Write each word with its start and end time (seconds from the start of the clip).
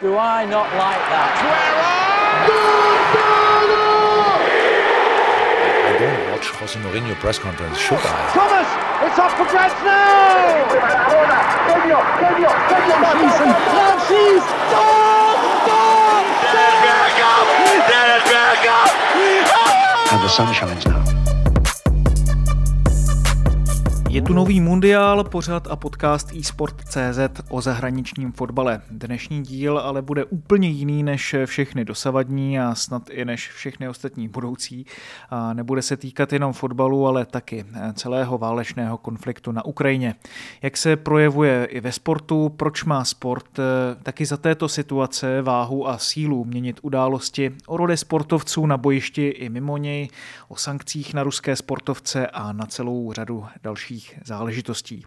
Do 0.00 0.16
I 0.16 0.46
not 0.46 0.64
like 0.80 1.04
that? 1.12 1.28
I, 5.60 5.92
I 5.92 5.98
don't 6.00 6.32
watch 6.32 6.48
Jose 6.56 6.80
Mourinho 6.80 7.14
press 7.20 7.38
conference, 7.38 7.76
should 7.76 7.98
I? 8.00 8.32
Thomas, 8.32 8.64
it's 9.04 9.18
up 9.20 9.28
for 9.36 9.44
grabs 9.44 9.76
now! 9.84 10.64
Mourinho, 11.68 12.00
Mourinho, 12.16 12.48
Mourinho, 12.48 12.96
Mourinho, 13.12 13.28
Mourinho, 13.28 14.40
Je 24.10 24.22
tu 24.22 24.32
nový 24.32 24.60
mundiál, 24.60 25.24
pořad 25.24 25.66
a 25.66 25.76
podcast 25.76 26.32
eSport.cz 26.32 27.18
o 27.48 27.60
zahraničním 27.60 28.32
fotbale. 28.32 28.82
Dnešní 28.90 29.42
díl 29.42 29.78
ale 29.78 30.02
bude 30.02 30.24
úplně 30.24 30.68
jiný 30.68 31.02
než 31.02 31.36
všechny 31.44 31.84
dosavadní 31.84 32.60
a 32.60 32.74
snad 32.74 33.10
i 33.10 33.24
než 33.24 33.50
všechny 33.50 33.88
ostatní 33.88 34.28
budoucí. 34.28 34.86
A 35.30 35.54
nebude 35.54 35.82
se 35.82 35.96
týkat 35.96 36.32
jenom 36.32 36.52
fotbalu, 36.52 37.06
ale 37.06 37.26
taky 37.26 37.64
celého 37.94 38.38
válečného 38.38 38.98
konfliktu 38.98 39.52
na 39.52 39.64
Ukrajině. 39.64 40.14
Jak 40.62 40.76
se 40.76 40.96
projevuje 40.96 41.64
i 41.64 41.80
ve 41.80 41.92
sportu, 41.92 42.48
proč 42.48 42.84
má 42.84 43.04
sport 43.04 43.58
taky 44.02 44.26
za 44.26 44.36
této 44.36 44.68
situace 44.68 45.42
váhu 45.42 45.88
a 45.88 45.98
sílu 45.98 46.44
měnit 46.44 46.80
události, 46.82 47.52
o 47.66 47.76
roli 47.76 47.96
sportovců 47.96 48.66
na 48.66 48.76
bojišti 48.76 49.28
i 49.28 49.48
mimo 49.48 49.76
něj, 49.76 50.08
o 50.48 50.56
sankcích 50.56 51.14
na 51.14 51.22
ruské 51.22 51.56
sportovce 51.56 52.26
a 52.26 52.52
na 52.52 52.66
celou 52.66 53.12
řadu 53.12 53.46
dalších 53.62 53.99
dalších 54.00 54.20
záležitostí. 54.24 55.04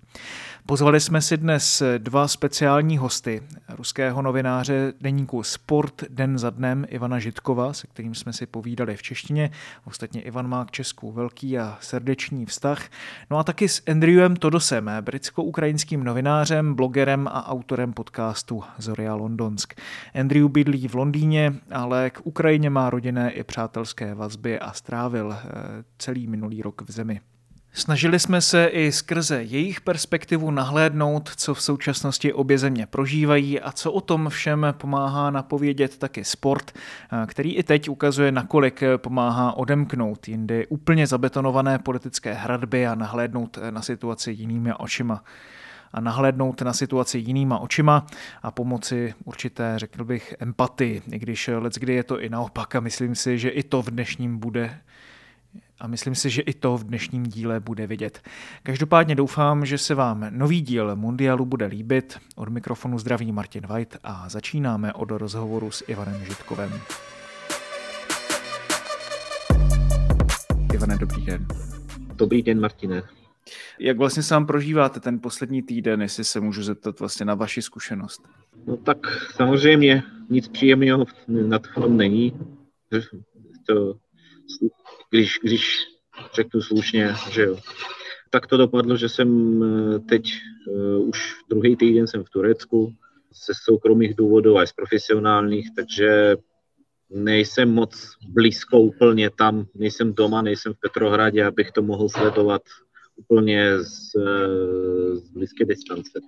Pozvali 0.65 0.99
jsme 0.99 1.21
si 1.21 1.37
dnes 1.37 1.83
dva 1.97 2.27
speciální 2.27 2.97
hosty, 2.97 3.43
ruského 3.69 4.21
novináře 4.21 4.93
deníku 5.01 5.43
Sport 5.43 6.03
den 6.09 6.37
za 6.37 6.49
dnem 6.49 6.85
Ivana 6.89 7.19
Žitkova, 7.19 7.73
se 7.73 7.87
kterým 7.87 8.15
jsme 8.15 8.33
si 8.33 8.45
povídali 8.45 8.97
v 8.97 9.01
češtině. 9.01 9.51
Ostatně 9.85 10.21
Ivan 10.21 10.47
má 10.47 10.65
k 10.65 10.71
Česku 10.71 11.11
velký 11.11 11.59
a 11.59 11.77
srdečný 11.81 12.45
vztah. 12.45 12.89
No 13.29 13.37
a 13.37 13.43
taky 13.43 13.69
s 13.69 13.83
Andrewem 13.91 14.35
Todosem, 14.35 14.91
britsko-ukrajinským 15.01 16.03
novinářem, 16.03 16.73
blogerem 16.73 17.27
a 17.27 17.47
autorem 17.47 17.93
podcastu 17.93 18.63
Zoria 18.77 19.15
Londonsk. 19.15 19.73
Andrew 20.19 20.49
bydlí 20.49 20.87
v 20.87 20.95
Londýně, 20.95 21.53
ale 21.71 22.09
k 22.09 22.21
Ukrajině 22.23 22.69
má 22.69 22.89
rodinné 22.89 23.31
i 23.31 23.43
přátelské 23.43 24.15
vazby 24.15 24.59
a 24.59 24.73
strávil 24.73 25.33
eh, 25.33 25.49
celý 25.97 26.27
minulý 26.27 26.61
rok 26.61 26.81
v 26.81 26.91
zemi. 26.91 27.32
Snažili 27.75 28.19
jsme 28.19 28.41
se 28.41 28.65
i 28.65 28.91
skrze 28.91 29.43
jejich 29.43 29.81
perspektivu 29.81 30.51
nahlédnout, 30.51 31.29
co 31.35 31.53
v 31.53 31.61
současnosti 31.61 32.33
obě 32.33 32.57
země 32.57 32.85
prožívají 32.85 33.59
a 33.59 33.71
co 33.71 33.91
o 33.91 34.01
tom 34.01 34.29
všem 34.29 34.65
pomáhá 34.77 35.31
napovědět 35.31 35.97
taky 35.97 36.23
sport, 36.23 36.71
který 37.27 37.55
i 37.55 37.63
teď 37.63 37.89
ukazuje, 37.89 38.31
nakolik 38.31 38.83
pomáhá 38.97 39.53
odemknout 39.53 40.27
jindy 40.27 40.67
úplně 40.67 41.07
zabetonované 41.07 41.79
politické 41.79 42.33
hradby 42.33 42.87
a 42.87 42.95
nahlédnout 42.95 43.57
na 43.69 43.81
situaci 43.81 44.31
jinými 44.31 44.73
očima. 44.73 45.23
A 45.93 46.01
nahlédnout 46.01 46.61
na 46.61 46.73
situaci 46.73 47.17
jinýma 47.17 47.59
očima 47.59 48.05
a 48.43 48.51
pomoci 48.51 49.13
určité, 49.23 49.73
řekl 49.77 50.03
bych, 50.03 50.35
empatii, 50.39 51.01
i 51.11 51.19
když 51.19 51.49
let 51.53 51.73
kdy 51.73 51.93
je 51.93 52.03
to 52.03 52.19
i 52.19 52.29
naopak 52.29 52.75
a 52.75 52.79
myslím 52.79 53.15
si, 53.15 53.39
že 53.39 53.49
i 53.49 53.63
to 53.63 53.81
v 53.81 53.91
dnešním 53.91 54.37
bude 54.37 54.79
a 55.79 55.87
myslím 55.87 56.15
si, 56.15 56.29
že 56.29 56.41
i 56.41 56.53
to 56.53 56.77
v 56.77 56.83
dnešním 56.83 57.23
díle 57.23 57.59
bude 57.59 57.87
vidět. 57.87 58.21
Každopádně 58.63 59.15
doufám, 59.15 59.65
že 59.65 59.77
se 59.77 59.95
vám 59.95 60.25
nový 60.29 60.61
díl 60.61 60.95
Mundialu 60.95 61.45
bude 61.45 61.65
líbit. 61.65 62.19
Od 62.35 62.49
mikrofonu 62.49 62.99
zdraví 62.99 63.31
Martin 63.31 63.67
White 63.67 63.97
a 64.03 64.29
začínáme 64.29 64.93
od 64.93 65.11
rozhovoru 65.11 65.71
s 65.71 65.83
Ivanem 65.87 66.25
Žitkovem. 66.25 66.71
Ivane, 70.73 70.97
dobrý 70.97 71.25
den. 71.25 71.47
Dobrý 72.15 72.41
den, 72.41 72.59
Martine. 72.59 73.03
Jak 73.79 73.97
vlastně 73.97 74.23
sám 74.23 74.45
prožíváte 74.45 74.99
ten 74.99 75.19
poslední 75.19 75.61
týden, 75.61 76.01
jestli 76.01 76.23
se 76.23 76.39
můžu 76.39 76.63
zeptat 76.63 76.99
vlastně 76.99 77.25
na 77.25 77.35
vaši 77.35 77.61
zkušenost? 77.61 78.21
No 78.65 78.77
tak 78.77 78.97
samozřejmě 79.35 80.03
nic 80.29 80.47
příjemného 80.47 81.05
na 81.27 81.59
tom 81.59 81.97
není. 81.97 82.39
To 83.65 83.95
když, 85.13 85.39
když 85.43 85.79
řeknu 86.35 86.61
slušně, 86.61 87.15
že 87.31 87.43
jo. 87.43 87.57
Tak 88.29 88.47
to 88.47 88.57
dopadlo, 88.57 88.97
že 88.97 89.09
jsem 89.09 89.29
eh, 89.63 89.99
teď 89.99 90.23
uh, 90.67 91.09
už 91.09 91.35
druhý 91.49 91.75
týden 91.75 92.07
jsem 92.07 92.23
v 92.23 92.29
Turecku 92.29 92.93
ze 93.45 93.53
soukromých 93.63 94.15
důvodů 94.15 94.57
a 94.57 94.65
z 94.65 94.73
profesionálních, 94.73 95.67
takže 95.75 96.35
nejsem 97.09 97.71
moc 97.71 98.09
blízko 98.29 98.79
úplně 98.79 99.29
tam, 99.29 99.65
nejsem 99.75 100.13
doma, 100.13 100.41
nejsem 100.41 100.73
v 100.73 100.79
Petrohradě, 100.79 101.45
abych 101.45 101.71
to 101.71 101.81
mohl 101.81 102.09
sledovat 102.09 102.61
úplně 103.15 103.79
z, 103.79 104.15
eh, 104.17 105.15
z 105.15 105.29
blízké 105.29 105.65
distance. 105.65 106.19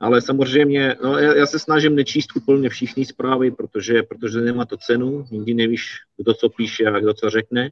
Ale 0.00 0.20
samozřejmě, 0.20 0.96
no, 1.04 1.18
já, 1.18 1.34
já 1.34 1.46
se 1.46 1.58
snažím 1.58 1.96
nečíst 1.96 2.36
úplně 2.36 2.68
všichni 2.68 3.04
zprávy, 3.04 3.50
protože, 3.50 4.02
protože 4.02 4.40
nemá 4.40 4.64
to 4.64 4.76
cenu, 4.76 5.26
nikdy 5.30 5.54
nevíš, 5.54 5.98
kdo 6.16 6.34
co 6.34 6.48
píše 6.48 6.84
a 6.84 7.00
kdo 7.00 7.14
co 7.14 7.30
řekne. 7.30 7.70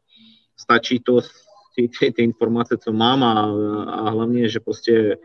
Stačí 0.56 1.00
to 1.00 1.20
ty, 1.76 1.88
ty, 2.00 2.12
ty 2.12 2.22
informace, 2.22 2.76
co 2.78 2.92
mám 2.92 3.24
a, 3.24 3.32
a 3.90 4.10
hlavně, 4.10 4.48
že 4.48 4.60
prostě 4.60 5.16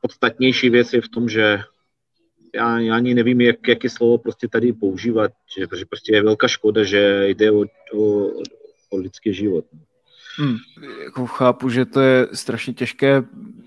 podstatnější 0.00 0.70
věc 0.70 0.92
je 0.92 1.00
v 1.00 1.08
tom, 1.08 1.28
že 1.28 1.58
já, 2.54 2.78
já 2.78 2.96
ani 2.96 3.14
nevím, 3.14 3.40
jak, 3.40 3.68
jaké 3.68 3.90
slovo 3.90 4.18
prostě 4.18 4.48
tady 4.48 4.72
používat, 4.72 5.30
že, 5.58 5.66
že 5.78 5.86
prostě 5.86 6.14
je 6.14 6.22
velká 6.22 6.48
škoda, 6.48 6.84
že 6.84 7.28
jde 7.28 7.50
o, 7.50 7.64
o, 7.94 8.30
o 8.90 8.96
lidský 8.96 9.34
život. 9.34 9.64
Hmm. 10.38 10.56
Jako 11.04 11.26
chápu, 11.26 11.68
že 11.68 11.84
to 11.84 12.00
je 12.00 12.26
strašně 12.32 12.74
těžké 12.74 13.22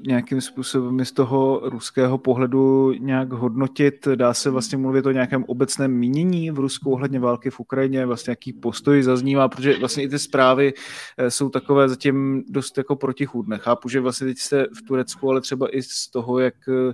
nějakým 0.07 0.41
způsobem 0.41 1.06
z 1.06 1.12
toho 1.12 1.62
ruského 1.63 2.17
pohledu 2.17 2.94
nějak 3.00 3.31
hodnotit. 3.31 4.07
Dá 4.16 4.34
se 4.34 4.50
vlastně 4.50 4.78
mluvit 4.78 5.06
o 5.06 5.12
nějakém 5.12 5.44
obecném 5.44 5.91
mínění 5.91 6.51
v 6.51 6.59
Rusku 6.59 6.91
ohledně 6.91 7.19
války 7.19 7.50
v 7.50 7.59
Ukrajině, 7.59 8.06
vlastně 8.06 8.31
jaký 8.31 8.53
postoj 8.53 9.03
zaznívá, 9.03 9.50
protože 9.50 9.79
vlastně 9.79 10.03
i 10.03 10.09
ty 10.09 10.19
zprávy 10.19 10.73
eh, 11.17 11.31
jsou 11.31 11.50
takové 11.50 11.90
zatím 11.90 12.44
dost 12.50 12.78
jako 12.78 12.95
protichůdné. 12.95 13.57
Chápu, 13.57 13.90
že 13.90 14.00
vlastně 14.00 14.28
teď 14.28 14.38
jste 14.38 14.66
v 14.78 14.81
Turecku, 14.81 15.29
ale 15.29 15.41
třeba 15.41 15.75
i 15.75 15.81
z 15.81 16.07
toho, 16.07 16.40
jak 16.40 16.56
eh, 16.69 16.94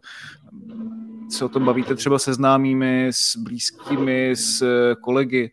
se 1.29 1.45
o 1.45 1.49
tom 1.49 1.65
bavíte 1.65 1.95
třeba 1.95 2.19
se 2.19 2.33
známými, 2.33 3.07
s 3.11 3.37
blízkými, 3.37 4.31
s 4.35 4.63
kolegy. 5.01 5.51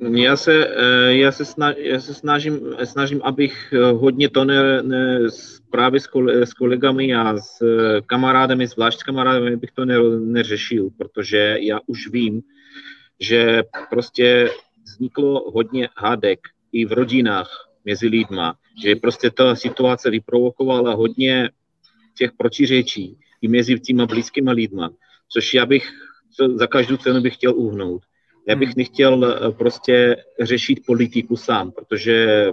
Já 0.00 0.36
se, 0.36 0.66
eh, 0.66 1.16
já 1.16 1.32
se, 1.32 1.44
snažím, 1.44 1.84
já 1.84 2.00
se 2.00 2.14
snažím, 2.14 2.60
snažím, 2.84 3.20
abych 3.24 3.72
eh, 3.72 3.92
hodně 3.92 4.28
to 4.30 4.44
ne, 4.44 4.82
ne, 4.82 5.20
právě 5.70 6.00
s, 6.00 6.06
kole, 6.06 6.46
s 6.46 6.52
kolegami 6.52 7.14
a 7.14 7.36
s 7.36 7.62
eh, 7.62 8.00
kamarádami, 8.06 8.66
zvlášť 8.66 9.00
s 9.00 9.02
kamarádami, 9.02 9.56
bych 9.56 9.70
to 9.70 9.84
ne, 9.84 9.98
neřešil, 10.20 10.90
protože 10.98 11.56
já 11.60 11.80
už 11.86 12.08
vím, 12.08 12.42
že 13.20 13.62
prostě 13.90 14.50
vzniklo 14.84 15.50
hodně 15.50 15.88
hádek 15.96 16.40
i 16.72 16.84
v 16.84 16.92
rodinách 16.92 17.68
mezi 17.84 18.08
lidma, 18.08 18.54
že 18.82 18.96
prostě 18.96 19.30
ta 19.30 19.54
situace 19.54 20.10
vyprovokovala 20.10 20.94
hodně 20.94 21.50
těch 22.18 22.32
protiřečí 22.32 23.18
i 23.42 23.48
mezi 23.48 23.80
těma 23.80 24.06
blízkýma 24.06 24.52
lidma, 24.52 24.90
což 25.28 25.54
já 25.54 25.66
bych 25.66 25.90
za 26.54 26.66
každou 26.66 26.96
cenu 26.96 27.20
bych 27.20 27.34
chtěl 27.34 27.54
uhnout. 27.56 28.02
Já 28.48 28.56
bych 28.56 28.68
hmm. 28.68 28.74
nechtěl 28.76 29.24
eh, 29.24 29.52
prostě 29.52 30.16
řešit 30.40 30.86
politiku 30.86 31.36
sám, 31.36 31.72
protože 31.72 32.46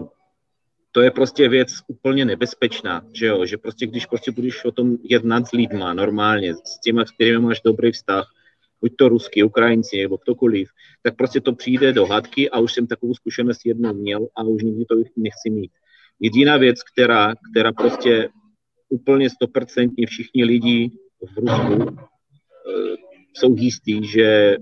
to 0.91 1.01
je 1.01 1.11
prostě 1.11 1.50
věc 1.50 1.69
úplně 1.88 2.25
nebezpečná, 2.25 3.01
že 3.13 3.25
jo, 3.25 3.45
že 3.45 3.57
prostě 3.57 3.88
když 3.88 4.05
prostě 4.05 4.31
budeš 4.31 4.66
o 4.66 4.72
tom 4.72 4.97
jednat 5.03 5.47
s 5.47 5.51
lidma 5.51 5.94
normálně, 5.94 6.55
s 6.55 6.79
těma, 6.84 7.05
s 7.05 7.11
kterými 7.11 7.39
máš 7.39 7.61
dobrý 7.66 7.91
vztah, 7.91 8.28
buď 8.81 8.95
to 8.95 9.09
ruský, 9.09 9.43
Ukrajinci 9.43 10.02
nebo 10.02 10.17
ktokoliv, 10.17 10.70
tak 11.03 11.16
prostě 11.16 11.41
to 11.41 11.53
přijde 11.53 11.93
do 11.93 12.05
hadky 12.05 12.49
a 12.49 12.59
už 12.59 12.73
jsem 12.73 12.87
takovou 12.87 13.14
zkušenost 13.14 13.66
jednou 13.66 13.93
měl 13.93 14.28
a 14.35 14.43
už 14.43 14.64
nikdy 14.64 14.85
to 14.85 14.96
nechci 14.96 15.49
mít. 15.49 15.72
Jediná 16.20 16.58
věc, 16.58 16.84
která, 16.84 17.34
která 17.52 17.72
prostě 17.72 18.29
úplně 18.90 19.29
stoprocentně 19.29 20.08
všichni 20.08 20.46
lidi 20.46 20.91
v 21.22 21.37
Rusku 21.37 21.73
uh, 21.73 21.96
jsou 23.34 23.55
jistí, 23.58 24.08
že 24.08 24.58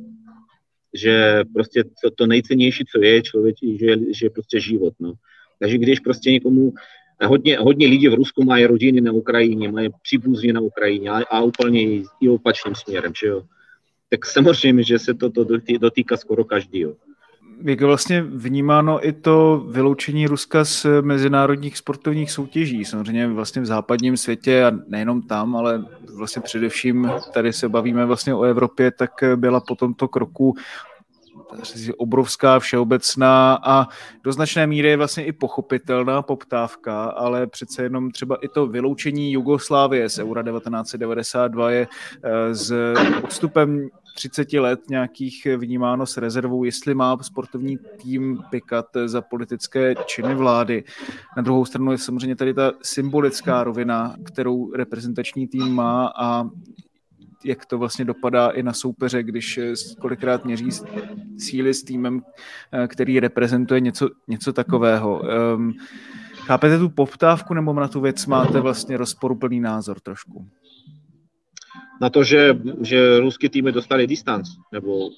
že 0.93 1.43
prostě 1.53 1.83
to, 1.83 2.11
to 2.11 2.27
nejcennější, 2.27 2.85
co 2.85 3.03
je 3.03 3.21
člověk, 3.21 3.55
že, 3.79 3.95
že 4.13 4.25
je 4.25 4.29
prostě 4.29 4.59
život. 4.59 4.93
No. 4.99 5.13
Takže 5.59 5.77
když 5.77 5.99
prostě 5.99 6.31
někomu, 6.31 6.73
hodně, 7.23 7.57
hodně 7.57 7.87
lidí 7.87 8.07
v 8.07 8.13
Rusku 8.13 8.43
mají 8.43 8.65
rodiny 8.65 9.01
na 9.01 9.11
Ukrajině, 9.11 9.71
mají 9.71 9.89
příbuzní 10.01 10.53
na 10.53 10.61
Ukrajině 10.61 11.09
a, 11.09 11.23
a 11.29 11.41
úplně 11.41 12.03
i 12.21 12.29
opačným 12.29 12.75
směrem, 12.75 13.13
že 13.21 13.27
jo. 13.27 13.43
Tak 14.09 14.25
samozřejmě, 14.25 14.83
že 14.83 14.99
se 14.99 15.13
to, 15.13 15.29
to 15.29 15.47
dotýká 15.79 16.17
skoro 16.17 16.43
každého 16.43 16.95
jak 17.63 17.81
je 17.81 17.87
vlastně 17.87 18.21
vnímáno 18.21 19.07
i 19.07 19.11
to 19.13 19.65
vyloučení 19.69 20.27
Ruska 20.27 20.65
z 20.65 20.85
mezinárodních 21.01 21.77
sportovních 21.77 22.31
soutěží? 22.31 22.85
Samozřejmě 22.85 23.27
vlastně 23.27 23.61
v 23.61 23.65
západním 23.65 24.17
světě 24.17 24.65
a 24.65 24.71
nejenom 24.87 25.21
tam, 25.21 25.55
ale 25.55 25.85
vlastně 26.17 26.41
především 26.41 27.11
tady 27.33 27.53
se 27.53 27.69
bavíme 27.69 28.05
vlastně 28.05 28.35
o 28.35 28.43
Evropě, 28.43 28.91
tak 28.91 29.11
byla 29.35 29.59
po 29.59 29.75
tomto 29.75 30.07
kroku 30.07 30.55
obrovská, 31.97 32.59
všeobecná 32.59 33.59
a 33.63 33.87
do 34.23 34.31
značné 34.31 34.67
míry 34.67 34.87
je 34.87 34.97
vlastně 34.97 35.25
i 35.25 35.31
pochopitelná 35.31 36.21
poptávka, 36.21 37.03
ale 37.03 37.47
přece 37.47 37.83
jenom 37.83 38.11
třeba 38.11 38.35
i 38.35 38.47
to 38.47 38.67
vyloučení 38.67 39.31
Jugoslávie 39.31 40.09
z 40.09 40.19
Eura 40.19 40.43
1992 40.43 41.71
je 41.71 41.87
eh, 42.23 42.55
s 42.55 42.73
odstupem 43.23 43.89
30 44.15 44.53
let 44.53 44.79
nějakých 44.89 45.47
vnímáno 45.57 46.05
s 46.05 46.17
rezervou, 46.17 46.63
jestli 46.63 46.95
má 46.95 47.17
sportovní 47.21 47.77
tým 48.01 48.43
pikat 48.49 48.85
za 49.05 49.21
politické 49.21 49.95
činy 50.05 50.35
vlády. 50.35 50.83
Na 51.37 51.43
druhou 51.43 51.65
stranu 51.65 51.91
je 51.91 51.97
samozřejmě 51.97 52.35
tady 52.35 52.53
ta 52.53 52.71
symbolická 52.81 53.63
rovina, 53.63 54.15
kterou 54.23 54.71
reprezentační 54.73 55.47
tým 55.47 55.69
má 55.69 56.13
a 56.17 56.49
jak 57.45 57.65
to 57.65 57.77
vlastně 57.77 58.05
dopadá 58.05 58.49
i 58.49 58.63
na 58.63 58.73
soupeře, 58.73 59.23
když 59.23 59.59
kolikrát 59.99 60.45
měří 60.45 60.69
síly 61.37 61.73
s 61.73 61.83
týmem, 61.83 62.21
eh, 62.71 62.87
který 62.87 63.19
reprezentuje 63.19 63.79
něco, 63.79 64.09
něco 64.27 64.53
takového. 64.53 65.23
Um, 65.55 65.73
chápete 66.35 66.79
tu 66.79 66.89
poptávku 66.89 67.53
nebo 67.53 67.73
na 67.73 67.87
tu 67.87 68.01
věc 68.01 68.25
máte 68.25 68.59
vlastně 68.59 68.97
rozporuplný 68.97 69.59
názor 69.59 69.99
trošku? 69.99 70.47
Na 72.01 72.09
to, 72.09 72.23
že, 72.23 72.59
že 72.81 73.19
ruské 73.19 73.49
týmy 73.49 73.71
dostali 73.71 74.07
distanc, 74.07 74.49
nebo 74.71 75.09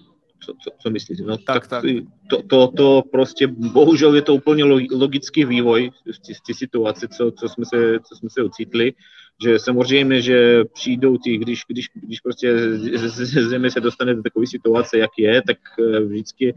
co, 0.46 0.54
co, 0.54 0.72
co 0.82 0.90
myslíte? 0.90 1.24
No, 1.24 1.38
tak, 1.38 1.68
tak. 1.68 1.84
To, 2.30 2.42
to, 2.42 2.68
to 2.68 3.04
prostě, 3.12 3.48
bohužel 3.48 4.16
je 4.16 4.22
to 4.22 4.36
úplně 4.36 4.64
logický 4.92 5.46
vývoj 5.46 5.92
v 6.36 6.42
té 6.48 6.54
situaci, 6.54 7.08
co, 7.08 7.32
co, 7.32 7.50
jsme 7.50 7.66
se, 7.66 8.00
co 8.00 8.16
jsme 8.16 8.30
se 8.30 8.44
ocitli 8.44 8.94
že 9.44 9.60
samozřejmě, 9.60 10.22
že 10.22 10.64
přijdou 10.66 11.18
ty, 11.18 11.38
když, 11.38 11.62
když, 11.68 11.90
když 11.94 12.20
prostě 12.20 12.78
ze 12.80 13.50
země 13.50 13.72
se 13.72 13.80
dostane 13.80 14.16
do 14.16 14.24
takové 14.24 14.48
situace, 14.48 14.98
jak 14.98 15.12
je, 15.18 15.42
tak 15.48 15.58
eh, 15.80 16.00
vždycky, 16.00 16.54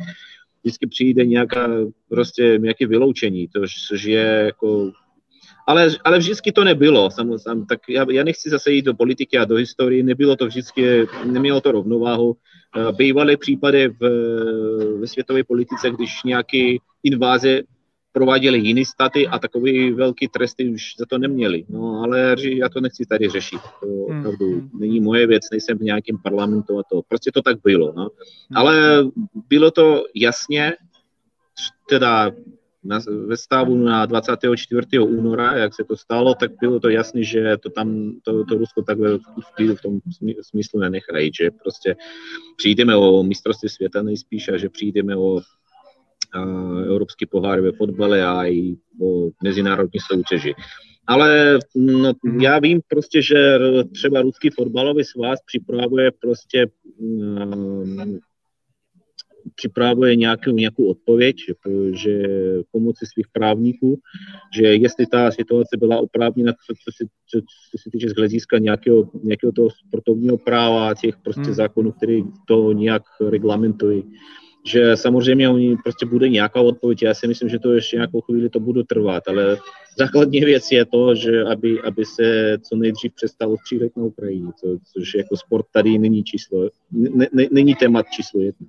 vždycky 0.63 0.87
přijde 0.87 1.27
nějaká, 1.27 1.69
prostě 2.09 2.59
nějaké 2.59 2.87
vyloučení, 2.87 3.49
to, 3.49 3.61
což 3.89 4.05
je 4.05 4.43
jako 4.47 4.93
ale, 5.69 5.89
ale 6.05 6.19
vždycky 6.19 6.53
to 6.53 6.65
nebylo. 6.65 7.11
Sam, 7.11 7.39
sam, 7.39 7.67
tak 7.67 7.81
já, 7.89 8.07
já 8.11 8.25
nechci 8.25 8.51
zase 8.51 8.73
jít 8.73 8.85
do 8.85 8.95
politiky 8.95 9.39
a 9.39 9.45
do 9.45 9.57
historie, 9.57 10.03
nebylo 10.03 10.37
to 10.37 10.47
vždycky, 10.47 11.07
nemělo 11.25 11.61
to 11.61 11.73
rovnováhu. 11.73 12.37
Eh, 12.77 12.93
bývaly 12.93 13.37
případy 13.37 13.89
v, 13.89 14.01
ve 15.01 15.07
světové 15.07 15.45
politice, 15.45 15.91
když 15.91 16.23
nějaký 16.25 16.81
inváze 17.03 17.63
prováděli 18.19 18.59
jiné 18.59 18.85
státy 18.85 19.29
a 19.29 19.39
takové 19.39 19.93
velké 19.95 20.27
tresty 20.29 20.69
už 20.69 20.95
za 20.99 21.07
to 21.07 21.19
neměli. 21.19 21.65
No 21.69 22.03
ale 22.05 22.37
já 22.43 22.69
to 22.69 22.81
nechci 22.81 23.07
tady 23.07 23.29
řešit. 23.29 23.61
To 23.81 23.87
hmm. 23.87 24.19
opravdu 24.19 24.47
hmm. 24.47 24.71
není 24.81 25.01
moje 25.01 25.27
věc, 25.27 25.43
nejsem 25.51 25.79
v 25.79 25.83
nějakém 25.83 26.19
parlamentu 26.19 26.79
a 26.79 26.83
to. 26.91 27.03
Prostě 27.09 27.31
to 27.35 27.43
tak 27.43 27.57
bylo. 27.65 27.93
No. 27.97 28.03
Hmm. 28.03 28.57
Ale 28.57 29.05
bylo 29.49 29.71
to 29.71 30.05
jasně, 30.15 30.73
teda 31.89 32.31
na, 32.85 32.99
ve 33.27 33.37
stavu 33.37 33.75
na 33.77 34.07
24. 34.07 34.99
února, 34.99 35.57
jak 35.57 35.75
se 35.75 35.85
to 35.85 35.97
stalo, 35.97 36.35
tak 36.35 36.51
bylo 36.61 36.81
to 36.81 36.89
jasné, 36.89 37.23
že 37.23 37.57
to 37.63 37.71
tam, 37.71 38.13
to, 38.23 38.45
to 38.45 38.55
Rusko 38.55 38.83
takhle 38.83 39.19
v 39.75 39.83
tom 39.83 40.01
smyslu 40.43 40.81
nenechají, 40.81 41.31
že 41.41 41.51
prostě 41.51 41.97
přijdeme 42.57 42.97
o 42.97 43.23
mistrovství 43.23 43.69
světa 43.69 44.03
nejspíš 44.03 44.49
a 44.49 44.57
že 44.57 44.69
přijdeme 44.69 45.17
o 45.17 45.41
Európsky 46.87 47.27
pohár 47.27 47.61
ve 47.61 47.73
fotbale 47.73 48.27
a 48.27 48.47
i 48.47 48.77
o 49.03 49.31
mezinárodní 49.45 50.01
soutěži. 50.13 50.55
Ale 51.07 51.59
no, 51.75 52.13
já 52.41 52.59
vím 52.59 52.81
prostě, 52.89 53.23
že 53.23 53.59
třeba 53.95 54.23
ruský 54.23 54.51
fotbalový 54.51 55.05
svaz 55.05 55.39
připravuje 55.47 56.11
prostě 56.21 56.67
um, 56.99 58.19
připravuje 59.55 60.17
nějakou, 60.17 60.51
nějakou 60.51 60.91
odpověď, 60.91 61.37
že 61.93 62.23
pomoci 62.71 63.07
svých 63.13 63.29
právníků, 63.33 64.01
že 64.57 64.67
jestli 64.67 65.07
ta 65.07 65.31
situace 65.31 65.77
byla 65.77 65.99
oprávněna, 65.99 66.53
co, 66.53 66.75
co, 66.85 66.91
se, 66.97 67.05
co, 67.31 67.41
co 67.41 67.79
se 67.83 67.91
týče 67.93 68.09
z 68.09 68.15
hlediska 68.15 68.59
nějakého, 68.59 69.11
nějakého 69.23 69.53
toho 69.53 69.71
sportovního 69.71 70.39
práva 70.39 70.91
a 70.91 70.95
těch 70.95 71.17
prostě 71.17 71.43
hmm. 71.43 71.55
zákonů, 71.55 71.93
které 71.93 72.21
to 72.49 72.73
nějak 72.73 73.03
reglamentují, 73.29 74.05
že 74.69 74.97
samozřejmě 74.97 75.49
oni 75.49 75.77
prostě 75.77 76.07
bude 76.07 76.29
nějaká 76.29 76.61
odpověď. 76.61 77.03
Já 77.03 77.15
si 77.15 77.27
myslím, 77.27 77.49
že 77.49 77.59
to 77.59 77.73
ještě 77.73 77.97
nějakou 77.97 78.21
chvíli 78.21 78.49
to 78.49 78.61
bude 78.61 78.85
trvat, 78.85 79.29
ale 79.29 79.59
základní 79.99 80.41
věc 80.41 80.73
je 80.73 80.85
to, 80.85 81.15
že 81.15 81.43
aby, 81.43 81.81
aby 81.83 82.05
se 82.05 82.59
co 82.63 82.77
nejdřív 82.77 83.13
přestalo 83.15 83.57
střílet 83.57 83.97
na 83.97 84.03
Ukrajině, 84.03 84.51
co, 84.61 84.67
což 84.93 85.15
jako 85.15 85.37
sport 85.37 85.67
tady 85.73 85.99
není 85.99 86.25
číslo, 86.25 86.69
ne, 86.93 87.27
ne, 87.33 87.47
není 87.51 87.75
témat 87.75 88.07
číslo 88.17 88.41
jedno. 88.41 88.67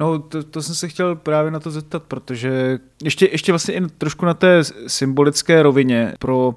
No, 0.00 0.18
to, 0.18 0.42
to 0.42 0.62
jsem 0.62 0.74
se 0.74 0.88
chtěl 0.88 1.16
právě 1.16 1.50
na 1.50 1.60
to 1.60 1.70
zeptat, 1.70 2.02
protože 2.02 2.78
ještě, 3.04 3.28
ještě 3.32 3.52
vlastně 3.52 3.74
i 3.74 3.80
trošku 3.98 4.26
na 4.26 4.34
té 4.34 4.64
symbolické 4.86 5.62
rovině 5.62 6.14
pro 6.18 6.54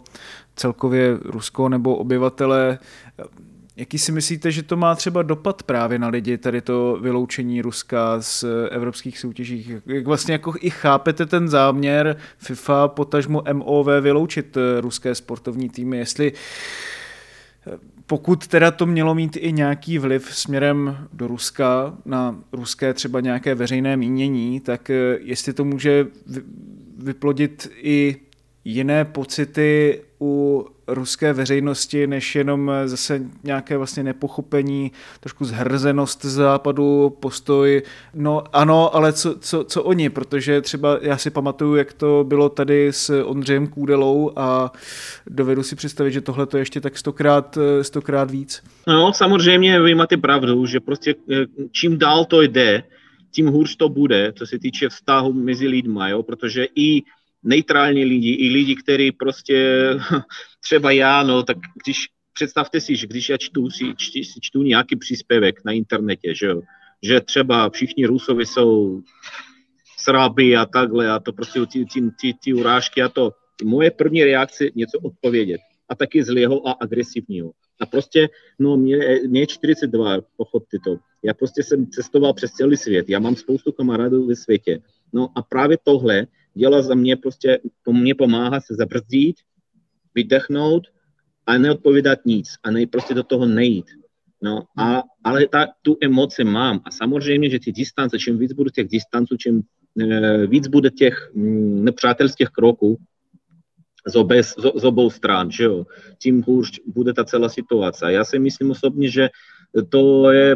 celkově 0.56 1.18
Rusko 1.26 1.70
nebo 1.70 1.96
obyvatele 1.96 2.80
Jaký 3.82 3.98
si 3.98 4.12
myslíte, 4.12 4.52
že 4.52 4.64
to 4.64 4.78
má 4.78 4.96
třeba 4.96 5.22
dopad 5.22 5.64
právě 5.64 6.00
na 6.00 6.08
lidi, 6.08 6.38
tady 6.38 6.62
to 6.62 6.98
vyloučení 7.02 7.62
Ruska 7.62 8.22
z 8.22 8.46
evropských 8.70 9.20
soutěží? 9.20 9.76
Jak 9.86 10.06
vlastně 10.06 10.32
jako 10.32 10.54
i 10.60 10.70
chápete 10.70 11.26
ten 11.26 11.50
záměr 11.50 12.18
FIFA, 12.38 12.88
potažmo 12.88 13.44
MOV 13.54 13.88
vyloučit 14.02 14.58
eh, 14.58 14.82
ruské 14.82 15.16
sportovní 15.16 15.70
týmy, 15.70 15.98
jestli 15.98 16.34
eh, 17.68 17.78
pokud 18.06 18.48
teda 18.48 18.72
to 18.72 18.86
mělo 18.86 19.16
mít 19.16 19.38
i 19.40 19.52
nějaký 19.52 19.98
vliv 19.98 20.36
směrem 20.36 21.08
do 21.14 21.28
Ruska, 21.28 21.98
na 22.06 22.40
ruské 22.52 22.94
třeba 22.94 23.20
nějaké 23.20 23.56
veřejné 23.56 23.98
mínění, 23.98 24.60
tak 24.60 24.90
eh, 24.90 25.18
jestli 25.22 25.54
to 25.54 25.66
může 25.66 26.08
vyplodit 26.98 27.72
i 27.82 28.16
jiné 28.66 29.06
pocity 29.06 30.02
u 30.22 30.66
ruské 30.94 31.34
veřejnosti, 31.34 32.08
než 32.08 32.36
jenom 32.36 32.72
zase 32.86 33.22
nějaké 33.44 33.78
vlastně 33.78 34.04
nepochopení, 34.04 34.92
trošku 35.20 35.46
zhrzenost 35.46 36.26
západu, 36.26 37.18
postoj. 37.20 37.82
No 38.14 38.44
ano, 38.54 38.96
ale 38.96 39.14
co, 39.14 39.36
co, 39.40 39.64
co 39.64 39.84
oni, 39.84 40.10
protože 40.10 40.62
třeba 40.62 41.00
já 41.02 41.18
si 41.18 41.30
pamatuju, 41.30 41.76
jak 41.76 41.94
to 41.94 42.26
bylo 42.28 42.50
tady 42.50 42.88
s 42.88 43.24
Ondřejem 43.24 43.68
Kůdelou 43.68 44.32
a 44.36 44.72
dovedu 45.28 45.64
si 45.64 45.76
představit, 45.76 46.12
že 46.12 46.22
tohle 46.22 46.46
to 46.46 46.58
ještě 46.58 46.82
tak 46.82 46.98
stokrát, 46.98 47.58
stokrát 47.82 48.32
víc. 48.32 48.64
No 48.88 49.14
samozřejmě 49.14 49.82
vy 49.82 49.96
máte 49.96 50.18
pravdu, 50.18 50.66
že 50.66 50.80
prostě 50.80 51.16
eh, 51.32 51.46
čím 51.72 51.98
dál 51.98 52.26
to 52.26 52.42
jde, 52.42 52.84
tím 53.32 53.48
hůř 53.48 53.76
to 53.76 53.90
bude, 53.90 54.34
co 54.36 54.46
se 54.46 54.60
týče 54.60 54.90
vztahu 54.90 55.34
mezi 55.34 55.68
lidmi, 55.68 56.04
jo? 56.08 56.24
protože 56.24 56.68
i 56.76 57.04
neutrální 57.44 58.06
lidi, 58.06 58.34
i 58.34 58.50
lidi, 58.50 58.76
kteří 58.76 59.12
prostě, 59.12 59.90
třeba 60.64 60.92
já, 60.92 61.24
no, 61.24 61.44
tak 61.44 61.58
když, 61.86 62.08
představte 62.34 62.82
si, 62.82 62.96
že 62.96 63.08
když 63.08 63.30
já 63.30 63.38
čtu, 63.38 63.70
si, 63.70 63.94
čtu, 63.98 64.24
si 64.24 64.40
čtu 64.42 64.64
nějaký 64.64 64.96
příspěvek 64.96 65.66
na 65.66 65.72
internetě, 65.72 66.36
že 66.36 66.54
že 67.04 67.22
třeba 67.22 67.70
všichni 67.70 68.06
Rusovi 68.06 68.46
jsou 68.46 69.02
sráby 69.98 70.58
a 70.58 70.66
takhle 70.66 71.10
a 71.10 71.20
to 71.20 71.34
prostě 71.34 71.60
ty, 71.66 71.86
ty, 71.86 72.02
ty, 72.22 72.34
ty 72.44 72.54
urážky 72.54 73.02
a 73.02 73.10
to. 73.10 73.32
Moje 73.64 73.92
první 73.92 74.24
reakce 74.24 74.66
něco 74.76 75.00
odpovědět 75.00 75.62
a 75.90 75.96
taky 75.96 76.24
zlého 76.24 76.68
a 76.68 76.72
agresivního. 76.72 77.52
A 77.82 77.86
prostě, 77.86 78.30
no 78.60 78.78
mě, 78.78 78.98
mě 79.28 79.40
je 79.40 79.48
42, 79.48 80.18
pochopte 80.38 80.78
to. 80.84 80.98
Já 81.24 81.34
prostě 81.34 81.64
jsem 81.64 81.88
cestoval 81.88 82.34
přes 82.34 82.52
celý 82.52 82.78
svět, 82.78 83.10
já 83.10 83.20
mám 83.20 83.36
spoustu 83.36 83.72
kamarádů 83.72 84.28
ve 84.28 84.36
světě. 84.36 84.82
No 85.14 85.30
a 85.36 85.42
právě 85.42 85.78
tohle 85.84 86.28
dělá 86.54 86.82
za 86.82 86.96
mě 86.96 87.16
prostě, 87.18 87.60
po 87.84 87.94
mně 87.94 88.16
pomáhá 88.16 88.62
se 88.62 88.76
zabrzdit, 88.76 89.36
vydechnout 90.16 90.88
a 91.46 91.58
neodpovídat 91.58 92.26
nic 92.26 92.50
a 92.64 92.72
ne, 92.72 92.88
prostě 92.88 93.14
do 93.14 93.24
toho 93.24 93.46
nejít. 93.46 93.86
No, 94.44 94.64
a, 94.78 95.04
ale 95.24 95.48
ta, 95.48 95.68
tu 95.82 95.98
emoci 96.02 96.44
mám 96.44 96.82
a 96.86 96.92
samozřejmě, 96.92 97.50
že 97.50 97.60
ty 97.60 97.72
distance, 97.72 98.20
čím 98.20 98.38
víc 98.38 98.54
bude 98.54 98.70
těch 98.70 98.88
distanců, 98.88 99.38
čím 99.38 99.62
e, 100.00 100.48
víc 100.48 100.68
bude 100.68 100.90
těch 100.90 101.32
mm, 101.34 101.86
nepřátelských 101.86 102.50
kroků 102.50 102.98
z, 104.08 104.16
obe, 104.16 104.44
z, 104.44 104.56
z 104.76 104.84
obou 104.84 105.10
stran, 105.10 105.52
že 105.52 105.64
jo, 105.64 105.86
tím 106.18 106.44
hůř 106.48 106.80
bude 106.86 107.14
ta 107.14 107.26
celá 107.26 107.50
situace. 107.50 108.14
Já 108.14 108.26
si 108.26 108.40
myslím 108.40 108.72
osobně, 108.72 109.10
že 109.10 109.30
to 109.90 110.32
je 110.32 110.56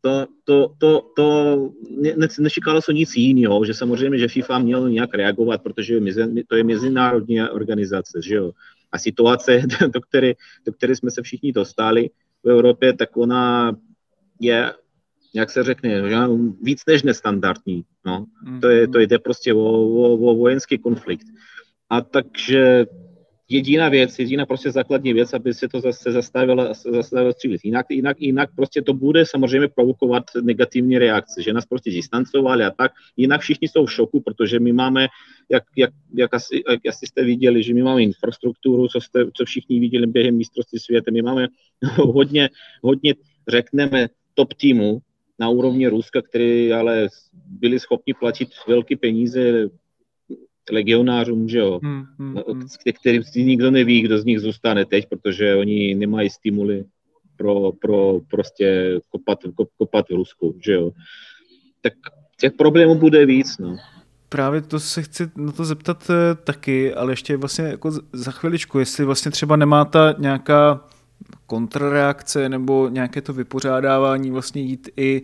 to, 0.00 0.26
to, 0.44 0.74
to, 0.78 1.10
to 1.16 1.70
ne, 1.90 2.28
nečekalo 2.38 2.82
se 2.82 2.92
nic 2.92 3.16
jiného, 3.16 3.64
že 3.64 3.74
samozřejmě, 3.74 4.18
že 4.18 4.28
FIFA 4.28 4.58
měl 4.58 4.90
nějak 4.90 5.14
reagovat, 5.14 5.62
protože 5.62 6.00
to 6.46 6.56
je 6.56 6.64
mezinárodní 6.64 7.42
organizace, 7.42 8.20
že 8.24 8.34
jo. 8.34 8.52
A 8.92 8.98
situace, 8.98 9.62
do 9.94 10.00
které, 10.00 10.32
do 10.66 10.72
které 10.72 10.96
jsme 10.96 11.10
se 11.10 11.22
všichni 11.22 11.52
dostali 11.52 12.10
v 12.44 12.50
Evropě, 12.50 12.92
tak 12.92 13.16
ona 13.16 13.76
je 14.40 14.72
jak 15.34 15.50
se 15.50 15.62
řekne, 15.62 16.02
víc 16.62 16.82
než 16.86 17.02
nestandardní. 17.02 17.84
No. 18.06 18.26
To, 18.60 18.68
je, 18.68 18.88
to 18.88 18.98
jde 18.98 19.18
prostě 19.18 19.54
o, 19.54 19.58
o, 19.58 20.12
o 20.14 20.34
vojenský 20.34 20.78
konflikt. 20.78 21.26
A 21.90 22.00
takže 22.00 22.86
jediná 23.48 23.88
věc, 23.88 24.18
jediná 24.18 24.46
prostě 24.46 24.70
základní 24.70 25.12
věc, 25.12 25.34
aby 25.34 25.54
se 25.54 25.68
to 25.68 25.80
zase 25.80 26.12
zastavilo, 26.12 26.74
zastavilo 26.74 27.32
střílet. 27.32 27.60
Jinak, 27.64 27.86
jinak, 27.90 28.20
jinak 28.20 28.50
prostě 28.56 28.82
to 28.82 28.94
bude 28.94 29.26
samozřejmě 29.26 29.68
provokovat 29.68 30.24
negativní 30.42 30.98
reakce, 30.98 31.42
že 31.42 31.52
nás 31.52 31.66
prostě 31.66 31.90
distancovali 31.90 32.64
a 32.64 32.70
tak. 32.70 32.92
Jinak 33.16 33.40
všichni 33.40 33.68
jsou 33.68 33.86
v 33.86 33.92
šoku, 33.92 34.20
protože 34.20 34.60
my 34.60 34.72
máme, 34.72 35.06
jak, 35.50 35.64
jak, 35.76 35.90
jak, 36.14 36.34
asi, 36.34 36.62
jak 36.70 36.80
asi 36.88 37.06
jste 37.06 37.24
viděli, 37.24 37.62
že 37.62 37.74
my 37.74 37.82
máme 37.82 38.02
infrastrukturu, 38.02 38.88
co, 38.88 39.00
jste, 39.00 39.24
co 39.34 39.44
všichni 39.44 39.80
viděli 39.80 40.06
během 40.06 40.36
mistrovství 40.36 40.78
světa, 40.78 41.10
my 41.10 41.22
máme 41.22 41.48
hodně, 41.96 42.50
hodně, 42.82 43.14
řekneme, 43.48 44.08
top 44.34 44.54
týmu 44.54 44.98
na 45.38 45.48
úrovni 45.48 45.88
Ruska, 45.88 46.22
který 46.22 46.72
ale 46.72 47.08
byli 47.32 47.80
schopni 47.80 48.14
platit 48.14 48.48
velké 48.68 48.96
peníze 48.96 49.68
legionářům, 50.70 51.48
že 51.48 51.58
jo, 51.58 51.80
hmm, 51.82 52.04
hmm, 52.18 52.36
hmm. 52.48 52.66
kterým 53.00 53.22
si 53.22 53.44
nikdo 53.44 53.70
neví, 53.70 54.02
kdo 54.02 54.18
z 54.18 54.24
nich 54.24 54.40
zůstane 54.40 54.84
teď, 54.84 55.06
protože 55.08 55.54
oni 55.54 55.94
nemají 55.94 56.30
stimuly 56.30 56.84
pro, 57.36 57.72
pro 57.72 58.20
prostě 58.30 58.98
kopat, 59.08 59.38
kop, 59.56 59.68
kopat 59.78 60.08
v 60.08 60.14
Rusku, 60.14 60.54
že 60.64 60.72
jo. 60.72 60.90
Tak 61.80 61.92
těch 62.40 62.52
problémů 62.52 62.94
bude 62.94 63.26
víc, 63.26 63.58
no. 63.58 63.76
Právě 64.28 64.62
to 64.62 64.80
se 64.80 65.02
chci 65.02 65.30
na 65.36 65.52
to 65.52 65.64
zeptat 65.64 66.10
eh, 66.10 66.34
taky, 66.34 66.94
ale 66.94 67.12
ještě 67.12 67.36
vlastně 67.36 67.64
jako 67.64 67.90
za 68.12 68.30
chviličku, 68.30 68.78
jestli 68.78 69.04
vlastně 69.04 69.30
třeba 69.30 69.56
nemá 69.56 69.84
ta 69.84 70.14
nějaká 70.18 70.88
kontrareakce 71.48 72.48
nebo 72.48 72.88
nějaké 72.88 73.20
to 73.20 73.32
vypořádávání 73.32 74.30
vlastně 74.30 74.62
jít 74.62 74.88
i 74.96 75.22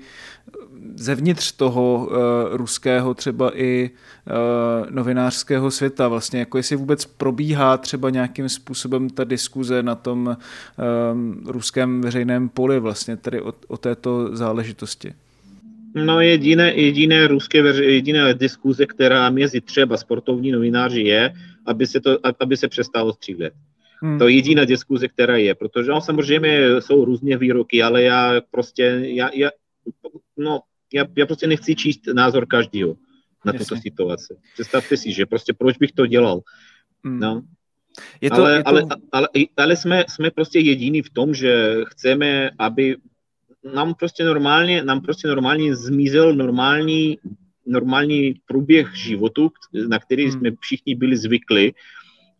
zevnitř 0.94 1.52
toho 1.52 2.08
uh, 2.10 2.16
ruského 2.56 3.14
třeba 3.14 3.58
i 3.58 3.90
uh, 3.90 4.90
novinářského 4.90 5.70
světa 5.70 6.08
vlastně, 6.08 6.40
jako 6.40 6.56
jestli 6.56 6.76
vůbec 6.76 7.04
probíhá 7.04 7.76
třeba 7.76 8.10
nějakým 8.10 8.48
způsobem 8.48 9.10
ta 9.10 9.24
diskuze 9.24 9.82
na 9.82 9.94
tom 9.94 10.36
um, 11.12 11.42
ruském 11.46 12.00
veřejném 12.00 12.48
poli 12.48 12.80
vlastně, 12.80 13.16
tedy 13.16 13.40
o, 13.40 13.52
o 13.68 13.76
této 13.76 14.36
záležitosti. 14.36 15.14
No 15.94 16.20
jediné, 16.20 16.74
jediné 16.74 17.26
ruské 17.26 17.58
jediné 17.82 18.34
diskuze, 18.34 18.86
která 18.86 19.30
mezi 19.30 19.60
třeba 19.60 19.96
sportovní 19.96 20.52
novináři 20.52 21.00
je, 21.00 21.32
aby 21.66 21.86
se, 21.86 22.00
to, 22.00 22.18
aby 22.40 22.56
se 22.56 22.68
přestalo 22.68 23.12
střílet. 23.12 23.52
Hmm. 24.04 24.18
To 24.18 24.28
je 24.28 24.34
jediná 24.34 24.64
diskuze, 24.64 25.08
která 25.08 25.36
je, 25.36 25.54
protože 25.54 25.90
no, 25.90 26.00
samozřejmě 26.00 26.80
jsou 26.80 27.04
různé 27.04 27.36
výroky, 27.36 27.82
ale 27.82 28.02
já 28.02 28.40
prostě, 28.50 28.82
já, 29.00 29.30
já, 29.34 29.50
no, 30.36 30.60
já, 30.92 31.04
já 31.16 31.26
prostě 31.26 31.46
nechci 31.46 31.74
číst 31.74 32.00
názor 32.12 32.46
každého 32.46 32.96
na 33.44 33.52
Jasně. 33.52 33.58
tuto 33.58 33.80
situaci. 33.80 34.36
Představte 34.54 34.96
si, 34.96 35.12
že 35.12 35.26
prostě 35.26 35.52
proč 35.52 35.76
bych 35.76 35.92
to 35.92 36.06
dělal. 36.06 36.40
Hmm. 37.04 37.20
No. 37.20 37.42
Je 38.20 38.30
to, 38.30 38.36
ale, 38.36 38.56
je 38.56 38.62
to... 38.62 38.68
ale, 38.68 38.86
ale, 39.12 39.28
ale 39.56 39.76
jsme, 39.76 40.04
jsme 40.08 40.30
prostě 40.30 40.58
jediní 40.58 41.02
v 41.02 41.10
tom, 41.10 41.34
že 41.34 41.76
chceme, 41.86 42.50
aby 42.58 42.96
nám 43.74 43.94
prostě 43.94 44.24
normálně, 44.24 44.84
nám 44.84 45.00
prostě 45.00 45.28
normálně 45.28 45.76
zmizel 45.76 46.34
normální, 46.34 47.18
normální 47.66 48.34
průběh 48.46 48.96
životu, 48.96 49.50
na 49.88 49.98
který 49.98 50.22
hmm. 50.22 50.32
jsme 50.32 50.50
všichni 50.60 50.94
byli 50.94 51.16
zvyklí 51.16 51.74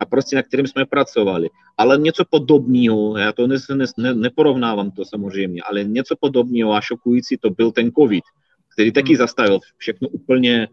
a 0.01 0.07
prostě 0.07 0.37
na 0.37 0.43
kterým 0.43 0.67
jsme 0.67 0.87
pracovali. 0.87 1.49
Ale 1.77 1.99
něco 1.99 2.25
podobného, 2.31 3.19
já 3.19 3.33
to 3.33 3.47
ne, 3.47 3.57
ne, 3.99 4.15
neporovnávám 4.15 4.91
to 4.91 5.05
samozřejmě, 5.05 5.63
ale 5.71 5.85
něco 5.85 6.17
podobného 6.21 6.73
a 6.73 6.81
šokující 6.81 7.37
to 7.37 7.51
byl 7.51 7.73
ten 7.73 7.93
COVID, 7.93 8.25
který 8.73 8.93
taky 8.93 9.09
hmm. 9.09 9.19
zastavil 9.19 9.59
všechno 9.77 10.09
úplně, 10.09 10.69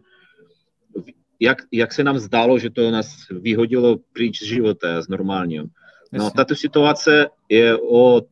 jak, 1.40 1.58
jak 1.72 1.92
se 1.92 2.04
nám 2.04 2.18
zdálo, 2.18 2.58
že 2.58 2.70
to 2.70 2.90
nás 2.90 3.16
vyhodilo 3.30 3.98
pryč 4.12 4.42
z 4.42 4.46
života, 4.46 5.02
z 5.02 5.08
normálního. 5.08 5.66
No, 6.12 6.30
tato 6.30 6.54
situace 6.54 7.28
je 7.48 7.76
o 7.76 8.22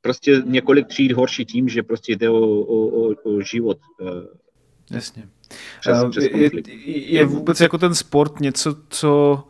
prostě 0.00 0.42
několik 0.44 0.86
tříd 0.86 1.12
horší 1.12 1.44
tím, 1.44 1.68
že 1.68 1.82
prostě 1.82 2.16
jde 2.16 2.30
o, 2.30 2.40
o, 2.40 2.86
o, 2.86 3.14
o 3.24 3.40
život. 3.40 3.78
Eh, 4.00 4.42
Jasně. 4.90 5.28
Přes, 5.80 5.96
přes 6.10 6.24
je, 6.24 6.50
je 7.12 7.24
vůbec 7.24 7.60
jako 7.60 7.78
ten 7.78 7.94
sport 7.94 8.40
něco, 8.40 8.76
co 8.88 9.44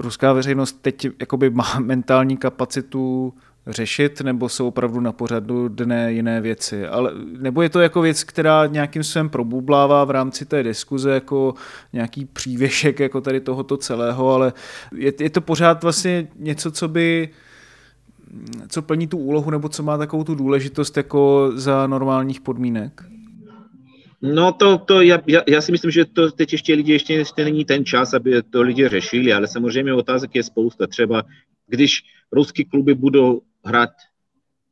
ruská 0.00 0.32
veřejnost 0.32 0.82
teď 0.82 1.08
jakoby 1.20 1.50
má 1.50 1.78
mentální 1.78 2.36
kapacitu 2.36 3.34
řešit, 3.66 4.20
nebo 4.20 4.48
jsou 4.48 4.68
opravdu 4.68 5.00
na 5.00 5.12
pořadu 5.12 5.68
dne 5.68 6.12
jiné 6.12 6.40
věci. 6.40 6.86
Ale, 6.86 7.12
nebo 7.38 7.62
je 7.62 7.68
to 7.68 7.80
jako 7.80 8.00
věc, 8.00 8.24
která 8.24 8.66
nějakým 8.66 9.02
způsobem 9.02 9.28
probublává 9.28 10.04
v 10.04 10.10
rámci 10.10 10.46
té 10.46 10.62
diskuze 10.62 11.10
jako 11.10 11.54
nějaký 11.92 12.24
přívěšek 12.24 13.00
jako 13.00 13.20
tady 13.20 13.40
tohoto 13.40 13.76
celého, 13.76 14.34
ale 14.34 14.52
je, 14.94 15.12
je 15.20 15.30
to 15.30 15.40
pořád 15.40 15.82
vlastně 15.82 16.28
něco, 16.36 16.70
co 16.70 16.88
by 16.88 17.28
co 18.68 18.82
plní 18.82 19.06
tu 19.06 19.18
úlohu, 19.18 19.50
nebo 19.50 19.68
co 19.68 19.82
má 19.82 19.98
takovou 19.98 20.24
tu 20.24 20.34
důležitost 20.34 20.96
jako 20.96 21.50
za 21.54 21.86
normálních 21.86 22.40
podmínek? 22.40 23.09
No 24.22 24.52
to, 24.52 24.78
to 24.78 25.00
já, 25.02 25.18
já, 25.26 25.42
já 25.48 25.60
si 25.60 25.72
myslím, 25.72 25.90
že 25.90 26.04
to 26.04 26.30
teď 26.30 26.52
ještě 26.52 26.74
lidi 26.74 26.92
ještě, 26.92 27.14
ještě 27.14 27.44
není 27.44 27.64
ten 27.64 27.84
čas, 27.84 28.14
aby 28.14 28.42
to 28.42 28.62
lidi 28.62 28.88
řešili, 28.88 29.32
ale 29.32 29.48
samozřejmě 29.48 29.94
otázek 29.94 30.34
je 30.34 30.42
spousta. 30.42 30.86
Třeba 30.86 31.22
když 31.66 32.02
ruský 32.32 32.64
kluby 32.64 32.94
budou 32.94 33.40
hrát 33.64 33.90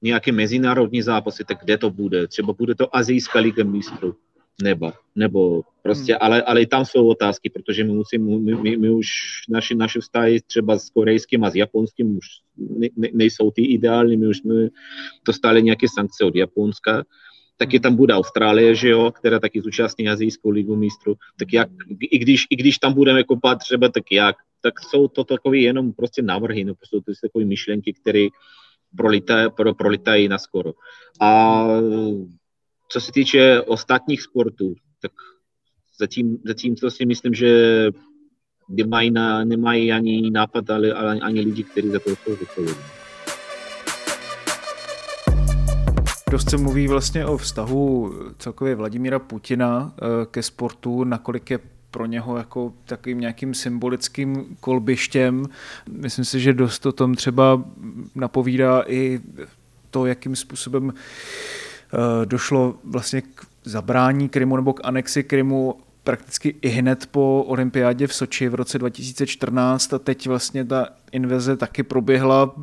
nějaké 0.02 0.32
mezinárodní 0.32 1.02
zápasy, 1.02 1.44
tak 1.44 1.58
kde 1.64 1.78
to 1.78 1.90
bude? 1.90 2.26
Třeba 2.26 2.52
bude 2.52 2.74
to 2.74 2.96
Azijská 2.96 3.38
liga 3.38 3.64
mistrů, 3.64 4.16
nebo, 4.62 4.92
nebo 5.16 5.62
prostě, 5.82 6.12
hmm. 6.12 6.18
ale, 6.22 6.42
ale 6.42 6.62
i 6.62 6.66
tam 6.66 6.84
jsou 6.84 7.08
otázky, 7.08 7.50
protože 7.50 7.84
my 7.84 7.92
musím, 7.92 8.44
my, 8.44 8.54
my, 8.54 8.76
my 8.76 8.90
už 8.90 9.08
naši, 9.48 9.74
naše 9.74 10.00
vztahy 10.00 10.40
třeba 10.46 10.78
s 10.78 10.90
korejským 10.90 11.44
a 11.44 11.50
s 11.50 11.54
japonským 11.54 12.16
už 12.16 12.26
ne, 12.56 12.88
ne, 12.96 13.08
nejsou 13.12 13.50
ty 13.50 13.64
ideální, 13.64 14.16
my 14.16 14.26
už 14.26 14.38
jsme 14.38 14.54
dostali 15.26 15.62
nějaké 15.62 15.86
sankce 15.94 16.24
od 16.24 16.36
Japonska, 16.36 17.04
taky 17.58 17.80
tam 17.80 17.96
bude 17.96 18.14
Austrálie, 18.14 18.74
že 18.74 18.88
jo, 18.88 19.10
která 19.10 19.38
taky 19.38 19.60
zúčastní 19.60 20.08
Azijskou 20.08 20.50
ligu 20.50 20.76
mistrů, 20.76 21.14
tak 21.38 21.52
jak, 21.52 21.68
i 22.00 22.18
když, 22.18 22.46
i 22.50 22.56
když 22.56 22.78
tam 22.78 22.94
budeme 22.94 23.24
kopat 23.24 23.58
třeba, 23.58 23.88
tak 23.88 24.12
jak, 24.12 24.36
tak 24.60 24.80
jsou 24.80 25.08
to 25.08 25.24
takové 25.24 25.58
jenom 25.58 25.92
prostě 25.92 26.22
návrhy, 26.22 26.64
no 26.64 26.74
prostě 26.74 26.96
to 26.96 27.12
jsou 27.12 27.28
takové 27.28 27.44
myšlenky, 27.44 27.92
které 27.92 28.28
prolitají, 28.96 29.50
pro, 29.56 29.74
prolitají 29.74 30.28
na 30.28 30.38
skoro. 30.38 30.72
A 31.20 31.64
co 32.88 33.00
se 33.00 33.12
týče 33.12 33.60
ostatních 33.60 34.22
sportů, 34.22 34.74
tak 35.02 35.12
zatím, 36.00 36.38
zatím 36.44 36.76
to 36.76 36.90
si 36.90 37.06
myslím, 37.06 37.34
že 37.34 37.50
nemají, 38.68 39.10
na, 39.10 39.44
nemají 39.44 39.92
ani 39.92 40.30
nápad, 40.30 40.70
ale, 40.70 40.92
ale 40.92 41.20
ani 41.20 41.40
lidi, 41.40 41.64
kteří 41.64 41.88
za 41.88 41.98
to 41.98 42.10
jsou 42.10 42.36
zodpovědní. 42.36 43.07
Dost 46.30 46.50
se 46.50 46.56
mluví 46.56 46.88
vlastně 46.88 47.26
o 47.26 47.36
vztahu 47.36 48.14
celkově 48.38 48.74
Vladimíra 48.74 49.18
Putina 49.18 49.92
eh, 49.96 50.26
ke 50.30 50.42
sportu, 50.42 51.04
nakolik 51.04 51.50
je 51.50 51.58
pro 51.90 52.06
něho 52.06 52.36
jako 52.36 52.72
takovým 52.84 53.20
nějakým 53.20 53.54
symbolickým 53.54 54.56
kolbištěm. 54.60 55.46
Myslím 55.90 56.24
si, 56.24 56.40
že 56.40 56.52
dost 56.52 56.86
o 56.86 56.92
tom 56.92 57.14
třeba 57.14 57.62
napovídá 58.14 58.82
i 58.86 59.20
to, 59.90 60.06
jakým 60.06 60.36
způsobem 60.36 60.92
eh, 60.92 62.26
došlo 62.26 62.74
vlastně 62.84 63.22
k 63.22 63.46
zabrání 63.64 64.28
Krymu 64.28 64.56
nebo 64.56 64.72
k 64.72 64.80
anexi 64.84 65.22
Krymu 65.22 65.74
prakticky 66.04 66.54
i 66.62 66.68
hned 66.68 67.06
po 67.06 67.44
olympiádě 67.46 68.06
v 68.06 68.14
Soči 68.14 68.48
v 68.48 68.54
roce 68.54 68.78
2014 68.78 69.94
a 69.94 69.98
teď 69.98 70.28
vlastně 70.28 70.64
ta 70.64 70.88
invaze 71.12 71.56
taky 71.56 71.82
proběhla 71.82 72.54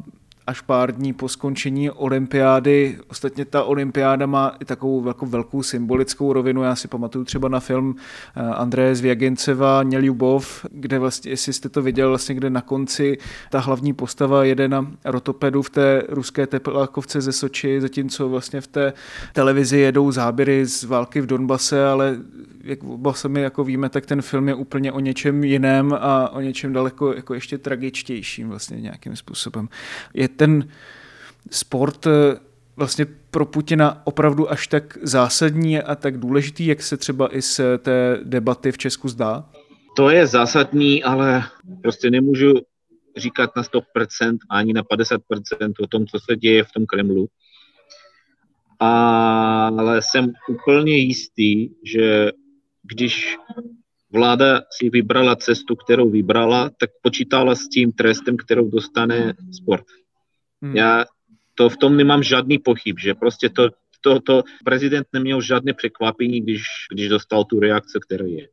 až 0.48 0.62
pár 0.62 0.92
dní 0.92 1.14
po 1.14 1.30
skončení 1.30 1.90
olympiády. 1.90 2.98
Ostatně 3.08 3.46
ta 3.46 3.64
olympiáda 3.64 4.26
má 4.26 4.56
i 4.60 4.66
takovou 4.66 5.08
jako 5.08 5.26
velkou 5.26 5.64
symbolickou 5.64 6.34
rovinu. 6.34 6.64
Já 6.64 6.76
si 6.76 6.88
pamatuju 6.88 7.26
třeba 7.26 7.50
na 7.50 7.60
film 7.60 7.96
eh, 8.36 8.42
Andreje 8.42 8.96
Zvěgenceva 8.96 9.84
Něljubov, 9.84 10.66
kde 10.72 11.00
vlastně, 11.00 11.32
jestli 11.32 11.54
jste 11.54 11.70
to 11.70 11.82
viděl, 11.82 12.10
vlastně, 12.10 12.36
kde 12.36 12.50
na 12.50 12.62
konci 12.62 13.18
ta 13.50 13.60
hlavní 13.60 13.94
postava 13.94 14.44
jede 14.44 14.68
na 14.68 14.92
rotopedu 15.06 15.62
v 15.62 15.70
té 15.70 16.04
ruské 16.10 16.48
teplákovce 16.48 17.22
ze 17.22 17.32
Soči, 17.32 17.82
zatímco 17.82 18.30
vlastně 18.30 18.62
v 18.62 18.68
té 18.68 18.94
televizi 19.34 19.78
jedou 19.78 20.12
záběry 20.12 20.66
z 20.66 20.84
války 20.84 21.22
v 21.22 21.26
Donbase, 21.26 21.88
ale 21.88 22.18
jak 22.66 22.84
oba 22.84 23.14
sami 23.14 23.42
jako 23.42 23.64
víme, 23.64 23.90
tak 23.90 24.06
ten 24.06 24.22
film 24.22 24.48
je 24.48 24.56
úplně 24.56 24.92
o 24.92 25.00
něčem 25.00 25.44
jiném 25.44 25.94
a 25.94 26.30
o 26.30 26.42
něčem 26.42 26.74
daleko 26.74 27.14
jako 27.14 27.34
ještě 27.34 27.58
tragičtějším 27.58 28.50
vlastně 28.50 28.82
nějakým 28.82 29.16
způsobem. 29.16 29.70
Je 30.14 30.28
ten 30.28 30.70
sport 31.52 32.08
eh, 32.08 32.40
vlastně 32.76 33.06
pro 33.32 33.46
Putina 33.46 34.02
opravdu 34.04 34.52
až 34.52 34.68
tak 34.68 34.98
zásadní 35.02 35.82
a 35.82 35.96
tak 35.96 36.18
důležitý, 36.18 36.66
jak 36.66 36.82
se 36.82 36.98
třeba 36.98 37.36
i 37.36 37.42
z 37.42 37.62
té 37.78 38.20
debaty 38.24 38.72
v 38.72 38.78
Česku 38.78 39.08
zdá? 39.08 39.50
To 39.96 40.10
je 40.10 40.28
zásadní, 40.28 41.04
ale 41.04 41.44
prostě 41.82 42.10
nemůžu 42.10 42.54
říkat 43.18 43.56
na 43.56 43.64
100% 43.64 44.38
ani 44.50 44.74
na 44.74 44.84
50% 44.84 45.20
o 45.82 45.88
tom, 45.88 46.08
co 46.08 46.20
se 46.20 46.36
děje 46.36 46.64
v 46.64 46.72
tom 46.72 46.86
Kremlu. 46.86 47.28
A 48.80 49.68
ale 49.68 50.02
jsem 50.02 50.34
úplně 50.50 50.98
jistý, 50.98 51.70
že 51.84 52.32
když 52.94 53.38
vláda 54.14 54.62
si 54.72 54.90
vybrala 54.90 55.36
cestu, 55.36 55.76
kterou 55.76 56.10
vybrala, 56.10 56.70
tak 56.80 56.90
počítala 57.02 57.56
s 57.56 57.68
tím 57.68 57.92
trestem, 57.92 58.38
kterou 58.38 58.70
dostane 58.70 59.34
sport. 59.52 59.86
Hmm. 60.62 60.76
Já 60.76 61.06
to 61.56 61.70
v 61.70 61.78
tom 61.78 61.98
nemám 61.98 62.24
žádný 62.24 62.60
pochyb, 62.60 63.00
že 63.00 63.14
prostě 63.14 63.50
to, 63.50 63.70
to, 64.02 64.20
to 64.20 64.44
prezident 64.66 65.08
neměl 65.14 65.42
žádné 65.42 65.74
překvapení, 65.74 66.42
když, 66.42 66.64
když 66.92 67.10
dostal 67.10 67.44
tu 67.44 67.60
reakci, 67.60 68.00
která 68.02 68.26
je. 68.26 68.48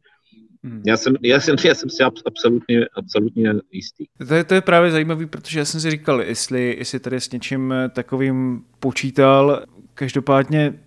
Hmm. 0.65 0.83
Já, 0.87 0.97
jsem, 0.97 1.15
já, 1.23 1.41
jsem, 1.41 1.57
já 1.65 1.75
jsem 1.75 1.91
si 1.91 2.03
absolutně, 2.03 2.87
absolutně 2.95 3.55
jistý. 3.73 4.05
To 4.29 4.35
je, 4.35 4.45
to 4.45 4.55
je 4.55 4.61
právě 4.61 4.91
zajímavé, 4.91 5.27
protože 5.27 5.59
já 5.59 5.65
jsem 5.65 5.81
si 5.81 5.91
říkal, 5.91 6.23
jestli, 6.23 6.77
jestli 6.79 7.01
tady 7.01 7.21
s 7.21 7.31
něčím 7.31 7.75
takovým 7.95 8.65
počítal. 8.81 9.65
Každopádně 9.95 10.81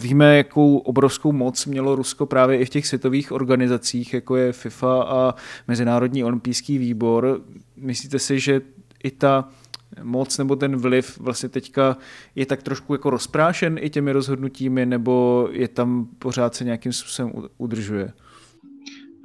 Víme, 0.00 0.36
jakou 0.36 0.78
obrovskou 0.78 1.32
moc 1.32 1.66
mělo 1.66 1.96
Rusko 1.96 2.26
právě 2.26 2.58
i 2.58 2.64
v 2.64 2.68
těch 2.68 2.86
světových 2.86 3.32
organizacích, 3.32 4.14
jako 4.14 4.36
je 4.36 4.52
FIFA 4.52 5.02
a 5.02 5.34
Mezinárodní 5.68 6.24
olympijský 6.24 6.78
výbor. 6.78 7.40
Myslíte 7.76 8.18
si, 8.18 8.40
že 8.40 8.60
i 9.04 9.10
ta 9.10 9.48
moc 10.02 10.38
nebo 10.38 10.56
ten 10.56 10.76
vliv 10.76 11.18
vlastně 11.18 11.48
teďka 11.48 11.96
je 12.34 12.46
tak 12.46 12.62
trošku 12.62 12.94
jako 12.94 13.10
rozprášen 13.10 13.78
i 13.80 13.90
těmi 13.90 14.12
rozhodnutími, 14.12 14.86
nebo 14.86 15.48
je 15.52 15.68
tam 15.68 16.08
pořád 16.18 16.54
se 16.54 16.64
nějakým 16.64 16.92
způsobem 16.92 17.32
udržuje? 17.58 18.12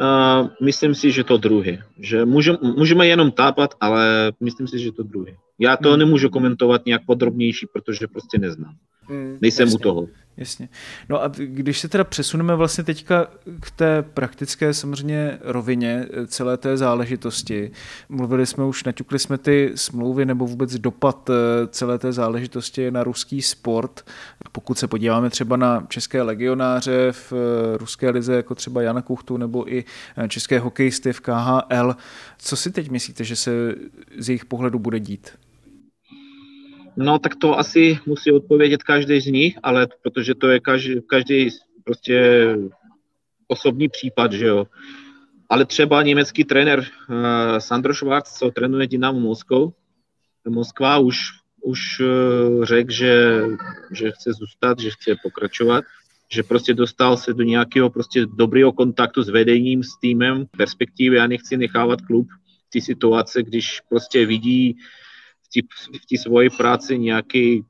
Uh, 0.01 0.50
myslím 0.63 0.96
si, 0.96 1.12
že 1.12 1.24
to 1.24 1.38
druhé. 1.38 1.77
Že 2.00 2.25
můžeme, 2.25 2.58
můžeme 2.62 3.08
jenom 3.08 3.32
tápat, 3.32 3.75
ale 3.82 4.32
myslím 4.39 4.67
si, 4.67 4.79
že 4.79 4.91
to 4.91 5.03
druhé. 5.03 5.32
Já 5.60 5.77
to 5.77 5.89
hmm. 5.89 6.00
nemůžu 6.00 6.29
komentovat 6.29 6.86
nějak 6.86 7.01
podrobnější, 7.06 7.67
protože 7.74 8.08
prostě 8.08 8.38
neznám. 8.38 8.75
Hmm, 9.08 9.38
Nejsem 9.42 9.68
jasně, 9.68 9.76
u 9.76 9.80
toho. 9.80 10.08
Jasně. 10.38 10.70
No 11.10 11.24
a 11.24 11.28
když 11.38 11.80
se 11.80 11.88
teda 11.88 12.04
přesuneme 12.04 12.56
vlastně 12.56 12.84
teďka 12.84 13.28
k 13.60 13.72
té 13.72 14.02
praktické 14.02 14.74
samozřejmě 14.74 15.38
rovině 15.42 16.06
eh, 16.10 16.28
celé 16.28 16.58
té 16.58 16.78
záležitosti, 16.78 17.72
mluvili 18.10 18.46
jsme 18.46 18.66
už, 18.66 18.84
naťukli 18.84 19.20
jsme 19.20 19.38
ty 19.38 19.72
smlouvy 19.76 20.26
nebo 20.26 20.48
vůbec 20.48 20.76
dopad 20.76 21.30
eh, 21.30 21.34
celé 21.68 22.00
té 22.00 22.14
záležitosti 22.14 22.92
na 22.92 23.04
ruský 23.04 23.42
sport. 23.42 24.06
Pokud 24.52 24.78
se 24.78 24.88
podíváme 24.88 25.30
třeba 25.30 25.58
na 25.58 25.86
české 25.90 26.22
legionáře 26.22 27.12
v 27.12 27.34
eh, 27.34 27.78
ruské 27.78 28.10
lize, 28.10 28.36
jako 28.36 28.56
třeba 28.56 28.82
Jana 28.82 29.02
Kuchtu 29.02 29.38
nebo 29.38 29.74
i 29.74 29.86
české 30.28 30.60
hokejisty 30.60 31.14
v 31.14 31.20
KHL, 31.22 31.96
co 32.38 32.56
si 32.56 32.72
teď 32.72 32.90
myslíte, 32.90 33.24
že 33.24 33.36
se 33.36 33.76
z 34.18 34.30
jejich 34.30 34.46
pohledu 34.46 34.80
bude 34.80 35.00
dít? 35.00 35.32
No 36.98 37.20
tak 37.20 37.36
to 37.36 37.60
asi 37.60 38.00
musí 38.06 38.32
odpovědět 38.32 38.84
každý 38.84 39.22
z 39.22 39.25
nich, 39.25 39.60
ale 39.63 39.88
protože 40.04 40.36
to 40.36 40.48
je 40.48 40.60
každý, 40.60 41.01
každý 41.01 41.50
prostě 41.84 42.48
osobní 43.48 43.89
případ, 43.89 44.34
že 44.34 44.46
jo. 44.46 44.68
Ale 45.50 45.66
třeba 45.66 46.04
německý 46.04 46.44
trenér 46.44 46.80
uh, 46.80 46.86
Sandro 47.58 47.94
Schwarz, 47.94 48.34
co 48.34 48.51
trénuje 48.51 48.88
Dynamo 48.88 49.20
Moskva, 49.20 49.68
Moskva 50.50 50.98
už, 50.98 51.18
už 51.62 52.00
uh, 52.00 52.66
řekl, 52.66 52.92
že, 52.92 53.42
že 53.92 54.12
chce 54.12 54.34
zůstat, 54.34 54.80
že 54.80 54.89
chce 54.89 55.16
pokračovat, 55.24 55.84
že 56.32 56.44
prostě 56.44 56.74
dostal 56.74 57.18
se 57.18 57.34
do 57.34 57.44
nějakého 57.44 57.89
prostě 57.89 58.25
dobrého 58.25 58.72
kontaktu 58.72 59.24
s 59.24 59.30
vedením, 59.30 59.84
s 59.84 60.00
týmem, 60.01 60.46
perspektivy. 60.58 61.16
Já 61.16 61.27
nechci 61.27 61.58
nechávat 61.58 62.01
klub 62.01 62.27
v 62.68 62.70
té 62.70 62.82
situace, 62.82 63.44
když 63.44 63.82
prostě 63.89 64.25
vidí 64.25 64.77
v 66.01 66.06
té 66.10 66.18
svoji 66.18 66.50
práci 66.50 67.00
nějaký, 67.00 67.63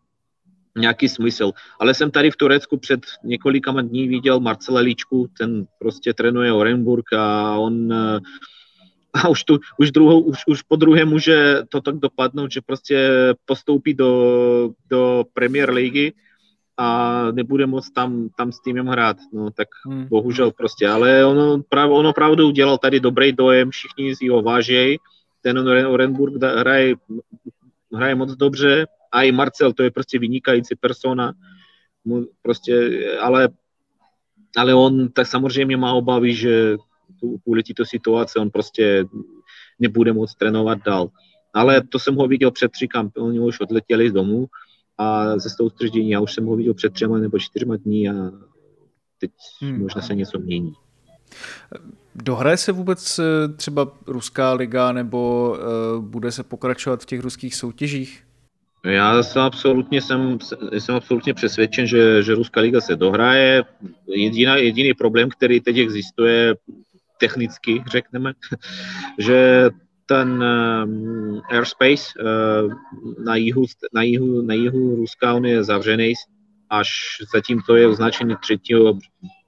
nějaký 0.78 1.10
smysl. 1.10 1.52
Ale 1.80 1.94
jsem 1.94 2.12
tady 2.12 2.32
v 2.32 2.36
Turecku 2.36 2.78
před 2.78 3.00
několika 3.24 3.72
dní 3.72 4.08
viděl 4.08 4.40
Marcela 4.40 4.82
Líčku, 4.82 5.30
ten 5.38 5.66
prostě 5.80 6.14
trénuje 6.14 6.54
Orenburg 6.54 7.14
a 7.14 7.58
on 7.58 7.94
a 9.24 9.30
už, 9.30 9.44
tu, 9.44 9.60
už, 9.78 9.92
druhou, 9.92 10.20
už, 10.20 10.40
už 10.48 10.62
po 10.62 10.76
druhé 10.76 11.06
může 11.06 11.64
to 11.70 11.82
tak 11.82 11.96
dopadnout, 11.96 12.52
že 12.52 12.62
prostě 12.62 13.10
postoupí 13.46 13.94
do, 13.94 14.72
do 14.90 15.24
Premier 15.34 15.70
Ligy 15.70 16.14
a 16.78 17.22
nebude 17.32 17.66
moc 17.66 17.90
tam, 17.90 18.30
tam 18.38 18.52
s 18.52 18.60
týmem 18.62 18.88
hrát. 18.88 19.18
No 19.34 19.52
tak 19.52 19.68
hmm. 19.86 20.06
bohužel 20.06 20.52
prostě, 20.52 20.88
ale 20.88 21.26
ono, 21.26 21.64
prav, 21.70 21.90
ono 21.92 22.10
opravdu 22.10 22.48
udělal 22.48 22.78
tady 22.78 23.00
dobrý 23.00 23.32
dojem, 23.32 23.70
všichni 23.70 24.16
si 24.16 24.28
ho 24.28 24.42
vážejí. 24.42 24.98
Ten 25.42 25.60
Orenburg 25.88 26.44
hraje 26.44 26.96
hraje 27.94 28.16
moc 28.16 28.36
dobře, 28.36 28.86
a 29.12 29.24
i 29.24 29.32
Marcel, 29.32 29.74
to 29.74 29.84
je 29.84 29.92
prostě 29.92 30.20
vynikající 30.20 30.76
persona, 30.76 31.34
prostě, 32.42 33.02
ale, 33.20 33.50
ale 34.58 34.74
on 34.74 35.10
tak 35.10 35.28
samozřejmě 35.28 35.78
má 35.78 35.94
obavy, 35.94 36.34
že 36.34 36.78
kvůli 37.44 37.64
této 37.64 37.86
situace 37.86 38.40
on 38.40 38.50
prostě 38.50 39.06
nebude 39.80 40.14
moc 40.14 40.36
trénovat 40.36 40.80
dál. 40.86 41.10
Ale 41.54 41.82
to 41.82 42.00
jsem 42.00 42.16
ho 42.16 42.28
viděl 42.28 42.52
před 42.52 42.72
tři 42.72 42.88
kampy, 42.88 43.20
oni 43.20 43.40
už 43.40 43.60
odletěli 43.60 44.10
z 44.10 44.14
domu 44.14 44.48
a 44.98 45.40
ze 45.40 45.50
soustředění, 45.50 46.10
já 46.10 46.20
už 46.20 46.34
jsem 46.34 46.46
ho 46.46 46.56
viděl 46.56 46.74
před 46.74 46.94
třema 46.94 47.18
nebo 47.18 47.40
čtyřma 47.40 47.76
dní 47.78 48.10
a 48.10 48.14
teď 49.20 49.32
hmm. 49.62 49.80
možná 49.80 50.02
se 50.02 50.16
něco 50.16 50.40
mění. 50.40 50.74
Dohraje 52.24 52.58
se 52.58 52.72
vůbec 52.72 53.20
eh, 53.20 53.48
třeba 53.48 53.92
ruská 54.08 54.54
liga 54.54 54.92
nebo 54.92 55.50
uh, 55.98 56.04
bude 56.04 56.32
se 56.32 56.44
pokračovat 56.44 57.02
v 57.02 57.06
těch 57.06 57.20
ruských 57.20 57.56
soutěžích? 57.56 58.24
Já 58.86 59.24
jsem 59.24 59.42
absolutně, 59.42 60.02
jsem, 60.02 60.38
jsem 60.72 60.96
absolutně 60.96 61.34
přesvědčen, 61.34 61.88
že, 61.88 62.24
že 62.24 62.36
Ruská 62.36 62.62
liga 62.62 62.82
se 62.82 62.96
dohraje. 62.96 63.64
Jediná, 64.08 64.56
jediný 64.56 64.94
problém, 64.94 65.30
který 65.30 65.62
teď 65.62 65.78
existuje 65.78 66.56
technicky, 67.20 67.84
řekneme, 67.92 68.34
že 69.20 69.70
ten 70.06 70.44
um, 70.44 71.42
airspace 71.50 72.04
uh, 72.20 72.74
na, 73.26 73.36
jihu, 73.36 73.66
na, 73.94 74.02
jihu, 74.04 74.42
na 74.42 74.54
jihu 74.54 74.96
Ruska 74.96 75.34
on 75.34 75.46
je 75.46 75.64
zavřený, 75.64 76.14
až 76.70 76.90
zatím 77.34 77.62
to 77.68 77.76
je 77.76 77.88
označený 77.88 78.36
3. 78.42 78.60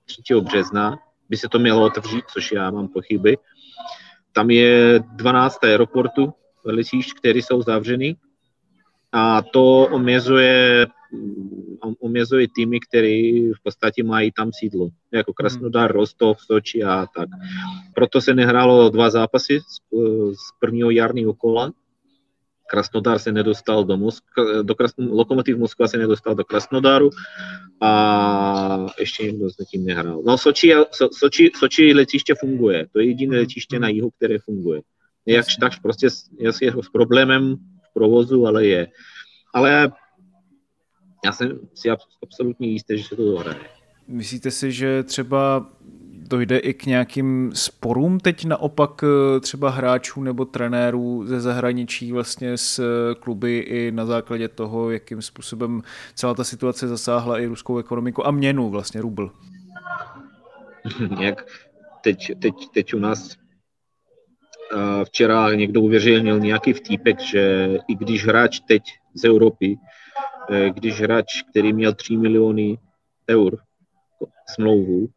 3. 0.05 0.35
března 0.41 0.97
by 1.29 1.37
se 1.37 1.49
to 1.49 1.59
mělo 1.59 1.85
otevřít, 1.85 2.25
což 2.33 2.51
já 2.51 2.71
mám 2.71 2.87
pochyby. 2.87 3.37
Tam 4.31 4.49
je 4.49 4.99
12 5.15 5.63
aeroportů 5.63 6.33
letišť, 6.65 7.13
které 7.17 7.39
jsou 7.39 7.61
zavřeny 7.61 8.15
a 9.11 9.41
to 9.41 9.87
omezuje, 9.91 10.87
omezuje 11.99 12.47
týmy, 12.55 12.79
které 12.79 13.21
v 13.55 13.63
podstatě 13.63 14.03
mají 14.03 14.31
tam 14.31 14.51
sídlo, 14.53 14.89
jako 15.11 15.33
Krasnodar, 15.33 15.91
Rostov, 15.91 16.37
Soči 16.41 16.83
a 16.83 17.07
tak. 17.15 17.29
Proto 17.95 18.21
se 18.21 18.33
nehrálo 18.33 18.89
dva 18.89 19.09
zápasy 19.09 19.59
z, 19.59 19.75
z 20.33 20.59
prvního 20.59 20.89
jarního 20.89 21.33
kola, 21.33 21.71
Krasnodar 22.69 23.19
se 23.19 23.31
nedostal 23.31 23.83
do 23.83 23.97
Moskva, 23.97 24.61
do 24.61 24.75
Krasn, 24.75 25.01
Lokomotiv 25.09 25.57
Moskva 25.57 25.87
se 25.87 25.97
nedostal 25.97 26.35
do 26.35 26.45
Krasnodaru 26.45 27.09
a 27.81 28.85
ještě 28.99 29.23
někdo 29.23 29.47
tím 29.71 29.85
nehrál. 29.85 30.21
No 30.25 30.37
Soči, 30.37 30.73
Soči, 31.11 31.51
Soči 31.55 31.93
letiště 31.93 32.35
funguje, 32.39 32.87
to 32.93 32.99
je 32.99 33.05
jediné 33.05 33.31
mhm. 33.31 33.39
letiště 33.39 33.79
na 33.79 33.89
jihu, 33.89 34.09
které 34.09 34.39
funguje. 34.39 34.81
Jak 35.25 35.45
tak 35.59 35.81
prostě 35.81 36.07
je 36.39 36.53
s 36.53 36.89
problémem 36.93 37.55
v 37.55 37.93
provozu, 37.93 38.45
ale 38.45 38.65
je. 38.65 38.87
Ale 39.53 39.91
já 41.25 41.31
jsem 41.31 41.59
si 41.73 41.89
absolutně 42.23 42.67
jistý, 42.67 42.97
že 42.97 43.03
se 43.03 43.15
to 43.15 43.25
dohraje. 43.25 43.59
Myslíte 44.07 44.51
si, 44.51 44.71
že 44.71 45.03
třeba 45.03 45.69
dojde 46.29 46.57
i 46.57 46.73
k 46.73 46.85
nějakým 46.85 47.51
sporům 47.53 48.19
teď 48.19 48.45
naopak 48.45 49.03
eh, 49.03 49.39
třeba 49.39 49.69
hráčů 49.69 50.23
nebo 50.23 50.45
trenérů 50.45 51.25
ze 51.25 51.41
zahraničí 51.41 52.11
vlastně 52.11 52.57
s 52.57 52.79
eh, 52.79 53.15
kluby 53.15 53.57
i 53.57 53.91
na 53.91 54.05
základě 54.05 54.47
toho, 54.47 54.91
jakým 54.91 55.21
způsobem 55.21 55.81
celá 56.15 56.33
ta 56.33 56.43
situace 56.43 56.87
zasáhla 56.87 57.39
i 57.39 57.45
ruskou 57.45 57.77
ekonomiku 57.77 58.27
a 58.27 58.31
měnu 58.31 58.69
vlastně 58.69 59.01
rubl? 59.01 59.31
Jak 61.19 61.45
teď, 62.01 62.39
teď, 62.39 62.55
teď 62.73 62.93
u 62.93 62.99
nás 62.99 63.35
eh, 64.73 65.05
včera 65.05 65.53
někdo 65.53 65.81
uvěřil 65.81 66.39
nějaký 66.39 66.73
vtípek, 66.73 67.19
že 67.19 67.75
i 67.87 67.95
když 67.95 68.25
hráč 68.25 68.59
teď 68.59 68.83
z 69.13 69.23
Evropy, 69.23 69.77
když 70.73 71.01
hráč, 71.01 71.41
který 71.49 71.73
měl 71.73 71.93
3 71.93 72.17
miliony 72.17 72.77
eur 73.29 73.57
smlouvu, 74.47 75.07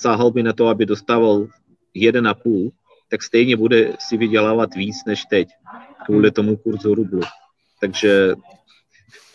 sáhal 0.00 0.30
by 0.30 0.42
na 0.42 0.52
to, 0.52 0.68
aby 0.68 0.86
dostával 0.86 1.46
1,5, 1.96 2.70
tak 3.08 3.22
stejně 3.22 3.56
bude 3.56 3.92
si 3.98 4.16
vydělávat 4.16 4.74
víc 4.74 4.96
než 5.06 5.24
teď, 5.24 5.48
kvůli 6.04 6.28
hmm. 6.28 6.34
tomu 6.34 6.56
kurzu 6.56 6.94
rublu. 6.94 7.20
Takže 7.80 8.34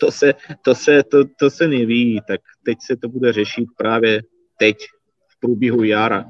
to 0.00 0.10
se, 0.10 0.34
to, 0.62 0.74
se, 0.74 1.02
to, 1.02 1.24
to 1.38 1.50
se 1.50 1.68
neví, 1.68 2.20
tak 2.28 2.40
teď 2.64 2.78
se 2.80 2.96
to 2.96 3.08
bude 3.08 3.32
řešit 3.32 3.66
právě 3.76 4.22
teď, 4.58 4.76
v 5.28 5.40
průběhu 5.40 5.84
jara. 5.84 6.24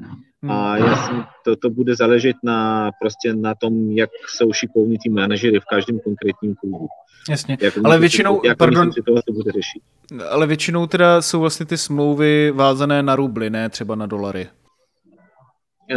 A 0.49 0.77
jasně, 0.77 1.25
to, 1.45 1.57
to 1.57 1.71
bude 1.71 1.97
záležet 1.97 2.37
na, 2.43 2.91
prostě 3.01 3.35
na 3.35 3.55
tom, 3.55 3.91
jak 3.91 4.11
jsou 4.29 4.53
šikovní 4.53 4.99
ty 4.99 5.11
manažery 5.11 5.61
v 5.61 5.65
každém 5.65 6.01
konkrétním 6.01 6.55
klubu. 6.55 6.89
Jasně, 7.31 7.59
jak 7.61 7.75
ale 7.85 7.99
většinou, 7.99 8.41
jak 8.45 8.59
pardon, 8.59 8.93
si 8.93 9.03
to 9.03 9.33
bude 9.33 9.53
řešit. 9.53 9.83
Ale 10.31 10.47
většinou 10.47 10.87
teda 10.87 11.23
jsou 11.23 11.41
vlastně 11.41 11.67
ty 11.67 11.77
smlouvy 11.77 12.51
vázané 12.51 13.03
na 13.03 13.17
rubly, 13.17 13.51
ne 13.51 13.69
třeba 13.69 13.95
na 13.95 14.07
dolary. 14.07 14.49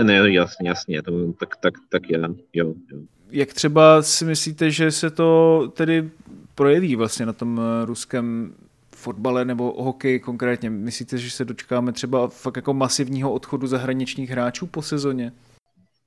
Ne, 0.03 0.31
jasně, 0.33 0.69
jasně, 0.69 1.01
to, 1.03 1.33
tak, 1.39 1.55
tak, 1.55 1.73
tak 1.89 2.09
já, 2.09 2.27
jo, 2.53 2.73
jo. 2.91 2.99
Jak 3.31 3.53
třeba 3.53 4.01
si 4.01 4.25
myslíte, 4.25 4.71
že 4.71 4.91
se 4.91 5.09
to 5.09 5.61
tedy 5.73 6.09
projeví 6.55 6.95
vlastně 6.95 7.25
na 7.25 7.33
tom 7.33 7.61
eh, 7.61 7.85
ruském 7.85 8.53
fotbale 8.99 9.45
nebo 9.45 9.83
hokej 9.83 10.19
konkrétně? 10.19 10.69
Myslíte, 10.69 11.17
že 11.17 11.31
se 11.31 11.45
dočkáme 11.45 11.91
třeba 11.91 12.27
fakt 12.27 12.55
jako 12.55 12.73
masivního 12.73 13.33
odchodu 13.33 13.67
zahraničních 13.67 14.29
hráčů 14.29 14.67
po 14.67 14.81
sezóně? 14.81 15.33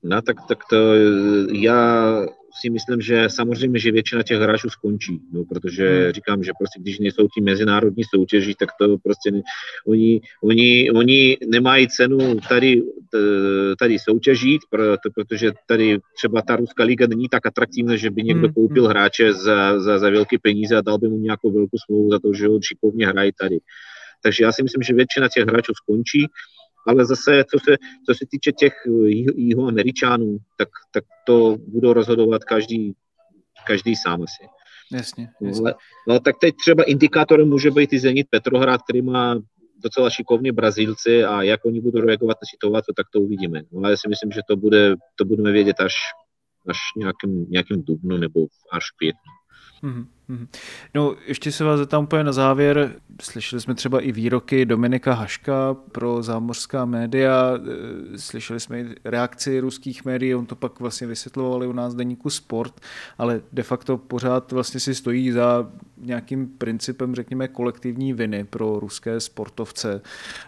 No, 0.03 0.23
tak, 0.23 0.37
tak 0.49 0.59
to 0.71 0.77
já 1.53 2.05
si 2.61 2.71
myslím, 2.71 3.01
že 3.01 3.29
samozřejmě, 3.29 3.79
že 3.79 3.93
většina 3.93 4.23
těch 4.23 4.39
hráčů 4.39 4.71
skončí, 4.71 5.21
no, 5.33 5.45
protože 5.45 6.03
hmm. 6.03 6.13
říkám, 6.13 6.43
že 6.43 6.53
prostě 6.59 6.81
když 6.81 6.99
nejsou 6.99 7.29
ti 7.29 7.41
mezinárodní 7.41 8.05
soutěži, 8.15 8.55
tak 8.59 8.69
to 8.81 8.99
prostě 8.99 9.31
ne, 9.31 9.43
oni, 9.87 10.21
oni, 10.43 10.91
oni 10.91 11.37
nemají 11.47 11.89
cenu 11.89 12.41
tady, 12.49 12.83
tady 13.79 13.99
soutěžit, 13.99 14.61
proto, 14.71 15.11
protože 15.15 15.53
tady 15.67 15.99
třeba 16.17 16.43
ta 16.43 16.57
ruská 16.57 16.85
liga 16.85 17.07
není 17.07 17.29
tak 17.29 17.47
atraktivní, 17.47 17.99
že 17.99 18.11
by 18.11 18.23
někdo 18.23 18.47
hmm. 18.47 18.55
koupil 18.55 18.89
hráče 18.89 19.33
za, 19.33 19.81
za, 19.81 19.99
za 19.99 20.11
velké 20.11 20.37
peníze 20.43 20.77
a 20.77 20.81
dal 20.81 20.99
by 20.99 21.09
mu 21.09 21.19
nějakou 21.19 21.53
velkou 21.53 21.77
smlouvu 21.87 22.11
za 22.11 22.19
to, 22.19 22.35
že 22.35 22.49
on 22.49 22.63
šikovně 22.63 23.07
hraje 23.07 23.33
tady. 23.41 23.59
Takže 24.23 24.45
já 24.45 24.53
si 24.53 24.63
myslím, 24.63 24.83
že 24.83 24.95
většina 24.95 25.29
těch 25.29 25.45
hráčů 25.45 25.73
skončí 25.75 26.27
ale 26.89 27.07
zase, 27.07 27.45
co 27.51 27.59
se, 27.59 27.77
co 28.07 28.15
se 28.15 28.25
týče 28.31 28.53
těch 28.53 28.73
jeho 29.37 29.67
američanů, 29.67 30.37
tak, 30.59 30.69
tak 30.95 31.05
to 31.27 31.57
budou 31.69 31.93
rozhodovat 31.93 32.45
každý, 32.45 32.93
každý 33.67 33.97
sám 33.97 34.23
asi. 34.23 34.47
Jasně, 34.93 35.29
jasně. 35.43 35.63
No, 35.65 35.73
no, 36.09 36.21
tak 36.21 36.37
teď 36.41 36.55
třeba 36.57 36.83
indikátorem 36.83 37.49
může 37.49 37.71
být 37.71 37.93
i 37.93 37.99
Zenit 37.99 38.27
Petrohrad, 38.31 38.83
který 38.83 39.03
má 39.03 39.41
docela 39.83 40.11
šikovní 40.11 40.53
Brazílci 40.53 41.25
a 41.25 41.43
jak 41.43 41.65
oni 41.65 41.81
budou 41.81 42.01
reagovat 42.01 42.37
na 42.43 42.47
situaci, 42.55 42.93
tak 42.97 43.07
to 43.13 43.21
uvidíme. 43.21 43.63
No, 43.73 43.79
ale 43.79 43.91
já 43.91 43.97
si 43.97 44.09
myslím, 44.09 44.31
že 44.31 44.41
to, 44.49 44.57
bude, 44.57 44.95
to 45.17 45.25
budeme 45.25 45.53
vědět 45.53 45.81
až, 45.81 45.95
až 46.69 46.79
nějakým, 46.97 47.47
nějakým 47.51 47.83
dubnu 47.83 48.17
nebo 48.17 48.47
až 48.73 48.91
květnu. 48.91 49.33
Mm-hmm. 49.83 50.07
No, 50.95 51.15
ještě 51.27 51.53
se 51.53 51.65
vás 51.65 51.79
zeptám 51.79 52.05
úplně 52.05 52.25
na 52.25 52.33
závěr. 52.33 52.95
Slyšeli 53.23 53.61
jsme 53.61 53.75
třeba 53.75 54.01
i 54.01 54.13
výroky 54.13 54.65
Dominika 54.65 55.15
Haška 55.15 55.75
pro 55.75 56.23
zámořská 56.23 56.85
média, 56.85 57.53
e, 58.15 58.19
slyšeli 58.19 58.61
jsme 58.61 58.81
i 58.81 58.87
reakci 59.05 59.61
ruských 59.61 60.05
médií, 60.05 60.35
on 60.35 60.47
to 60.47 60.57
pak 60.57 60.81
vlastně 60.81 61.07
vysvětloval 61.07 61.65
i 61.65 61.67
u 61.67 61.73
nás 61.73 61.95
deníku 61.95 62.31
Sport, 62.31 62.81
ale 63.19 63.41
de 63.53 63.63
facto 63.63 63.99
pořád 63.99 64.53
vlastně 64.53 64.81
si 64.81 64.95
stojí 64.95 65.31
za 65.31 65.71
nějakým 65.97 66.49
principem, 66.49 67.15
řekněme, 67.15 67.49
kolektivní 67.49 68.13
viny 68.13 68.45
pro 68.45 68.81
ruské 68.81 69.21
sportovce. 69.21 70.03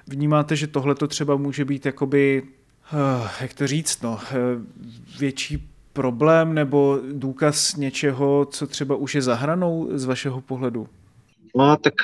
Vnímáte, 0.07 0.57
že 0.57 0.66
tohle 0.66 0.94
to 0.94 1.07
třeba 1.07 1.37
může 1.37 1.64
být 1.64 1.87
jakoby, 1.87 2.42
e, 2.92 3.29
jak 3.40 3.55
to 3.55 3.66
říct, 3.66 4.03
no, 4.03 4.20
e, 4.31 4.35
větší 5.18 5.74
problém 5.94 6.54
nebo 6.54 7.00
důkaz 7.12 7.76
něčeho, 7.76 8.46
co 8.50 8.66
třeba 8.66 8.96
už 8.96 9.14
je 9.14 9.22
za 9.22 9.35
hranou 9.35 9.88
z 9.92 10.04
vašeho 10.04 10.40
pohledu? 10.40 10.88
No 11.57 11.76
tak 11.76 11.94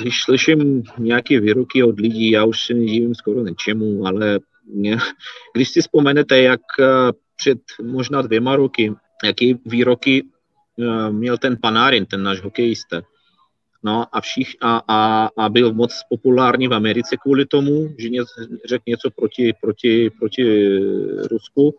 když 0.00 0.22
slyším 0.22 0.82
nějaké 0.98 1.40
výroky 1.40 1.82
od 1.82 2.00
lidí, 2.00 2.30
já 2.30 2.44
už 2.44 2.66
se 2.66 2.74
nedivím 2.74 3.14
skoro 3.14 3.42
něčemu, 3.42 4.06
ale 4.06 4.40
když 5.54 5.68
si 5.68 5.80
vzpomenete, 5.80 6.42
jak 6.42 6.60
eh, 6.80 6.86
před 7.36 7.58
možná 7.82 8.22
dvěma 8.22 8.56
roky, 8.56 8.94
jaký 9.24 9.60
výroky 9.66 10.24
eh, 10.78 11.10
měl 11.10 11.38
ten 11.38 11.56
Panárin, 11.62 12.06
ten 12.06 12.22
náš 12.22 12.40
hokejista, 12.42 13.02
No 13.82 14.16
a, 14.16 14.20
všich, 14.20 14.56
a, 14.60 14.82
a, 14.88 15.28
a 15.36 15.48
byl 15.48 15.74
moc 15.74 16.02
populární 16.10 16.68
v 16.68 16.74
Americe 16.74 17.16
kvůli 17.16 17.46
tomu, 17.46 17.88
že 17.98 18.08
něco, 18.08 18.32
řekl 18.68 18.82
něco 18.86 19.10
proti, 19.10 19.54
proti, 19.60 20.10
proti 20.10 20.78
Rusku 21.30 21.74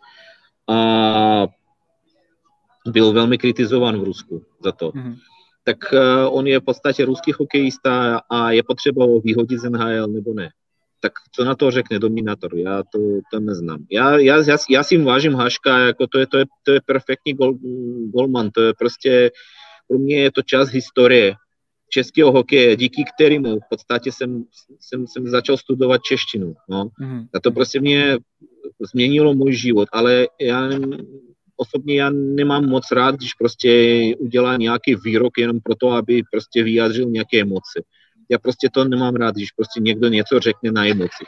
a 0.69 1.47
byl 2.88 3.13
velmi 3.13 3.38
kritizován 3.38 3.99
v 3.99 4.03
Rusku 4.03 4.45
za 4.63 4.71
to. 4.71 4.89
Mm-hmm. 4.89 5.15
Tak 5.63 5.77
uh, 5.93 6.38
on 6.38 6.47
je 6.47 6.60
v 6.60 6.63
podstatě 6.63 7.05
ruský 7.05 7.32
hokejista 7.32 8.21
a 8.29 8.51
je 8.51 8.63
potřeba 8.63 9.05
ho 9.05 9.19
vyhodit 9.19 9.60
z 9.60 9.69
NHL 9.69 10.08
nebo 10.08 10.34
ne. 10.34 10.49
Tak 11.01 11.12
co 11.32 11.45
na 11.45 11.55
to 11.55 11.71
řekne 11.71 11.99
dominátor? 11.99 12.55
Já 12.55 12.84
to, 12.84 12.99
to 13.32 13.39
neznám. 13.39 13.86
Já, 13.91 14.17
já, 14.17 14.38
já, 14.47 14.58
já 14.69 14.84
si 14.84 14.97
vážím 14.97 15.34
Haška, 15.34 15.79
jako 15.79 16.08
to 16.08 16.19
je, 16.19 16.27
to 16.27 16.38
je, 16.38 16.45
to 16.63 16.71
je 16.71 16.82
perfektní 16.86 17.34
gol, 17.34 17.53
golman, 18.13 18.51
to 18.51 18.62
je 18.62 18.73
prostě, 18.79 19.32
pro 19.88 19.97
mě 19.97 20.21
je 20.21 20.32
to 20.32 20.41
čas 20.41 20.69
historie 20.69 21.36
českého 21.89 22.32
hokeje, 22.32 22.75
díky 22.75 23.03
kterému 23.15 23.55
v 23.55 23.69
podstatě 23.69 24.12
jsem, 24.12 24.43
jsem, 24.79 25.08
jsem 25.08 25.27
začal 25.27 25.58
studovat 25.58 26.01
češtinu. 26.03 26.55
No. 26.69 26.86
Mm-hmm. 27.01 27.27
A 27.34 27.39
to 27.39 27.51
prostě 27.51 27.79
mě 27.79 28.17
změnilo 28.91 29.34
můj 29.34 29.53
život, 29.53 29.89
ale 29.91 30.27
já 30.41 30.69
osobně 31.58 31.95
já 31.95 32.10
nemám 32.10 32.65
moc 32.65 32.91
rád, 32.91 33.15
když 33.15 33.34
prostě 33.34 33.69
udělá 34.19 34.58
nějaký 34.58 34.95
výrok 34.95 35.38
jenom 35.38 35.60
proto, 35.60 35.91
aby 35.91 36.23
prostě 36.32 36.63
vyjádřil 36.63 37.10
nějaké 37.10 37.41
emoce. 37.41 37.84
Já 38.29 38.38
prostě 38.39 38.69
to 38.73 38.84
nemám 38.86 39.15
rád, 39.15 39.36
když 39.36 39.51
prostě 39.51 39.79
někdo 39.79 40.08
něco 40.08 40.39
řekne 40.39 40.71
na 40.71 40.86
emocích. 40.86 41.27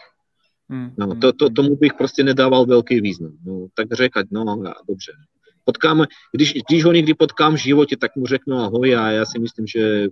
Hmm, 0.69 0.93
no, 0.97 1.08
hmm, 1.08 1.19
to, 1.19 1.34
to, 1.34 1.49
tomu 1.49 1.75
bych 1.75 1.93
prostě 1.93 2.23
nedával 2.23 2.65
velký 2.65 3.01
význam. 3.01 3.32
No, 3.45 3.67
tak 3.75 3.88
řekať, 3.91 4.25
no 4.32 4.63
dobře. 4.88 5.12
Potkám, 5.63 6.06
když, 6.34 6.54
když 6.69 6.84
ho 6.84 6.91
někdy 6.91 7.13
potkám 7.13 7.54
v 7.54 7.60
životě, 7.60 7.97
tak 7.97 8.15
mu 8.15 8.25
řeknu 8.25 8.58
ahoj 8.58 8.95
a 8.95 9.12
já 9.12 9.25
si 9.25 9.39
myslím, 9.39 9.67
že, 9.67 10.08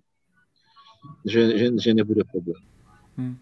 že, 1.25 1.57
že, 1.57 1.69
že 1.83 1.93
nebude 1.93 2.21
problém. 2.31 2.63
Hmm. 3.17 3.37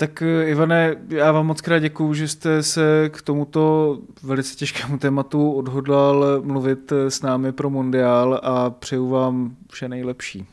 Tak 0.00 0.22
eh, 0.22 0.50
Ivane, 0.50 0.96
já 1.08 1.32
vám 1.32 1.46
moc 1.46 1.60
krát 1.60 1.78
děkuju, 1.78 2.14
že 2.14 2.28
jste 2.28 2.62
se 2.62 3.10
k 3.12 3.22
tomuto 3.22 3.98
velice 4.22 4.56
těžkému 4.56 4.98
tématu 4.98 5.52
odhodlal 5.52 6.42
mluvit 6.42 6.92
eh, 6.92 7.10
s 7.10 7.22
námi 7.22 7.52
pro 7.52 7.70
Mundial 7.70 8.40
a 8.42 8.70
přeju 8.70 9.08
vám 9.08 9.56
vše 9.70 9.88
nejlepší. 9.88 10.46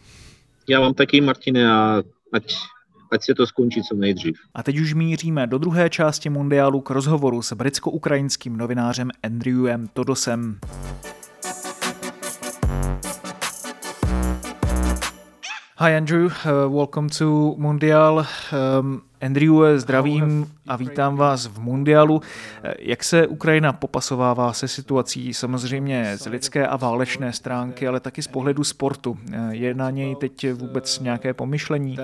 Já 0.69 0.79
vám 0.79 0.93
taky, 0.93 1.21
Martine, 1.21 1.71
a 1.71 2.03
ať, 2.33 2.55
ať 3.11 3.23
se 3.23 3.35
to 3.35 3.47
skončí 3.47 3.83
co 3.83 3.95
nejdřív. 3.95 4.35
A 4.55 4.63
teď 4.63 4.79
už 4.79 4.93
míříme 4.93 5.47
do 5.47 5.57
druhé 5.57 5.89
části 5.89 6.29
Mundialu 6.29 6.81
k 6.81 6.89
rozhovoru 6.89 7.41
s 7.41 7.53
britsko-ukrajinským 7.53 8.57
novinářem 8.57 9.09
Andrewem 9.23 9.87
Todosem. 9.93 10.59
Hi 15.79 15.95
Andrew, 15.95 16.25
uh, 16.25 16.75
welcome 16.75 17.09
to 17.09 17.55
Mundial. 17.57 18.25
Um, 18.79 19.01
Andrew, 19.21 19.77
zdravím 19.77 20.51
a 20.67 20.75
vítám 20.75 21.15
vás 21.15 21.47
v 21.47 21.59
Mundialu. 21.59 22.21
Jak 22.79 23.03
se 23.03 23.27
Ukrajina 23.27 23.73
popasovává 23.73 24.53
se 24.53 24.67
situací 24.67 25.33
samozřejmě 25.33 26.17
z 26.17 26.25
lidské 26.25 26.67
a 26.67 26.77
válečné 26.77 27.33
stránky, 27.33 27.87
ale 27.87 27.99
taky 27.99 28.21
z 28.21 28.27
pohledu 28.27 28.63
sportu? 28.63 29.17
Je 29.49 29.73
na 29.73 29.89
něj 29.89 30.15
teď 30.15 30.53
vůbec 30.53 30.99
nějaké 30.99 31.33
pomyšlení? 31.33 31.95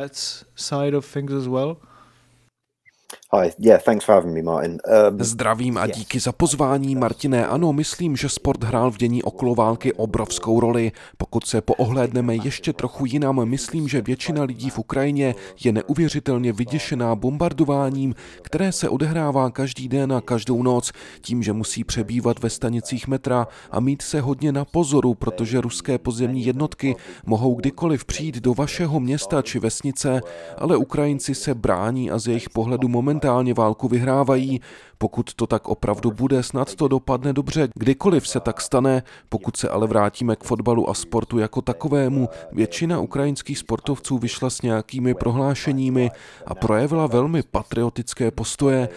Hi, 3.35 3.51
yeah, 3.59 3.81
thanks 3.83 4.05
for 4.05 4.15
having 4.15 4.33
me, 4.33 4.41
Martin. 4.41 4.77
Um, 5.09 5.23
Zdravím 5.23 5.77
a 5.77 5.87
díky 5.87 6.19
za 6.19 6.31
pozvání, 6.31 6.95
Martine. 6.95 7.47
Ano, 7.47 7.73
myslím, 7.73 8.15
že 8.15 8.29
sport 8.29 8.63
hrál 8.63 8.91
v 8.91 8.97
dění 8.97 9.23
okolo 9.23 9.55
války 9.55 9.93
obrovskou 9.93 10.59
roli. 10.59 10.91
Pokud 11.17 11.45
se 11.45 11.61
poohlédneme 11.61 12.35
ještě 12.35 12.73
trochu 12.73 13.05
jinam, 13.05 13.45
myslím, 13.45 13.87
že 13.87 14.01
většina 14.01 14.43
lidí 14.43 14.69
v 14.69 14.79
Ukrajině 14.79 15.35
je 15.63 15.71
neuvěřitelně 15.71 16.53
vyděšená 16.53 17.15
bombardováním, 17.15 18.15
které 18.41 18.71
se 18.71 18.89
odehrává 18.89 19.49
každý 19.49 19.87
den 19.87 20.13
a 20.13 20.21
každou 20.21 20.63
noc, 20.63 20.91
tím, 21.21 21.43
že 21.43 21.53
musí 21.53 21.83
přebývat 21.83 22.39
ve 22.39 22.49
stanicích 22.49 23.07
metra 23.07 23.47
a 23.71 23.79
mít 23.79 24.01
se 24.01 24.21
hodně 24.21 24.51
na 24.51 24.65
pozoru, 24.65 25.13
protože 25.13 25.61
ruské 25.61 25.97
pozemní 25.97 26.45
jednotky 26.45 26.95
mohou 27.25 27.55
kdykoliv 27.55 28.05
přijít 28.05 28.35
do 28.35 28.53
vašeho 28.53 28.99
města 28.99 29.41
či 29.41 29.59
vesnice, 29.59 30.21
ale 30.57 30.77
Ukrajinci 30.77 31.35
se 31.35 31.55
brání 31.55 32.11
a 32.11 32.19
z 32.19 32.27
jejich 32.27 32.49
pohledu 32.49 32.87
momentálně 33.23 33.53
válku 33.53 33.87
vyhrávají. 33.87 34.61
Pokud 34.97 35.33
to 35.33 35.47
tak 35.47 35.67
opravdu 35.67 36.11
bude, 36.11 36.43
snad 36.43 36.75
to 36.75 36.87
dopadne 36.87 37.33
dobře. 37.33 37.67
Kdykoliv 37.75 38.27
se 38.27 38.39
tak 38.39 38.61
stane, 38.61 39.03
pokud 39.29 39.57
se 39.57 39.69
ale 39.69 39.87
vrátíme 39.87 40.35
k 40.35 40.43
fotbalu 40.43 40.89
a 40.89 40.93
sportu 40.93 41.39
jako 41.39 41.61
takovému, 41.61 42.29
většina 42.51 42.99
ukrajinských 42.99 43.57
sportovců 43.57 44.17
vyšla 44.17 44.49
s 44.49 44.61
nějakými 44.61 45.13
prohlášeními 45.13 46.11
a 46.45 46.55
projevila 46.55 47.07
velmi 47.07 47.43
patriotické 47.43 48.31
postoje. 48.31 48.89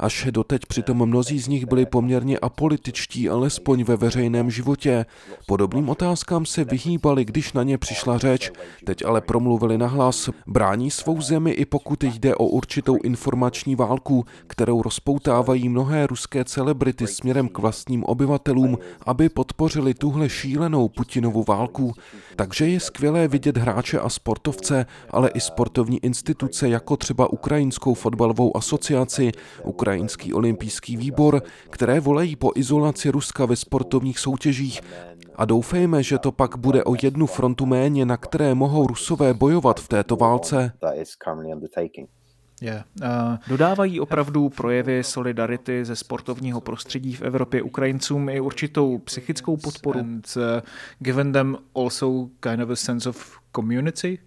Až 0.00 0.28
doteď 0.30 0.66
přitom 0.66 1.06
mnozí 1.06 1.40
z 1.40 1.48
nich 1.48 1.66
byli 1.66 1.86
poměrně 1.86 2.38
apolitičtí, 2.38 3.28
alespoň 3.28 3.84
ve 3.84 3.96
veřejném 3.96 4.50
životě. 4.50 5.06
Podobným 5.46 5.88
otázkám 5.88 6.46
se 6.46 6.64
vyhýbali, 6.64 7.24
když 7.24 7.52
na 7.52 7.62
ně 7.62 7.78
přišla 7.78 8.18
řeč, 8.18 8.50
teď 8.84 9.04
ale 9.04 9.20
promluvili 9.20 9.78
nahlas, 9.78 10.30
brání 10.46 10.90
svou 10.90 11.20
zemi 11.20 11.50
i 11.50 11.64
pokud 11.64 12.04
jde 12.04 12.34
o 12.34 12.44
určitou 12.44 12.96
informační 13.02 13.76
válku, 13.76 14.24
kterou 14.46 14.82
rozpoutávají 14.82 15.68
mnohé 15.68 16.06
ruské 16.06 16.44
celebrity 16.44 17.06
směrem 17.06 17.48
k 17.48 17.58
vlastním 17.58 18.04
obyvatelům, 18.04 18.78
aby 19.06 19.28
podpořili 19.28 19.94
tuhle 19.94 20.28
šílenou 20.28 20.88
Putinovu 20.88 21.44
válku. 21.48 21.92
Takže 22.36 22.68
je 22.68 22.80
skvělé 22.80 23.28
vidět 23.28 23.56
hráče 23.56 24.00
a 24.00 24.08
sportovce, 24.08 24.86
ale 25.10 25.30
i 25.30 25.40
sportovní 25.40 26.04
instituce 26.04 26.68
jako 26.68 26.96
třeba 26.96 27.32
Ukrajinskou 27.32 27.94
fotbalovou 27.94 28.56
asociaci, 28.56 29.32
Ukrajinský 29.90 30.34
olympijský 30.34 30.96
výbor, 30.96 31.42
které 31.70 32.00
volají 32.00 32.36
po 32.36 32.52
izolaci 32.54 33.10
Ruska 33.10 33.46
ve 33.46 33.56
sportovních 33.56 34.18
soutěžích 34.18 34.80
a 35.36 35.44
doufejme, 35.44 36.02
že 36.02 36.18
to 36.18 36.32
pak 36.32 36.56
bude 36.56 36.84
o 36.84 36.94
jednu 37.02 37.26
frontu 37.26 37.66
méně, 37.66 38.06
na 38.06 38.16
které 38.16 38.54
mohou 38.54 38.86
Rusové 38.86 39.34
bojovat 39.34 39.80
v 39.80 39.88
této 39.88 40.16
válce. 40.16 40.72
Yeah. 42.62 42.84
Uh, 43.02 43.36
dodávají 43.48 44.00
opravdu 44.00 44.48
projevy 44.48 45.04
solidarity 45.04 45.84
ze 45.84 45.96
sportovního 45.96 46.60
prostředí 46.60 47.14
v 47.14 47.22
Evropě 47.22 47.62
Ukrajincům 47.62 48.28
i 48.28 48.40
určitou 48.40 48.98
psychickou 48.98 49.56
podporu. 49.56 50.00
And, 50.00 50.28
uh, 50.36 50.42
given 50.98 51.32
them 51.32 51.58
also 51.74 52.28
kind 52.40 52.62
of 52.62 52.70
a 52.70 52.76
sense 52.76 53.08
of 53.08 53.38
community? 53.56 54.18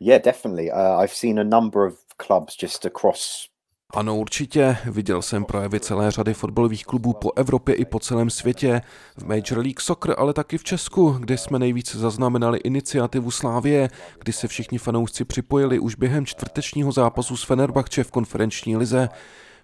Yeah, 0.00 0.22
definitely. 0.22 0.72
Uh, 0.72 1.04
I've 1.04 1.14
seen 1.14 1.40
a 1.40 1.44
number 1.44 1.82
of 1.82 1.94
clubs 2.26 2.56
just 2.62 2.84
across 2.84 3.49
ano, 3.94 4.16
určitě. 4.16 4.76
Viděl 4.86 5.22
jsem 5.22 5.44
projevy 5.44 5.80
celé 5.80 6.10
řady 6.10 6.34
fotbalových 6.34 6.84
klubů 6.84 7.12
po 7.12 7.32
Evropě 7.36 7.74
i 7.74 7.84
po 7.84 7.98
celém 7.98 8.30
světě. 8.30 8.82
V 9.16 9.24
Major 9.24 9.58
League 9.58 9.80
Soccer, 9.80 10.14
ale 10.18 10.32
taky 10.32 10.58
v 10.58 10.64
Česku, 10.64 11.10
kde 11.10 11.38
jsme 11.38 11.58
nejvíc 11.58 11.96
zaznamenali 11.96 12.58
iniciativu 12.58 13.30
Slávie, 13.30 13.88
kdy 14.18 14.32
se 14.32 14.48
všichni 14.48 14.78
fanoušci 14.78 15.24
připojili 15.24 15.78
už 15.78 15.94
během 15.94 16.26
čtvrtečního 16.26 16.92
zápasu 16.92 17.36
s 17.36 17.44
Fenerbahce 17.44 18.04
v 18.04 18.10
konferenční 18.10 18.76
lize. 18.76 19.08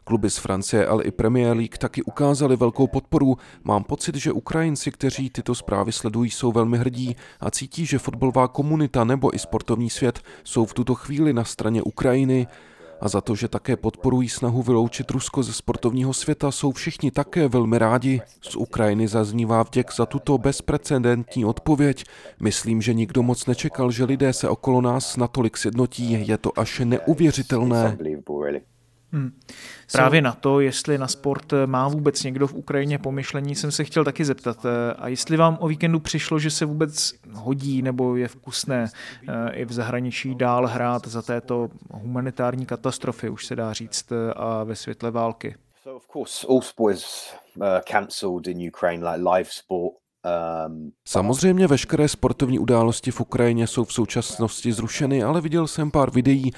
Kluby 0.05 0.31
z 0.31 0.37
Francie, 0.37 0.87
ale 0.87 1.05
i 1.05 1.11
Premier 1.11 1.57
League 1.57 1.79
taky 1.79 2.03
ukázali 2.03 2.57
velkou 2.57 2.87
podporu. 2.87 3.39
Mám 3.65 3.85
pocit, 3.85 4.15
že 4.15 4.33
Ukrajinci, 4.33 4.93
kteří 4.93 5.31
tyto 5.31 5.55
zprávy 5.55 5.93
sledují, 5.93 6.31
jsou 6.31 6.53
velmi 6.53 6.79
hrdí 6.79 7.17
a 7.41 7.51
cítí, 7.51 7.87
že 7.87 7.99
fotbalová 7.99 8.49
komunita 8.49 9.05
nebo 9.05 9.35
i 9.35 9.39
sportovní 9.39 9.91
svět 9.91 10.21
jsou 10.45 10.67
v 10.67 10.75
tuto 10.75 10.95
chvíli 10.95 11.33
na 11.33 11.45
straně 11.45 11.83
Ukrajiny 11.83 12.47
a 13.01 13.09
za 13.09 13.21
to, 13.21 13.35
že 13.35 13.49
také 13.49 13.77
podporují 13.77 14.29
snahu 14.29 14.63
vyloučit 14.63 15.11
Rusko 15.11 15.43
ze 15.43 15.53
sportovního 15.53 16.15
světa, 16.15 16.51
jsou 16.51 16.73
všichni 16.73 17.11
také 17.11 17.49
velmi 17.49 17.79
rádi. 17.79 18.21
Z 18.41 18.57
Ukrajiny 18.57 19.09
zaznívá 19.09 19.63
vděk 19.63 19.95
za 19.97 20.07
tuto 20.07 20.39
bezprecedentní 20.39 21.45
odpověď. 21.45 22.05
Myslím, 22.41 22.83
že 22.83 22.95
nikdo 22.95 23.23
moc 23.23 23.47
nečekal, 23.47 23.91
že 23.91 24.05
lidé 24.05 24.33
se 24.33 24.49
okolo 24.49 24.81
nás 24.81 25.17
natolik 25.17 25.57
sjednotí. 25.57 26.29
Je 26.29 26.39
to 26.39 26.59
až 26.59 26.81
neuvěřitelné. 26.85 27.99
Hmm. 29.13 29.31
Právě 29.93 30.23
na 30.23 30.33
to, 30.33 30.61
jestli 30.61 30.99
na 30.99 31.09
sport 31.09 31.53
má 31.67 31.89
vůbec 31.89 32.23
někdo 32.23 32.47
v 32.47 32.55
Ukrajině 32.55 32.99
pomyšlení, 32.99 33.55
jsem 33.55 33.73
se 33.73 33.85
chtěl 33.85 34.05
taky 34.05 34.25
zeptat. 34.25 34.67
A 34.99 35.09
jestli 35.09 35.37
vám 35.37 35.59
o 35.61 35.69
víkendu 35.69 36.01
přišlo, 36.01 36.39
že 36.39 36.51
se 36.51 36.65
vůbec 36.65 37.15
hodí 37.33 37.83
nebo 37.83 38.17
je 38.17 38.29
vkusné 38.29 38.91
eh, 39.29 39.53
i 39.53 39.65
v 39.65 39.73
zahraničí 39.73 40.35
dál 40.35 40.67
hrát 40.67 41.07
za 41.07 41.23
této 41.23 41.69
humanitární 41.91 42.67
katastrofy, 42.67 43.29
už 43.29 43.47
se 43.47 43.57
dá 43.57 43.73
říct, 43.73 44.13
eh, 44.13 44.33
a 44.37 44.65
ve 44.65 44.77
světle 44.77 45.11
války? 45.11 45.55
Um, 50.67 50.93
Samozřejmě 51.09 51.67
veškeré 51.67 52.09
sportovní 52.09 52.59
události 52.59 53.11
v 53.11 53.21
Ukrajině 53.21 53.67
jsou 53.67 53.85
v 53.85 53.93
současnosti 53.93 54.73
zrušeny, 54.73 55.23
ale 55.23 55.41
viděl 55.41 55.67
jsem 55.67 55.91
pár 55.91 56.11
videí, 56.11 56.53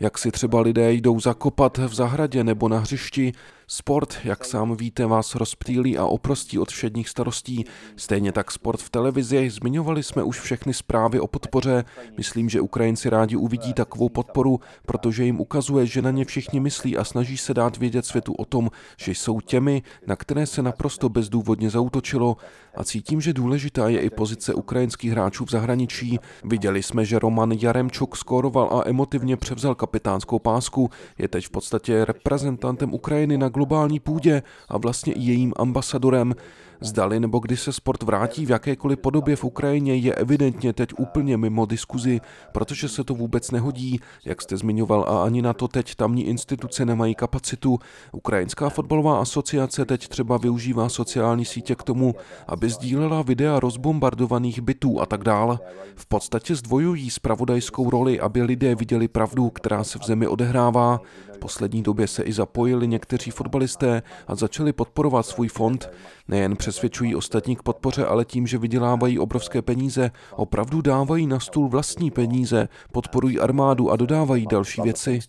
jak 0.00 0.18
si 0.18 0.30
třeba 0.30 0.60
lidé 0.60 0.92
jdou 0.92 1.20
zakopat 1.20 1.78
v 1.78 1.94
zahradě 1.94 2.44
nebo 2.44 2.68
na 2.68 2.78
hřišti, 2.78 3.32
Sport, 3.70 4.18
jak 4.24 4.44
sám 4.44 4.76
víte, 4.76 5.06
vás 5.06 5.34
rozptýlí 5.34 5.98
a 5.98 6.04
oprostí 6.04 6.58
od 6.58 6.68
všedních 6.68 7.08
starostí. 7.08 7.64
Stejně 7.96 8.32
tak 8.32 8.50
sport 8.50 8.80
v 8.80 8.90
televizi. 8.90 9.50
Zmiňovali 9.50 10.02
jsme 10.02 10.22
už 10.22 10.40
všechny 10.40 10.74
zprávy 10.74 11.20
o 11.20 11.26
podpoře. 11.26 11.84
Myslím, 12.16 12.48
že 12.48 12.60
Ukrajinci 12.60 13.10
rádi 13.10 13.36
uvidí 13.36 13.72
takovou 13.72 14.08
podporu, 14.08 14.60
protože 14.86 15.24
jim 15.24 15.40
ukazuje, 15.40 15.86
že 15.86 16.02
na 16.02 16.10
ně 16.10 16.24
všichni 16.24 16.60
myslí 16.60 16.96
a 16.96 17.04
snaží 17.04 17.36
se 17.36 17.54
dát 17.54 17.76
vědět 17.76 18.06
světu 18.06 18.32
o 18.32 18.44
tom, 18.44 18.70
že 18.96 19.12
jsou 19.12 19.40
těmi, 19.40 19.82
na 20.06 20.16
které 20.16 20.46
se 20.46 20.62
naprosto 20.62 21.08
bezdůvodně 21.08 21.70
zautočilo. 21.70 22.36
A 22.76 22.84
cítím, 22.84 23.20
že 23.20 23.32
důležitá 23.32 23.88
je 23.88 24.00
i 24.00 24.10
pozice 24.10 24.54
ukrajinských 24.54 25.10
hráčů 25.10 25.44
v 25.44 25.50
zahraničí. 25.50 26.18
Viděli 26.44 26.82
jsme, 26.82 27.04
že 27.04 27.18
Roman 27.18 27.52
Jaremčuk 27.52 28.16
skóroval 28.16 28.78
a 28.78 28.88
emotivně 28.88 29.36
převzal 29.36 29.74
kapitánskou 29.74 30.38
pásku. 30.38 30.90
Je 31.18 31.28
teď 31.28 31.46
v 31.46 31.50
podstatě 31.50 32.04
reprezentantem 32.04 32.94
Ukrajiny 32.94 33.38
na 33.38 33.48
globální 33.58 34.00
půdě 34.00 34.42
a 34.68 34.78
vlastně 34.78 35.12
i 35.12 35.20
jejím 35.20 35.52
ambasadorem. 35.56 36.34
Zdali 36.80 37.20
nebo 37.20 37.38
kdy 37.38 37.56
se 37.56 37.72
sport 37.72 38.02
vrátí 38.02 38.46
v 38.46 38.50
jakékoliv 38.50 38.98
podobě 38.98 39.36
v 39.36 39.44
Ukrajině 39.44 39.94
je 39.94 40.14
evidentně 40.14 40.72
teď 40.72 40.90
úplně 40.98 41.36
mimo 41.36 41.66
diskuzi, 41.66 42.20
protože 42.52 42.88
se 42.88 43.04
to 43.04 43.14
vůbec 43.14 43.50
nehodí, 43.50 44.00
jak 44.24 44.42
jste 44.42 44.56
zmiňoval, 44.56 45.04
a 45.08 45.24
ani 45.24 45.42
na 45.42 45.52
to 45.52 45.68
teď 45.68 45.94
tamní 45.94 46.26
instituce 46.26 46.84
nemají 46.84 47.14
kapacitu. 47.14 47.78
Ukrajinská 48.12 48.68
fotbalová 48.68 49.20
asociace 49.20 49.84
teď 49.84 50.08
třeba 50.08 50.36
využívá 50.36 50.88
sociální 50.88 51.44
sítě 51.44 51.74
k 51.74 51.82
tomu, 51.82 52.14
aby 52.46 52.70
sdílela 52.70 53.22
videa 53.22 53.60
rozbombardovaných 53.60 54.60
bytů 54.60 55.00
a 55.00 55.06
tak 55.06 55.24
dále. 55.24 55.58
V 55.96 56.06
podstatě 56.06 56.54
zdvojují 56.54 57.10
spravodajskou 57.10 57.90
roli, 57.90 58.20
aby 58.20 58.42
lidé 58.42 58.74
viděli 58.74 59.08
pravdu, 59.08 59.50
která 59.50 59.84
se 59.84 59.98
v 59.98 60.04
zemi 60.04 60.26
odehrává. 60.26 61.00
V 61.32 61.38
poslední 61.38 61.82
době 61.82 62.06
se 62.06 62.22
i 62.22 62.32
zapojili 62.32 62.88
někteří 62.88 63.30
fotbalisté 63.30 64.02
a 64.26 64.34
začali 64.34 64.72
podporovat 64.72 65.26
svůj 65.26 65.48
fond. 65.48 65.90
Nejen 66.28 66.56
přesvědčují 66.68 67.14
ostatní 67.14 67.56
k 67.56 67.62
podpoře, 67.62 68.06
ale 68.06 68.24
tím, 68.24 68.46
že 68.46 68.58
vydělávají 68.58 69.18
obrovské 69.18 69.62
peníze, 69.62 70.10
opravdu 70.36 70.82
dávají 70.82 71.26
na 71.26 71.40
stůl 71.40 71.68
vlastní 71.68 72.10
peníze, 72.10 72.68
podporují 72.92 73.40
armádu 73.40 73.90
a 73.90 73.96
dodávají 73.96 74.46
další 74.46 74.82
věci. 74.82 75.20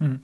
Hmm. 0.00 0.18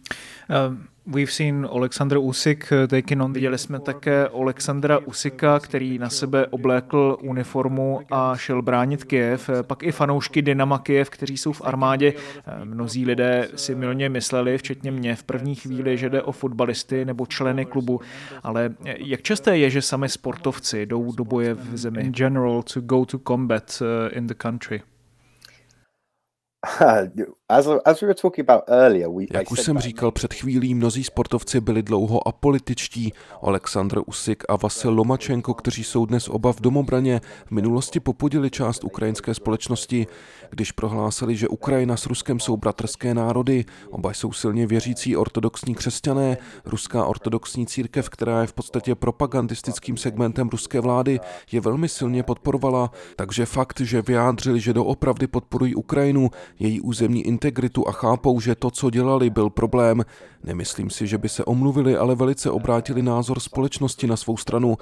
Um. 0.69 0.94
We've 1.07 1.33
seen 1.33 1.69
Alexander 1.71 2.19
Usik 2.19 2.73
uh, 2.73 2.87
taken 2.87 3.23
on. 3.23 3.33
Viděli 3.33 3.59
jsme 3.59 3.81
také 3.81 4.29
Alexandra 4.29 4.99
Usika, 4.99 5.61
který 5.61 5.99
na 5.99 6.11
sebe 6.11 6.47
oblékl 6.47 7.17
uniformu 7.23 8.01
a 8.11 8.37
šel 8.37 8.63
bránit 8.63 9.05
Kiev. 9.05 9.51
Pak 9.63 9.83
i 9.83 9.93
fanoušky 9.93 10.43
Dynama 10.43 10.79
Kiev, 10.79 11.11
kteří 11.11 11.37
jsou 11.37 11.53
v 11.53 11.63
armádě. 11.65 12.13
Eh, 12.47 12.65
mnozí 12.65 13.07
lidé 13.07 13.49
si 13.55 13.75
milně 13.75 14.09
mysleli, 14.09 14.59
včetně 14.59 14.91
mě 14.91 15.17
v 15.17 15.23
první 15.23 15.55
chvíli, 15.55 15.99
že 15.99 16.11
jde 16.11 16.23
o 16.23 16.33
fotbalisty 16.33 17.05
nebo 17.05 17.27
členy 17.27 17.65
klubu. 17.65 18.01
Ale 18.43 18.75
jak 18.85 19.23
časté 19.23 19.59
je, 19.59 19.71
že 19.71 19.83
sami 19.83 20.09
sportovci 20.09 20.87
jdou 20.87 21.13
do 21.13 21.25
boje 21.25 21.55
v 21.55 21.77
zemi? 21.77 22.01
In 22.01 22.13
general 22.13 22.63
to 22.75 22.81
go 22.81 23.05
to 23.05 23.19
combat 23.19 23.83
in 24.13 24.27
the 24.27 24.35
country. 24.35 24.83
Jak 29.33 29.51
už 29.53 29.61
jsem 29.61 29.79
říkal 29.79 30.11
před 30.11 30.35
chvílí, 30.35 30.75
mnozí 30.75 31.05
sportovci 31.05 31.61
byli 31.61 31.83
dlouho 31.83 32.29
apolitičtí. 32.29 33.13
Aleksandr 33.43 34.01
Usik 34.07 34.45
a 34.49 34.57
Vasil 34.57 34.91
Lomačenko, 34.91 35.55
kteří 35.55 35.85
jsou 35.85 36.07
dnes 36.07 36.29
oba 36.29 36.53
v 36.53 36.61
domobraně, 36.61 37.21
v 37.47 37.51
minulosti 37.51 38.01
popudili 38.01 38.51
část 38.51 38.85
ukrajinské 38.85 39.35
společnosti, 39.35 40.07
když 40.55 40.73
prohlásili, 40.73 41.37
že 41.37 41.49
Ukrajina 41.49 41.97
s 41.97 42.07
Ruskem 42.07 42.41
jsou 42.41 42.57
bratrské 42.57 43.15
národy. 43.15 43.65
Oba 43.91 44.13
jsou 44.13 44.33
silně 44.33 44.67
věřící 44.67 45.17
ortodoxní 45.17 45.75
křesťané. 45.75 46.37
Ruská 46.65 47.05
ortodoxní 47.05 47.67
církev, 47.67 48.09
která 48.09 48.41
je 48.41 48.47
v 48.47 48.53
podstatě 48.53 48.95
propagandistickým 48.95 49.97
segmentem 49.97 50.49
ruské 50.49 50.81
vlády, 50.81 51.21
je 51.53 51.61
velmi 51.61 51.89
silně 51.89 52.23
podporovala, 52.23 52.91
takže 53.17 53.47
fakt, 53.47 53.81
že 53.81 54.03
vyjádřili, 54.03 54.61
že 54.61 54.73
doopravdy 54.73 55.27
podporují 55.27 55.75
Ukrajinu, 55.75 56.31
její 56.59 56.81
územní 56.81 57.27
integritu 57.27 57.89
a 57.89 57.93
chápou, 57.93 58.41
že 58.41 58.55
to, 58.55 58.71
co 58.71 58.91
dělali, 58.91 59.31
byl 59.31 59.51
problém. 59.51 60.05
Nemyslím 60.45 60.91
si, 60.91 61.07
že 61.07 61.19
by 61.19 61.29
se 61.29 61.45
omluvili, 61.45 61.97
ale 61.97 62.15
velice 62.15 62.51
obrátili 62.51 63.03
názor 63.03 63.41
společnosti 63.41 64.07
na 64.07 64.17
svou 64.17 64.37
stranu. 64.37 64.77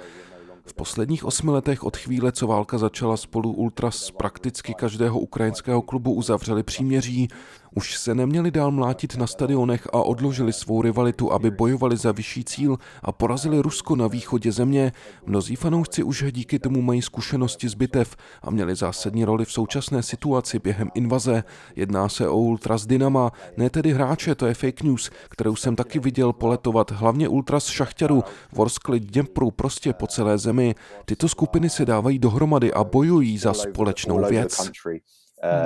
V 0.65 0.73
posledních 0.73 1.25
osmi 1.25 1.51
letech 1.51 1.83
od 1.83 1.97
chvíle, 1.97 2.31
co 2.31 2.47
válka 2.47 2.77
začala, 2.77 3.17
spolu 3.17 3.53
ultras 3.53 4.11
prakticky 4.11 4.73
každého 4.73 5.19
ukrajinského 5.19 5.81
klubu 5.81 6.13
uzavřeli 6.13 6.63
příměří. 6.63 7.27
Už 7.75 7.97
se 7.97 8.15
neměli 8.15 8.51
dál 8.51 8.71
mlátit 8.71 9.15
na 9.15 9.27
stadionech 9.27 9.87
a 9.93 10.01
odložili 10.01 10.53
svou 10.53 10.81
rivalitu, 10.81 11.31
aby 11.31 11.51
bojovali 11.51 11.97
za 11.97 12.11
vyšší 12.11 12.43
cíl 12.43 12.77
a 13.01 13.11
porazili 13.11 13.59
Rusko 13.59 13.95
na 13.95 14.07
východě 14.07 14.51
země. 14.51 14.91
Mnozí 15.25 15.55
fanoušci 15.55 16.03
už 16.03 16.25
díky 16.31 16.59
tomu 16.59 16.81
mají 16.81 17.01
zkušenosti 17.01 17.69
z 17.69 17.73
bitev 17.73 18.15
a 18.41 18.51
měli 18.51 18.75
zásadní 18.75 19.25
roli 19.25 19.45
v 19.45 19.51
současné 19.51 20.03
situaci 20.03 20.59
během 20.59 20.89
invaze. 20.93 21.43
Jedná 21.75 22.09
se 22.09 22.27
o 22.27 22.37
Ultras 22.37 22.85
Dynama, 22.85 23.31
ne 23.57 23.69
tedy 23.69 23.93
hráče, 23.93 24.35
to 24.35 24.45
je 24.45 24.53
fake 24.53 24.81
news, 24.83 25.11
kterou 25.29 25.55
jsem 25.55 25.75
taky 25.75 25.99
viděl 25.99 26.33
poletovat, 26.33 26.91
hlavně 26.91 27.27
Ultras 27.27 27.67
Šachtěru, 27.67 28.23
Vorskli, 28.51 28.99
Dněpru, 28.99 29.51
prostě 29.51 29.93
po 29.93 30.07
celé 30.07 30.37
zemi. 30.37 30.75
Tyto 31.05 31.29
skupiny 31.29 31.69
se 31.69 31.85
dávají 31.85 32.19
dohromady 32.19 32.73
a 32.73 32.83
bojují 32.83 33.37
za 33.37 33.53
společnou 33.53 34.25
věc. 34.29 34.71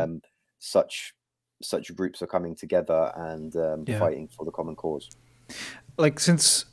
Um, 0.05 0.19
such 1.61 1.91
groups 1.95 2.21
are 2.21 2.27
coming 2.27 2.55
together 2.59 3.11
and 3.15 3.55
um, 3.55 3.83
yeah. 3.87 3.99
fighting 3.99 4.27
for 4.27 4.45
the 4.45 4.51
common 4.51 4.75
cause. 4.75 5.09
Like 5.97 6.19
since 6.19 6.65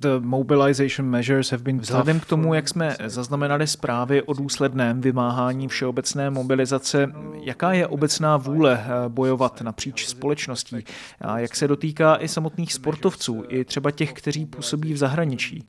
the 0.00 0.20
mobilization 0.20 1.10
measures 1.10 1.50
have 1.50 1.62
been 1.62 1.78
Vzhledem 1.78 2.20
k 2.20 2.24
tomu, 2.24 2.54
jak 2.54 2.68
jsme 2.68 2.96
zaznamenali 3.06 3.66
zprávy 3.66 4.22
o 4.22 4.32
důsledném 4.32 5.00
vymáhání 5.00 5.68
všeobecné 5.68 6.30
mobilizace, 6.30 7.12
jaká 7.40 7.72
je 7.72 7.86
obecná 7.86 8.36
vůle 8.36 8.84
eh, 8.84 9.08
bojovat 9.08 9.60
napříč 9.60 10.06
společností 10.06 10.84
a 11.20 11.38
jak 11.38 11.56
se 11.56 11.68
dotýká 11.68 12.16
i 12.16 12.28
samotných 12.28 12.72
sportovců, 12.72 13.44
i 13.48 13.64
třeba 13.64 13.90
těch, 13.90 14.12
kteří 14.12 14.46
působí 14.46 14.92
v 14.92 14.96
zahraničí? 14.96 15.66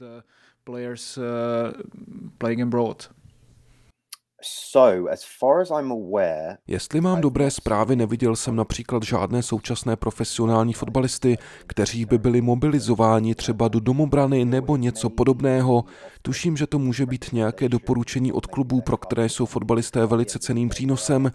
Players 0.63 1.17
uh, 1.17 1.23
playing 2.37 2.61
abroad. 2.61 3.09
Jestli 6.67 7.01
mám 7.01 7.21
dobré 7.21 7.51
zprávy, 7.51 7.95
neviděl 7.95 8.35
jsem 8.35 8.55
například 8.55 9.03
žádné 9.03 9.43
současné 9.43 9.95
profesionální 9.95 10.73
fotbalisty, 10.73 11.37
kteří 11.67 12.05
by 12.05 12.17
byli 12.17 12.41
mobilizováni 12.41 13.35
třeba 13.35 13.67
do 13.67 13.79
domobrany 13.79 14.45
nebo 14.45 14.77
něco 14.77 15.09
podobného. 15.09 15.83
Tuším, 16.21 16.57
že 16.57 16.67
to 16.67 16.79
může 16.79 17.05
být 17.05 17.25
nějaké 17.33 17.69
doporučení 17.69 18.31
od 18.31 18.45
klubů, 18.45 18.81
pro 18.81 18.97
které 18.97 19.29
jsou 19.29 19.45
fotbalisté 19.45 20.05
velice 20.05 20.39
ceným 20.39 20.69
přínosem. 20.69 21.31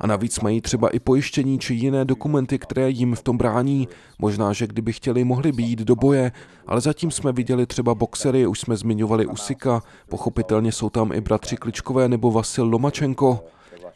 A 0.00 0.06
navíc 0.06 0.40
mají 0.40 0.60
třeba 0.60 0.88
i 0.88 1.00
pojištění 1.00 1.58
či 1.58 1.74
jiné 1.74 2.04
dokumenty, 2.04 2.58
které 2.58 2.90
jim 2.90 3.14
v 3.14 3.22
tom 3.22 3.38
brání. 3.38 3.88
Možná, 4.18 4.52
že 4.52 4.66
kdyby 4.66 4.92
chtěli, 4.92 5.24
mohli 5.24 5.52
by 5.52 5.62
jít 5.62 5.78
do 5.78 5.96
boje, 5.96 6.32
ale 6.66 6.80
zatím 6.80 7.10
jsme 7.10 7.32
viděli 7.32 7.66
třeba 7.66 7.94
boxery, 7.94 8.46
už 8.46 8.60
jsme 8.60 8.76
zmiňovali 8.76 9.26
Usika, 9.26 9.82
pochopitelně 10.08 10.72
jsou 10.72 10.90
tam 10.90 11.12
i 11.12 11.20
bratři 11.20 11.56
Kličkové 11.56 12.08
nebo 12.08 12.30
Vasil 12.30 12.66
Lomačenko. 12.66 13.40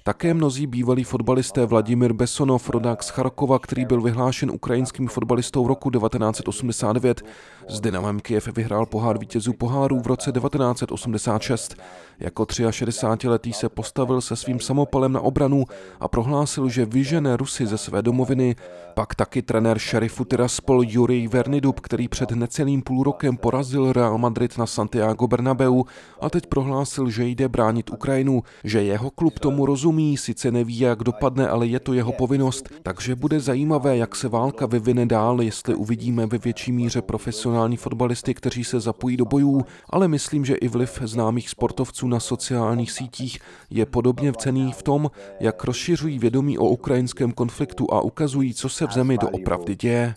Také 0.03 0.35
mnozí 0.35 0.67
bývalí 0.67 1.05
fotbalisté 1.05 1.67
Vladimir 1.67 2.13
Besonov, 2.13 2.71
rodák 2.71 3.03
z 3.03 3.09
Charkova, 3.09 3.59
který 3.59 3.85
byl 3.85 4.01
vyhlášen 4.01 4.51
ukrajinským 4.51 5.09
fotbalistou 5.09 5.65
v 5.65 5.67
roku 5.67 5.91
1989, 5.91 7.23
s 7.69 7.81
Dynamem 7.81 8.21
Kiev 8.21 8.49
vyhrál 8.57 8.87
pohár 8.87 9.19
vítězů 9.19 9.53
pohárů 9.53 10.01
v 10.01 10.07
roce 10.07 10.33
1986. 10.33 11.77
Jako 12.21 12.45
63-letý 12.45 13.53
se 13.53 13.69
postavil 13.69 14.21
se 14.21 14.37
svým 14.37 14.61
samopalem 14.61 15.13
na 15.13 15.21
obranu 15.21 15.65
a 16.01 16.09
prohlásil, 16.09 16.69
že 16.69 16.85
vyžene 16.85 17.37
Rusy 17.37 17.67
ze 17.67 17.79
své 17.79 18.03
domoviny. 18.03 18.57
Pak 18.95 19.15
taky 19.15 19.43
trenér 19.43 19.79
šerifu 19.79 20.25
Tiraspol 20.25 20.83
Jurij 20.87 21.29
Vernidub, 21.29 21.81
který 21.81 22.09
před 22.09 22.31
necelým 22.31 22.83
půl 22.83 23.05
rokem 23.05 23.37
porazil 23.37 23.93
Real 23.93 24.19
Madrid 24.19 24.59
na 24.59 24.67
Santiago 24.67 25.27
Bernabeu 25.27 25.85
a 26.21 26.31
teď 26.31 26.47
prohlásil, 26.47 27.11
že 27.11 27.25
jde 27.25 27.49
bránit 27.49 27.91
Ukrajinu, 27.91 28.43
že 28.65 28.83
jeho 28.83 29.11
klub 29.11 29.39
tomu 29.39 29.67
rozumí, 29.67 29.90
sice 30.17 30.51
neví, 30.51 30.79
jak 30.79 30.99
dopadne, 30.99 31.49
ale 31.49 31.67
je 31.67 31.81
to 31.81 31.93
jeho 31.93 32.13
povinnost, 32.13 32.69
takže 32.83 33.15
bude 33.15 33.41
zajímavé, 33.41 33.97
jak 33.97 34.17
se 34.17 34.29
válka 34.29 34.67
vyvine 34.67 35.07
dál, 35.07 35.43
jestli 35.43 35.75
uvidíme 35.75 36.27
ve 36.27 36.39
větší 36.39 36.73
míře 36.73 37.03
profesionální 37.03 37.77
fotbalisty, 37.77 38.35
kteří 38.35 38.65
se 38.65 38.81
zapojí 38.81 39.17
do 39.17 39.25
bojů, 39.25 39.65
ale 39.91 40.09
myslím, 40.09 40.45
že 40.45 40.55
i 40.55 40.69
vliv 40.69 41.01
známých 41.05 41.51
sportovců 41.51 42.09
na 42.09 42.21
sociálních 42.21 42.93
sítích 42.93 43.39
je 43.71 43.87
podobně 43.87 44.33
cený 44.39 44.73
v 44.73 44.83
tom, 44.83 45.11
jak 45.41 45.65
rozšiřují 45.65 46.19
vědomí 46.19 46.59
o 46.59 46.65
ukrajinském 46.65 47.33
konfliktu 47.33 47.93
a 47.93 48.01
ukazují, 48.01 48.55
co 48.55 48.69
se 48.69 48.87
v 48.87 48.93
zemi 48.93 49.19
doopravdy 49.19 49.77
děje. 49.77 50.15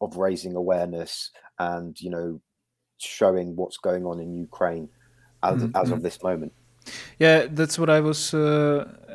Of 0.00 0.18
raising 0.18 0.56
awareness 0.56 1.32
and 1.58 1.96
you 2.02 2.10
know 2.10 2.38
showing 3.18 3.56
what's 3.56 3.78
going 3.82 4.06
on 4.06 4.20
in 4.20 4.44
Ukraine 4.44 4.88
as, 5.46 5.62
mm-hmm. 5.62 5.70
as 5.74 5.90
of 5.90 6.02
this 6.02 6.22
moment. 6.22 6.52
Yeah, 7.18 7.54
that's 7.54 7.78
what 7.78 7.88
I 7.90 8.00
was 8.00 8.34
uh, 8.34 8.40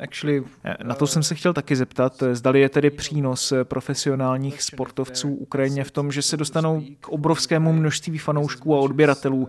actually... 0.00 0.44
Na 0.82 0.94
to 0.94 1.06
jsem 1.06 1.22
se 1.22 1.34
chtěl 1.34 1.52
taky 1.52 1.76
zeptat. 1.76 2.22
Zdali 2.32 2.60
je 2.60 2.68
tedy 2.68 2.90
přínos 2.90 3.52
profesionálních 3.62 4.62
sportovců 4.62 5.34
Ukrajině 5.34 5.84
v 5.84 5.90
tom, 5.90 6.12
že 6.12 6.22
se 6.22 6.36
dostanou 6.36 6.82
k 7.00 7.08
obrovskému 7.08 7.72
množství 7.72 8.18
fanoušků 8.18 8.76
a 8.76 8.80
odběratelů. 8.80 9.48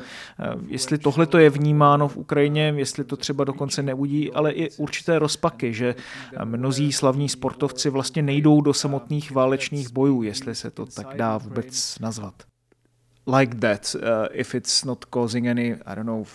Jestli 0.67 0.97
tohle 0.97 1.25
to 1.25 1.37
je 1.37 1.49
vnímáno 1.49 2.07
v 2.07 2.17
Ukrajině, 2.17 2.73
jestli 2.75 3.03
to 3.03 3.17
třeba 3.17 3.43
dokonce 3.43 3.83
neudí, 3.83 4.31
ale 4.31 4.51
i 4.51 4.69
určité 4.77 5.19
rozpaky, 5.19 5.73
že 5.73 5.95
mnozí 6.43 6.91
slavní 6.91 7.29
sportovci 7.29 7.89
vlastně 7.89 8.21
nejdou 8.21 8.61
do 8.61 8.73
samotných 8.73 9.31
válečných 9.31 9.91
bojů, 9.91 10.23
jestli 10.23 10.55
se 10.55 10.71
to 10.71 10.85
tak 10.85 11.07
dá 11.15 11.37
vůbec 11.37 11.99
nazvat. 11.99 12.33
Like 13.37 13.55
that, 13.55 13.95
uh, 13.95 14.01
if 14.31 14.55
it's 14.55 14.83
not 14.83 15.05
causing 15.13 15.47
any, 15.47 15.75
I 15.85 15.95
don't 15.95 16.05
know, 16.05 16.25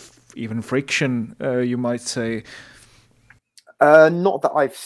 even 0.45 0.63
friction, 0.63 1.35
uh, 1.41 1.59
you 1.61 1.79
might 1.79 2.03
say. 2.03 2.43
Uh, 3.83 4.11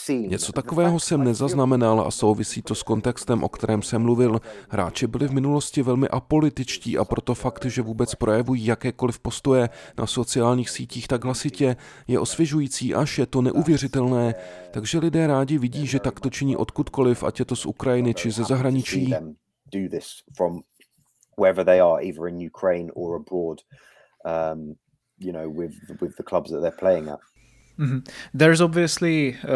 Něco 0.09 0.51
takového 0.51 0.99
jsem 0.99 1.23
nezaznamenal 1.23 2.01
a 2.01 2.11
souvisí 2.11 2.61
to 2.61 2.75
s 2.75 2.83
kontextem, 2.83 3.43
o 3.43 3.49
kterém 3.49 3.81
jsem 3.81 4.01
mluvil. 4.01 4.41
Hráči 4.69 5.07
byli 5.07 5.27
v 5.27 5.31
minulosti 5.31 5.81
velmi 5.81 6.07
apolitičtí 6.07 6.97
a 6.97 7.05
proto 7.05 7.35
fakt, 7.35 7.65
že 7.65 7.81
vůbec 7.81 8.15
projevují 8.15 8.65
jakékoliv 8.65 9.19
postoje 9.19 9.69
na 9.97 10.07
sociálních 10.07 10.69
sítích 10.69 11.07
tak 11.07 11.23
hlasitě, 11.23 11.75
je 12.07 12.19
osvěžující, 12.19 12.95
až 12.95 13.17
je 13.17 13.25
to 13.25 13.41
neuvěřitelné. 13.41 14.35
Takže 14.71 14.99
lidé 14.99 15.27
rádi 15.27 15.57
vidí, 15.57 15.87
že 15.87 15.99
tak 15.99 16.19
to 16.19 16.29
činí 16.29 16.57
odkudkoliv, 16.57 17.23
ať 17.23 17.39
je 17.39 17.45
to 17.45 17.55
z 17.55 17.65
Ukrajiny 17.65 18.13
či 18.13 18.31
ze 18.31 18.43
zahraničí. 18.43 19.13
wherever 21.37 21.63
they 21.63 21.79
are, 21.79 21.99
either 21.99 22.27
in 22.27 22.37
Ukraine 22.37 22.91
or 22.95 23.15
abroad. 23.15 23.61
Um, 24.25 24.75
you 25.19 25.31
know 25.31 25.49
with 25.49 25.75
with 26.01 26.15
the 26.17 26.23
clubs 26.23 26.51
that 26.51 26.59
they're 26.59 26.71
playing 26.71 27.09
at. 27.09 27.19
Mm-hmm. 27.79 28.01
There's 28.37 28.61
obviously 28.61 29.35
uh, 29.43 29.49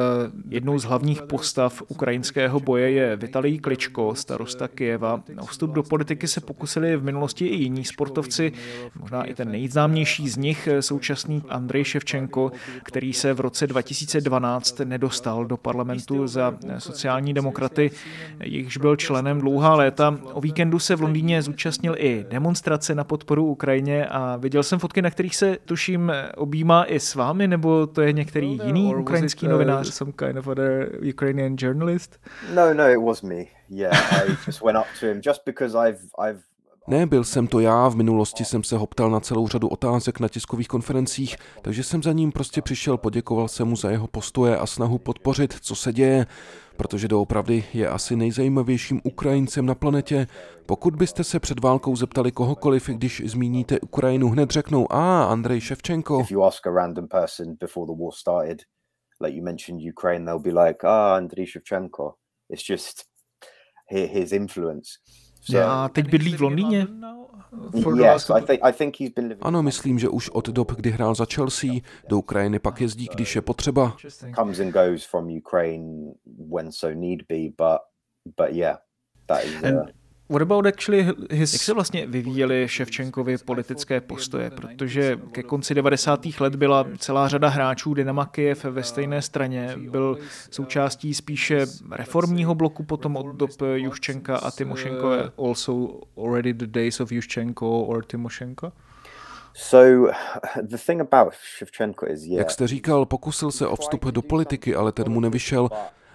jednou 0.50 0.80
z 0.80 0.84
hlavních 0.84 1.22
postav 1.22 1.84
ukrajinského 1.88 2.60
boje 2.60 2.92
je 2.92 3.16
Vitalij 3.16 3.60
Kličko, 3.60 4.16
starosta 4.16 4.68
Kijeva. 4.68 5.22
O 5.40 5.46
vstup 5.46 5.72
do 5.72 5.84
politiky 5.84 6.28
se 6.28 6.42
pokusili 6.42 6.98
v 6.98 7.04
minulosti 7.04 7.48
i 7.48 7.56
jiní 7.56 7.86
sportovci, 7.86 8.52
možná 9.00 9.24
i 9.24 9.34
ten 9.34 9.52
nejznámější 9.52 10.30
z 10.30 10.38
nich, 10.38 10.70
současný 10.80 11.44
Andrej 11.50 11.84
Ševčenko, 11.84 12.52
který 12.84 13.14
se 13.14 13.34
v 13.34 13.40
roce 13.40 13.68
2012 13.68 14.80
nedostal 14.80 15.46
do 15.46 15.58
parlamentu 15.58 16.28
za 16.28 16.58
sociální 16.78 17.34
demokraty, 17.34 17.92
jichž 18.44 18.78
byl 18.78 18.96
členem 18.96 19.42
dlouhá 19.42 19.76
léta. 19.76 20.20
O 20.34 20.42
víkendu 20.42 20.80
se 20.80 20.96
v 20.96 21.02
Londýně 21.02 21.42
zúčastnil 21.42 21.96
i 21.98 22.26
demonstrace 22.30 22.96
na 22.96 23.04
podporu 23.04 23.46
Ukrajině 23.46 24.06
a 24.06 24.38
viděl 24.38 24.64
jsem 24.64 24.80
fotky, 24.80 25.02
na 25.02 25.10
kterých 25.10 25.36
se 25.36 25.58
tuším 25.66 26.12
objímá 26.38 26.84
i 26.84 27.00
s 27.00 27.16
vámi, 27.16 27.48
nebo 27.48 27.88
to 27.88 28.02
je 28.02 28.07
je 28.08 28.14
některý 28.14 28.60
jiný 28.64 28.96
ukrajinský 28.96 29.46
it, 29.46 29.50
novinář? 29.50 29.94
Some 29.94 30.12
kind 30.12 30.38
of 30.38 30.48
other 30.48 31.00
Ukrainian 31.10 31.56
journalist? 31.60 32.20
No, 32.56 32.74
no, 32.74 32.90
it 32.90 33.02
was 33.06 33.22
me. 33.22 33.44
Yeah, 33.70 34.14
I 34.14 34.38
just 34.48 34.62
went 34.62 34.78
up 34.78 34.86
to 35.00 35.06
him 35.06 35.22
just 35.26 35.42
because 35.46 35.78
I've, 35.90 36.00
I've 36.30 36.40
ne, 36.88 37.06
byl 37.06 37.24
jsem 37.24 37.48
to 37.48 37.60
já, 37.60 37.88
v 37.88 37.96
minulosti 37.96 38.46
jsem 38.46 38.64
se 38.64 38.78
ho 38.78 38.88
ptal 38.88 39.10
na 39.10 39.20
celou 39.20 39.48
řadu 39.48 39.68
otázek 39.68 40.20
na 40.20 40.28
tiskových 40.28 40.68
konferencích, 40.68 41.38
takže 41.62 41.84
jsem 41.84 42.04
za 42.04 42.12
ním 42.12 42.32
prostě 42.32 42.62
přišel, 42.62 42.98
poděkoval 42.98 43.48
jsem 43.48 43.68
mu 43.68 43.76
za 43.76 43.90
jeho 43.90 44.08
postoje 44.08 44.58
a 44.58 44.66
snahu 44.66 44.98
podpořit, 44.98 45.54
co 45.62 45.76
se 45.76 45.94
děje, 45.94 46.26
protože 46.78 47.08
doopravdy 47.08 47.64
je 47.74 47.90
asi 47.90 48.16
nejzajímavějším 48.16 49.02
Ukrajincem 49.04 49.66
na 49.66 49.76
planetě. 49.76 50.28
Pokud 50.66 50.96
byste 50.96 51.24
se 51.24 51.40
před 51.40 51.60
válkou 51.60 51.96
zeptali 51.96 52.32
kohokoliv, 52.32 52.90
když 52.90 53.22
zmíníte 53.26 53.80
Ukrajinu, 53.80 54.30
hned 54.30 54.52
řeknou, 54.52 54.92
a 54.92 55.24
ah, 55.24 55.32
Andrej 55.32 55.62
Ševčenko. 55.62 56.18
Ukraine, 59.92 60.32
ah, 60.84 61.16
Shevchenko. 61.48 62.14
It's 62.50 62.70
just 62.70 62.96
his 63.90 64.32
influence. 64.32 64.90
A 65.66 65.90
teď 65.90 66.10
bydlí 66.10 66.36
v 66.36 66.42
Londýně? 66.42 66.88
Ano, 69.42 69.64
myslím, 69.64 70.00
že 70.00 70.10
už 70.10 70.30
od 70.30 70.50
dob, 70.50 70.72
kdy 70.72 70.92
hrál 70.92 71.16
za 71.16 71.26
Chelsea, 71.34 71.70
do 72.10 72.18
Ukrajiny 72.18 72.60
pak 72.60 72.82
jezdí, 72.82 73.08
když 73.14 73.36
je 73.36 73.42
potřeba. 73.42 73.96
What 80.30 80.42
about 80.42 80.66
actually 80.66 81.08
his... 81.32 81.54
Jak 81.54 81.62
se 81.62 81.74
vlastně 81.74 82.08
vyvíjely 82.08 82.68
Ševčenkovi 82.68 83.38
politické 83.38 84.02
postoje? 84.02 84.50
Protože 84.50 85.20
ke 85.32 85.44
konci 85.44 85.76
90. 85.76 86.26
let 86.40 86.56
byla 86.56 86.88
celá 86.98 87.28
řada 87.28 87.50
hráčů 87.50 87.94
Dynama 87.94 88.26
Kiev 88.26 88.64
ve 88.64 88.84
stejné 88.84 89.22
straně. 89.22 89.74
Byl 89.78 90.18
součástí 90.52 91.14
spíše 91.14 91.66
reformního 91.92 92.56
bloku 92.56 92.84
potom 92.84 93.16
od 93.16 93.36
dob 93.36 93.50
Juščenka 93.76 94.38
a 94.38 94.52
Timošenko. 94.52 95.12
Also 95.38 96.02
already 96.18 96.54
the 96.54 96.68
days 96.68 97.00
of 97.00 97.12
Juščenko 97.12 97.82
or 97.82 98.06
Timošenko? 98.06 98.72
So, 99.60 100.12
the 100.62 100.78
thing 100.78 101.02
about 101.02 101.34
Shevchenko 101.58 102.08
is, 102.08 102.24
yeah, 102.24 102.38
Jak 102.38 102.52
jste 102.52 102.68
říkal, 102.68 103.06
pokusil 103.06 103.52
se 103.52 103.68
o 103.68 103.76
vstup 103.76 104.06
do 104.06 104.22
politiky, 104.22 104.76
ale 104.76 104.92
ten 104.92 105.10
mu 105.10 105.20
nevyšel 105.20 105.70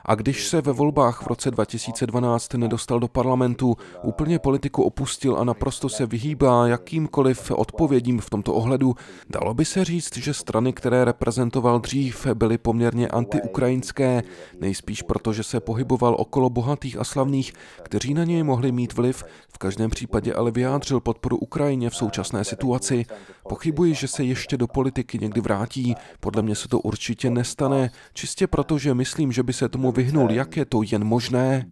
a 0.04 0.14
když 0.14 0.48
se 0.48 0.60
ve 0.60 0.72
volbách 0.72 1.22
v 1.22 1.26
roce 1.26 1.50
2012 1.50 2.54
nedostal 2.54 3.00
do 3.00 3.08
parlamentu, 3.08 3.76
úplně 4.02 4.38
politiku 4.38 4.82
opustil 4.82 5.36
a 5.38 5.44
naprosto 5.44 5.88
se 5.88 6.06
vyhýbá 6.06 6.66
jakýmkoliv 6.66 7.50
odpovědím 7.50 8.20
v 8.20 8.30
tomto 8.30 8.54
ohledu, 8.54 8.94
dalo 9.30 9.54
by 9.54 9.64
se 9.64 9.84
říct, 9.84 10.16
že 10.16 10.34
strany, 10.34 10.72
které 10.72 11.04
reprezentoval 11.04 11.80
dřív, 11.80 12.26
byly 12.34 12.58
poměrně 12.58 13.08
antiukrajinské, 13.08 14.22
nejspíš 14.60 15.02
proto, 15.02 15.32
že 15.32 15.42
se 15.42 15.60
pohyboval 15.60 16.16
okolo 16.18 16.50
bohatých 16.50 16.98
a 16.98 17.04
slavných, 17.04 17.52
kteří 17.82 18.14
na 18.14 18.24
něj 18.24 18.42
mohli 18.42 18.72
mít 18.72 18.92
vliv, 18.92 19.24
v 19.54 19.58
každém 19.58 19.90
případě 19.90 20.34
ale 20.34 20.50
vyjádřil 20.50 21.00
podporu 21.00 21.36
Ukrajině 21.36 21.90
v 21.90 21.96
současné 21.96 22.44
situaci. 22.44 23.06
Pochybuji, 23.48 23.94
že 23.94 24.08
se 24.08 24.24
ještě 24.24 24.56
do 24.56 24.66
politiky 24.66 25.18
někdy 25.18 25.40
vrátí, 25.40 25.94
podle 26.20 26.42
mě 26.42 26.54
se 26.54 26.68
to 26.68 26.80
určitě 26.80 27.30
nestane, 27.30 27.90
čistě 28.14 28.46
proto, 28.46 28.78
že 28.78 28.94
myslím, 28.94 29.32
že 29.32 29.42
by 29.42 29.52
se 29.52 29.68
tomu 29.68 29.92
vyhnul, 29.92 30.30
jak 30.32 30.56
je 30.56 30.64
to 30.64 30.80
jen 30.92 31.04
možné? 31.04 31.66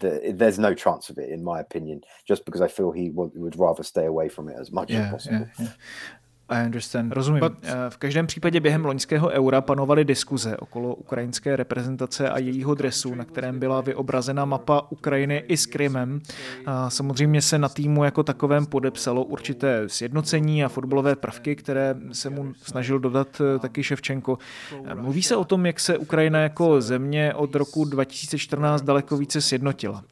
I 6.50 6.64
understand. 6.66 7.12
Rozumím. 7.12 7.40
But... 7.40 7.52
Eh, 7.62 7.74
v 7.88 7.96
každém 7.96 8.26
případě 8.26 8.60
během 8.60 8.84
loňského 8.84 9.28
eura 9.28 9.60
panovaly 9.60 10.04
diskuze 10.04 10.56
okolo 10.56 10.94
ukrajinské 10.94 11.56
reprezentace 11.56 12.30
a 12.30 12.38
jejího 12.38 12.74
dresu, 12.74 13.14
na 13.14 13.24
kterém 13.24 13.58
byla 13.58 13.80
vyobrazena 13.80 14.44
mapa 14.44 14.86
Ukrajiny 14.90 15.44
i 15.48 15.56
s 15.56 15.66
Krymem. 15.66 16.20
A 16.66 16.90
samozřejmě 16.90 17.42
se 17.42 17.58
na 17.58 17.68
týmu 17.68 18.04
jako 18.04 18.22
takovém 18.22 18.66
podepsalo 18.66 19.24
určité 19.24 19.82
sjednocení 19.86 20.64
a 20.64 20.68
fotbalové 20.68 21.16
prvky, 21.16 21.56
které 21.56 21.94
se 22.12 22.30
mu 22.30 22.52
snažil 22.62 22.98
dodat 22.98 23.40
eh, 23.40 23.58
taky 23.58 23.82
Ševčenko. 23.82 24.38
Eh, 24.84 24.94
mluví 24.94 25.22
se 25.22 25.36
o 25.36 25.44
tom, 25.44 25.66
jak 25.66 25.80
se 25.80 25.98
Ukrajina 25.98 26.40
jako 26.40 26.80
země 26.80 27.34
od 27.34 27.54
roku 27.54 27.84
2014 27.84 28.82
daleko 28.82 29.16
více 29.16 29.40
sjednotila. 29.40 30.04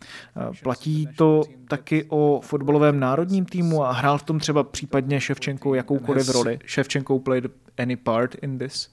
Platí 0.63 1.09
to 1.17 1.43
taky 1.69 2.07
o 2.09 2.41
fotbalovém 2.45 3.01
národním 3.01 3.45
týmu 3.45 3.85
a 3.85 3.93
hrál 3.93 4.19
v 4.19 4.23
tom 4.23 4.39
třeba 4.39 4.63
případně 4.63 5.21
Ševčenko 5.21 5.75
jakoukoliv 5.75 6.28
v 6.29 6.31
roli? 6.31 6.59
Ševčenko 6.65 7.19
played 7.19 7.45
any 7.79 7.97
part 7.97 8.35
in 8.35 8.59
this? 8.59 8.89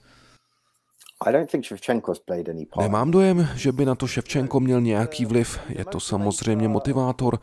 Nemám 2.79 3.11
dojem, 3.11 3.47
že 3.55 3.71
by 3.71 3.85
na 3.85 3.95
to 3.95 4.07
Ševčenko 4.07 4.59
měl 4.59 4.81
nějaký 4.81 5.25
vliv. 5.25 5.59
Je 5.69 5.85
to 5.85 5.99
samozřejmě 5.99 6.67
motivátor, 6.67 7.39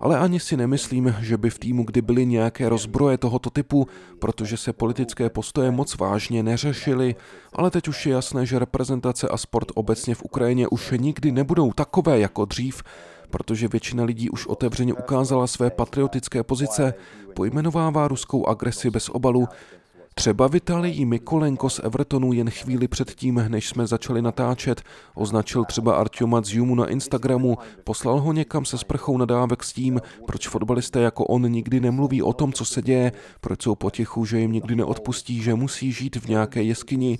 ale 0.00 0.18
ani 0.18 0.40
si 0.40 0.56
nemyslím, 0.56 1.14
že 1.20 1.36
by 1.36 1.50
v 1.50 1.58
týmu 1.58 1.84
kdy 1.84 2.02
byly 2.02 2.26
nějaké 2.26 2.68
rozbroje 2.68 3.18
tohoto 3.18 3.50
typu, 3.50 3.86
protože 4.18 4.56
se 4.56 4.72
politické 4.72 5.30
postoje 5.30 5.70
moc 5.70 5.96
vážně 5.96 6.42
neřešily, 6.42 7.14
ale 7.52 7.70
teď 7.70 7.88
už 7.88 8.06
je 8.06 8.12
jasné, 8.12 8.46
že 8.46 8.58
reprezentace 8.58 9.28
a 9.28 9.36
sport 9.36 9.68
obecně 9.74 10.14
v 10.14 10.22
Ukrajině 10.22 10.68
už 10.68 10.94
nikdy 10.98 11.32
nebudou 11.32 11.72
takové 11.72 12.18
jako 12.18 12.44
dřív, 12.44 12.82
protože 13.30 13.68
většina 13.68 14.04
lidí 14.04 14.30
už 14.30 14.46
otevřeně 14.46 14.94
ukázala 14.94 15.46
své 15.46 15.70
patriotické 15.70 16.42
pozice, 16.42 16.94
pojmenovává 17.34 18.08
ruskou 18.08 18.46
agresi 18.46 18.90
bez 18.90 19.08
obalu. 19.08 19.48
Třeba 20.14 20.46
Vitalij 20.48 21.04
Mikolenko 21.04 21.70
z 21.70 21.80
Evertonu 21.82 22.32
jen 22.32 22.50
chvíli 22.50 22.88
předtím, 22.88 23.44
než 23.48 23.68
jsme 23.68 23.86
začali 23.86 24.22
natáčet, 24.22 24.82
označil 25.14 25.64
třeba 25.64 25.94
Artyoma 25.94 26.40
Dziumu 26.40 26.74
na 26.74 26.86
Instagramu, 26.86 27.58
poslal 27.84 28.20
ho 28.20 28.32
někam 28.32 28.64
se 28.64 28.78
sprchou 28.78 29.18
nadávek 29.18 29.64
s 29.64 29.72
tím, 29.72 30.00
proč 30.26 30.48
fotbalisté 30.48 31.00
jako 31.00 31.24
on 31.24 31.42
nikdy 31.42 31.80
nemluví 31.80 32.22
o 32.22 32.32
tom, 32.32 32.52
co 32.52 32.64
se 32.64 32.82
děje, 32.82 33.12
proč 33.40 33.62
jsou 33.62 33.74
potichu, 33.74 34.24
že 34.24 34.40
jim 34.40 34.52
nikdy 34.52 34.76
neodpustí, 34.76 35.42
že 35.42 35.54
musí 35.54 35.92
žít 35.92 36.16
v 36.16 36.28
nějaké 36.28 36.62
jeskyni, 36.62 37.18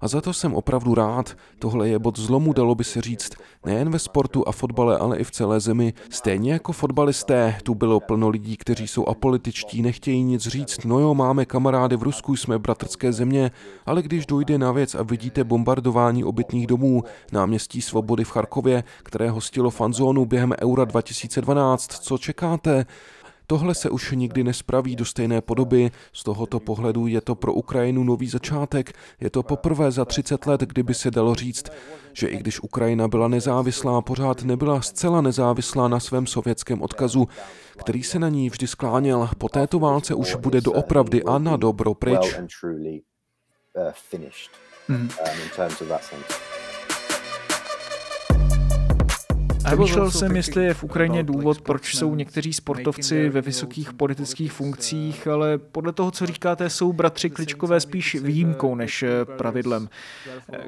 a 0.00 0.08
za 0.08 0.20
to 0.20 0.32
jsem 0.32 0.54
opravdu 0.54 0.94
rád. 0.94 1.36
Tohle 1.58 1.88
je 1.88 1.98
bod 1.98 2.18
zlomu, 2.18 2.52
dalo 2.52 2.74
by 2.74 2.84
se 2.84 3.00
říct, 3.00 3.32
nejen 3.66 3.90
ve 3.90 3.98
sportu 3.98 4.48
a 4.48 4.52
fotbale, 4.52 4.98
ale 4.98 5.18
i 5.18 5.24
v 5.24 5.30
celé 5.30 5.60
zemi. 5.60 5.92
Stejně 6.10 6.52
jako 6.52 6.72
fotbalisté, 6.72 7.58
tu 7.62 7.74
bylo 7.74 8.00
plno 8.00 8.28
lidí, 8.28 8.56
kteří 8.56 8.88
jsou 8.88 9.06
apolitičtí, 9.06 9.82
nechtějí 9.82 10.22
nic 10.22 10.42
říct, 10.42 10.84
no 10.84 10.98
jo, 10.98 11.14
máme 11.14 11.44
kamarády 11.44 11.96
v 11.96 12.02
Rusku, 12.02 12.36
jsme 12.36 12.58
bratrské 12.58 13.12
země, 13.12 13.50
ale 13.86 14.02
když 14.02 14.26
dojde 14.26 14.58
na 14.58 14.72
věc 14.72 14.94
a 14.94 15.02
vidíte 15.02 15.44
bombardování 15.44 16.24
obytných 16.24 16.66
domů, 16.66 17.02
náměstí 17.32 17.82
Svobody 17.82 18.24
v 18.24 18.30
Charkově, 18.30 18.84
které 19.02 19.30
hostilo 19.30 19.70
fanzónu 19.70 20.26
během 20.26 20.52
Eura 20.62 20.84
2012, 20.84 21.92
co 21.92 22.18
čekáte? 22.18 22.86
Tohle 23.50 23.74
se 23.74 23.90
už 23.90 24.12
nikdy 24.12 24.44
nespraví 24.44 24.96
do 24.96 25.04
stejné 25.04 25.40
podoby. 25.40 25.90
Z 26.12 26.24
tohoto 26.24 26.60
pohledu 26.60 27.06
je 27.06 27.20
to 27.20 27.34
pro 27.34 27.52
Ukrajinu 27.52 28.04
nový 28.04 28.28
začátek. 28.28 28.92
Je 29.20 29.30
to 29.30 29.42
poprvé 29.42 29.90
za 29.90 30.04
30 30.04 30.46
let, 30.46 30.60
kdyby 30.60 30.94
se 30.94 31.10
dalo 31.10 31.34
říct, 31.34 31.70
že 32.12 32.28
i 32.28 32.36
když 32.36 32.60
Ukrajina 32.60 33.08
byla 33.08 33.28
nezávislá, 33.28 34.02
pořád 34.02 34.42
nebyla 34.42 34.82
zcela 34.82 35.20
nezávislá 35.20 35.88
na 35.88 36.00
svém 36.00 36.26
sovětském 36.26 36.82
odkazu, 36.82 37.28
který 37.76 38.02
se 38.02 38.18
na 38.18 38.28
ní 38.28 38.50
vždy 38.50 38.66
skláněl. 38.66 39.28
Po 39.38 39.48
této 39.48 39.78
válce 39.78 40.14
už 40.14 40.34
bude 40.34 40.60
doopravdy 40.60 41.24
a 41.24 41.38
na 41.38 41.56
dobro 41.56 41.94
pryč. 41.94 42.38
Mm. 44.88 45.08
Přemýšlel 49.68 50.10
jsem, 50.10 50.36
jestli 50.36 50.64
je 50.64 50.74
v 50.74 50.84
Ukrajině 50.84 51.22
důvod, 51.22 51.60
proč 51.60 51.94
jsou 51.94 52.14
někteří 52.14 52.52
sportovci 52.52 53.28
ve 53.28 53.40
vysokých 53.40 53.92
politických 53.92 54.52
funkcích, 54.52 55.26
ale 55.26 55.58
podle 55.58 55.92
toho, 55.92 56.10
co 56.10 56.26
říkáte, 56.26 56.70
jsou 56.70 56.92
bratři 56.92 57.30
Kličkové 57.30 57.80
spíš 57.80 58.14
výjimkou 58.14 58.74
než 58.74 59.02
eh, 59.02 59.24
pravidlem. 59.24 59.88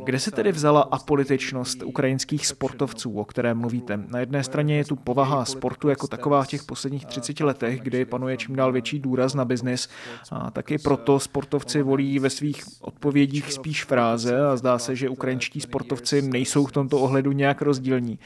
Kde 0.05 0.19
se 0.19 0.31
tedy 0.31 0.53
vzala 0.53 0.81
apolitičnost 0.81 1.83
ukrajinských 1.83 2.47
sportovců, 2.47 3.13
o 3.13 3.25
které 3.25 3.55
mluvíte? 3.55 3.97
Na 4.09 4.21
jedné 4.21 4.45
straně 4.45 4.77
je 4.77 4.85
tu 4.85 4.97
povaha 4.97 5.45
sportu 5.45 5.89
jako 5.89 6.07
taková 6.07 6.43
v 6.43 6.49
těch 6.49 6.65
posledních 6.65 7.07
30 7.07 7.41
letech, 7.41 7.81
kdy 7.81 8.05
panuje 8.05 8.37
čím 8.37 8.57
dál 8.57 8.73
větší 8.73 8.99
důraz 8.99 9.35
na 9.35 9.45
biznis 9.45 9.89
a 10.31 10.51
taky 10.51 10.79
proto 10.79 11.21
sportovci 11.21 11.83
volí 11.83 12.19
ve 12.19 12.31
svých 12.31 12.65
odpovědích 12.81 13.53
spíš 13.53 13.85
fráze 13.85 14.47
a 14.47 14.57
zdá 14.57 14.79
se, 14.79 14.97
že 14.97 15.09
ukrajinští 15.09 15.61
sportovci 15.61 16.23
nejsou 16.23 16.67
v 16.67 16.73
tomto 16.73 16.99
ohledu 16.99 17.33
nějak 17.33 17.63
rozdílní. 17.63 18.19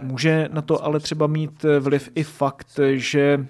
Může 0.00 0.48
na 0.52 0.62
to 0.62 0.84
ale 0.84 1.00
třeba 1.00 1.26
mít 1.26 1.64
vliv 1.80 2.10
i 2.14 2.24
fakt, 2.24 2.80
že 2.94 3.46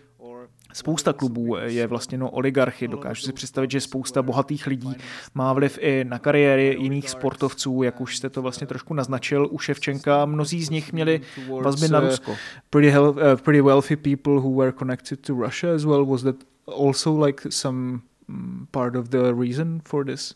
Spousta 0.72 1.12
klubů 1.12 1.56
je 1.56 1.86
vlastně 1.86 2.18
no 2.18 2.30
oligarchy. 2.30 2.88
Dokážu 2.88 3.22
si 3.22 3.32
představit, 3.32 3.70
že 3.70 3.80
spousta 3.80 4.22
bohatých 4.22 4.66
lidí 4.66 4.96
má 5.34 5.52
vliv 5.52 5.78
i 5.80 6.04
na 6.04 6.18
kariéry 6.18 6.76
jiných 6.80 7.10
sportovců, 7.10 7.82
jak 7.82 8.00
už 8.00 8.16
jste 8.16 8.30
to 8.30 8.42
vlastně 8.42 8.66
trošku 8.66 8.94
naznačil 8.94 9.48
u 9.50 9.58
Ševčenka. 9.58 10.24
Mnozí 10.24 10.64
z 10.64 10.70
nich 10.70 10.92
měli 10.92 11.20
vazby 11.62 11.88
na 11.88 12.00
Rusko. 12.00 12.36
Pretty, 12.70 12.90
hell, 12.90 13.08
uh, 13.10 13.16
pretty 13.42 13.60
wealthy 13.60 13.96
people 13.96 14.32
who 14.32 14.58
were 14.58 14.72
connected 14.72 15.20
to 15.20 15.34
Russia 15.34 15.74
as 15.74 15.84
well. 15.84 16.06
Was 16.06 16.22
that 16.22 16.36
also 16.66 17.24
like 17.24 17.52
some 17.52 18.00
mm, 18.28 18.66
part 18.70 18.96
of 18.96 19.08
the 19.08 19.32
reason 19.40 19.80
for 19.84 20.06
this? 20.06 20.34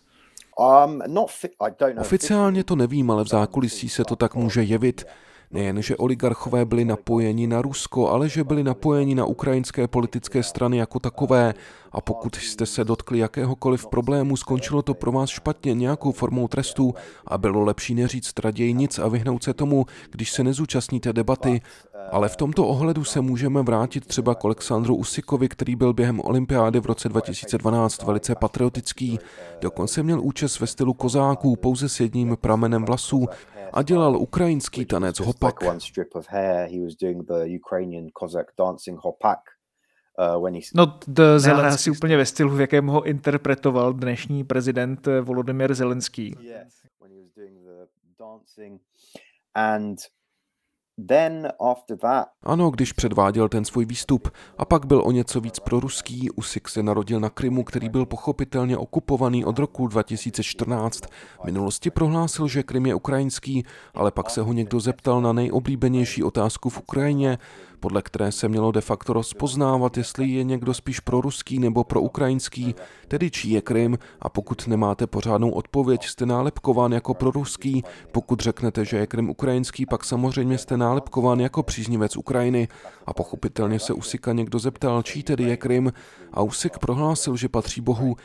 Um, 0.59 1.03
Oficiálně 2.01 2.65
to 2.65 2.77
nevím, 2.77 3.11
ale 3.11 3.25
v 3.25 3.29
zákulisí 3.29 3.89
se 3.89 4.05
to 4.05 4.17
tak 4.17 4.35
může 4.35 4.63
jevit. 4.63 5.05
Nejen, 5.53 5.83
že 5.83 5.97
oligarchové 5.97 6.65
byli 6.65 6.85
napojeni 6.85 7.47
na 7.47 7.63
Rusko, 7.63 8.11
ale 8.11 8.29
že 8.29 8.45
byli 8.45 8.65
napojeni 8.65 9.15
na 9.15 9.25
ukrajinské 9.25 9.89
politické 9.89 10.43
strany 10.43 10.77
jako 10.77 10.99
takové. 10.99 11.55
A 11.93 12.01
pokud 12.01 12.37
jste 12.37 12.67
se 12.67 12.85
dotkli 12.85 13.19
jakéhokoliv 13.19 13.87
problému, 13.87 14.37
skončilo 14.37 14.83
to 14.83 14.95
pro 14.95 15.13
vás 15.13 15.31
špatně 15.31 15.75
nějakou 15.75 16.13
formou 16.13 16.49
trestu 16.49 16.95
a 17.27 17.39
bylo 17.39 17.65
lepší 17.65 17.95
neříct 17.95 18.39
raději 18.39 18.73
nic 18.73 18.99
a 18.99 19.09
vyhnout 19.09 19.45
se 19.45 19.55
tomu, 19.55 19.87
když 20.11 20.33
se 20.33 20.45
nezúčastníte 20.45 21.13
debaty. 21.13 21.61
Ale 22.11 22.29
v 22.29 22.37
tomto 22.37 22.67
ohledu 22.67 23.05
se 23.05 23.21
můžeme 23.21 23.63
vrátit 23.63 24.07
třeba 24.07 24.35
k 24.35 24.45
Alexandru 24.45 24.97
Usikovi, 24.97 25.49
který 25.49 25.77
byl 25.77 25.93
během 25.93 26.21
olympiády 26.21 26.81
v 26.81 26.87
roce 26.87 27.09
2012 27.09 28.03
velice 28.03 28.35
patriotický. 28.35 29.19
Dokonce 29.61 30.03
měl 30.03 30.21
účest 30.21 30.61
ve 30.61 30.67
stylu 30.67 30.95
kozáků 30.95 31.57
pouze 31.57 31.89
s 31.89 32.01
jedním 32.01 32.37
pramenem 32.41 32.85
vlasů 32.85 33.27
a 33.73 33.83
dělal 33.83 34.17
ukrajinský 34.17 34.87
tanec 34.87 35.21
hopak. 35.21 35.63
Uh, 40.37 40.51
no, 40.75 40.87
to 40.87 41.39
zelené 41.39 41.69
asi 41.69 41.91
úplně 41.91 42.17
ve 42.17 42.27
stylu, 42.27 42.51
v 42.51 42.61
jakém 42.61 42.87
ho 42.87 43.03
interpretoval 43.03 43.93
dnešní 43.93 44.45
prezident 44.45 45.09
eh, 45.09 45.21
Volodymyr 45.21 45.75
Zelenský. 45.75 46.37
that, 49.55 49.97
ano, 52.43 52.71
když 52.71 52.93
předváděl 52.93 53.49
ten 53.49 53.65
svůj 53.65 53.85
výstup. 53.85 54.29
A 54.59 54.65
pak 54.65 54.87
byl 54.87 55.03
o 55.05 55.13
něco 55.13 55.41
víc 55.41 55.59
proruský, 55.59 56.31
Usik 56.31 56.69
se 56.69 56.83
narodil 56.83 57.21
na 57.21 57.31
Krymu, 57.31 57.65
který 57.65 57.89
byl 57.89 58.07
pochopitelně 58.07 58.77
okupovaný 58.77 59.45
od 59.45 59.59
roku 59.59 59.87
2014. 59.87 61.01
V 61.43 61.45
minulosti 61.45 61.91
prohlásil, 61.91 62.49
že 62.49 62.63
Krym 62.63 62.87
je 62.87 62.95
ukrajinský, 62.95 63.65
ale 63.95 64.11
pak 64.11 64.31
se 64.31 64.43
ho 64.43 64.53
někdo 64.53 64.81
zeptal 64.81 65.21
na 65.21 65.33
nejoblíbenější 65.33 66.23
otázku 66.23 66.69
v 66.69 66.79
Ukrajině 66.79 67.39
podle 67.83 68.03
které 68.03 68.33
se 68.33 68.49
mělo 68.49 68.73
de 68.73 68.81
facto 68.81 69.13
rozpoznávat, 69.13 69.97
jestli 69.97 70.29
je 70.29 70.45
někdo 70.45 70.75
spíš 70.75 71.01
pro 71.01 71.21
ruský 71.21 71.59
nebo 71.59 71.85
pro 71.85 72.01
ukrajinský, 72.01 72.75
tedy 73.09 73.31
čí 73.31 73.51
je 73.51 73.61
Krym 73.61 73.99
a 74.21 74.29
pokud 74.29 74.67
nemáte 74.67 75.07
pořádnou 75.07 75.51
odpověď, 75.51 76.07
jste 76.07 76.27
nálepkován 76.27 76.93
jako 76.93 77.15
pro 77.15 77.31
ruský. 77.31 77.85
Pokud 78.13 78.41
řeknete, 78.41 78.85
že 78.85 78.97
je 78.97 79.07
Krym 79.07 79.31
ukrajinský, 79.31 79.87
pak 79.87 80.05
samozřejmě 80.05 80.59
jste 80.59 80.77
nálepkován 80.77 81.41
jako 81.41 81.63
příznivec 81.63 82.17
Ukrajiny. 82.17 82.69
A 83.07 83.15
pochopitelně 83.15 83.79
se 83.79 83.93
Usika 83.93 84.33
někdo 84.33 84.59
zeptal, 84.59 85.03
čí 85.03 85.23
tedy 85.23 85.45
je 85.45 85.57
Krym 85.57 85.93
a 86.33 86.43
Usik 86.43 86.79
prohlásil, 86.79 87.37
že 87.37 87.49
patří 87.49 87.81
Bohu, 87.81 88.17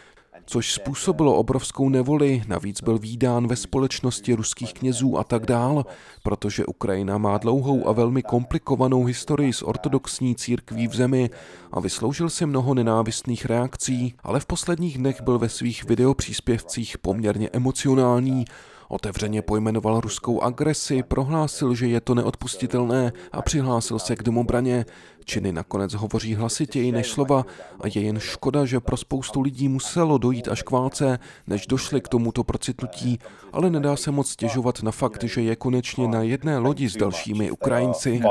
což 0.50 0.74
způsobilo 0.74 1.36
obrovskou 1.36 1.90
nevoli, 1.90 2.44
navíc 2.48 2.82
byl 2.82 2.98
výdán 2.98 3.48
ve 3.48 3.56
společnosti 3.56 4.34
ruských 4.34 4.74
knězů 4.74 5.18
a 5.18 5.24
tak 5.24 5.46
dál, 5.46 5.86
protože 6.24 6.66
Ukrajina 6.66 7.18
má 7.18 7.38
dlouhou 7.38 7.88
a 7.88 7.92
velmi 7.92 8.24
komplikovanou 8.24 9.04
historii 9.04 9.54
s 9.54 9.62
ortodoxní 9.62 10.36
církví 10.36 10.88
v 10.88 10.96
zemi 10.96 11.30
a 11.72 11.80
vysloužil 11.80 12.30
si 12.30 12.46
mnoho 12.46 12.74
nenávistných 12.74 13.46
reakcí, 13.46 14.14
ale 14.24 14.40
v 14.40 14.46
posledních 14.46 14.98
dnech 14.98 15.22
byl 15.22 15.40
ve 15.40 15.50
svých 15.50 15.84
videopříspěvcích 15.84 16.98
poměrně 16.98 17.50
emocionální 17.54 18.46
Otevřeně 18.90 19.42
pojmenoval 19.42 20.02
ruskou 20.02 20.42
agresi, 20.42 21.04
prohlásil, 21.04 21.76
že 21.76 21.88
je 21.88 22.02
to 22.02 22.16
neodpustitelné 22.16 23.12
a 23.32 23.42
přihlásil 23.42 24.00
se 24.00 24.16
k 24.16 24.24
domobraně. 24.24 24.86
Činy 25.26 25.52
nakonec 25.52 25.94
hovoří 25.94 26.36
hlasitěji 26.36 26.92
než 26.92 27.08
slova 27.08 27.46
a 27.80 27.88
je 27.88 28.02
jen 28.02 28.20
škoda, 28.20 28.66
že 28.66 28.80
pro 28.80 28.98
spoustu 28.98 29.42
lidí 29.42 29.70
muselo 29.70 30.18
dojít 30.18 30.48
až 30.48 30.62
k 30.62 30.72
válce, 30.72 31.20
než 31.48 31.68
došli 31.68 32.02
k 32.02 32.08
tomuto 32.08 32.44
procitnutí, 32.44 33.20
ale 33.54 33.70
nedá 33.70 33.96
se 33.96 34.12
moc 34.12 34.30
stěžovat 34.30 34.84
na 34.84 34.92
fakt, 34.92 35.24
že 35.24 35.42
je 35.42 35.56
konečně 35.56 36.08
na 36.08 36.22
jedné 36.22 36.58
lodi 36.58 36.90
s 36.90 36.98
dalšími 36.98 37.52
Ukrajinci. 37.52 38.22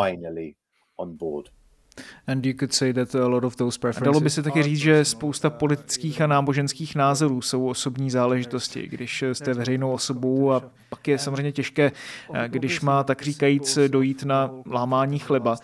And 2.26 2.46
you 2.46 2.54
could 2.58 2.72
say 2.72 2.92
that 2.92 3.14
a 3.14 3.26
lot 3.26 3.44
of 3.44 3.56
those 3.56 3.78
preferences 3.78 4.04
Dalo 4.04 4.20
by 4.20 4.30
se 4.30 4.42
taky 4.42 4.62
říct, 4.62 4.78
že 4.78 5.04
spousta 5.04 5.50
politických 5.50 6.20
a 6.20 6.26
náboženských 6.26 6.96
názorů 6.96 7.42
jsou 7.42 7.66
osobní 7.66 8.10
záležitosti. 8.10 8.88
Když 8.88 9.24
jste 9.32 9.54
veřejnou 9.54 9.92
osobou 9.92 10.52
a 10.52 10.62
pak 10.88 11.08
je 11.08 11.18
samozřejmě 11.18 11.52
těžké, 11.52 11.92
když 12.46 12.80
má 12.80 13.04
tak 13.04 13.22
říkajíc 13.22 13.78
dojít 13.88 14.22
na 14.22 14.50
lámání 14.70 15.18
chleba. 15.18 15.56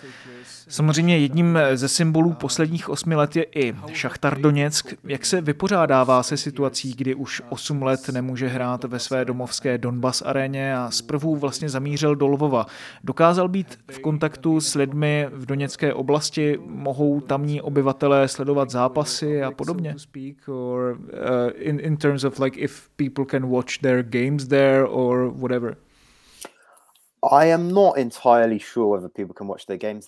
Samozřejmě 0.72 1.18
jedním 1.18 1.58
ze 1.74 1.88
symbolů 1.88 2.32
posledních 2.32 2.88
osmi 2.88 3.14
let 3.14 3.36
je 3.36 3.46
i 3.54 3.74
Šachtar 3.92 4.40
Doněck. 4.40 4.94
Jak 5.04 5.26
se 5.26 5.40
vypořádává 5.40 6.22
se 6.22 6.36
situací, 6.36 6.94
kdy 6.94 7.14
už 7.14 7.42
osm 7.48 7.82
let 7.82 8.08
nemůže 8.08 8.48
hrát 8.48 8.84
ve 8.84 8.98
své 8.98 9.24
domovské 9.24 9.78
Donbas 9.78 10.22
aréně 10.26 10.76
a 10.76 10.90
zprvu 10.90 11.36
vlastně 11.36 11.68
zamířil 11.68 12.16
do 12.16 12.26
Lvova. 12.26 12.66
Dokázal 13.04 13.48
být 13.48 13.78
v 13.90 13.98
kontaktu 13.98 14.60
s 14.60 14.74
lidmi 14.74 15.26
v 15.32 15.46
doněcké 15.46 15.94
oblasti, 15.94 16.58
mohou 16.66 17.20
tamní 17.20 17.60
obyvatelé 17.60 18.28
sledovat 18.28 18.70
zápasy 18.70 19.42
a 19.42 19.50
podobně? 19.50 19.94
Uh, 20.48 20.56
in, 21.54 21.80
in 21.80 21.96
terms 21.96 22.24
of 22.24 22.38
like 22.38 22.60
if 22.60 22.88
people 22.96 23.24
can 23.24 23.46
watch 23.46 23.78
their 23.78 24.02
games 24.02 24.46
there 24.46 24.84
or 24.84 25.32
whatever. 25.36 25.76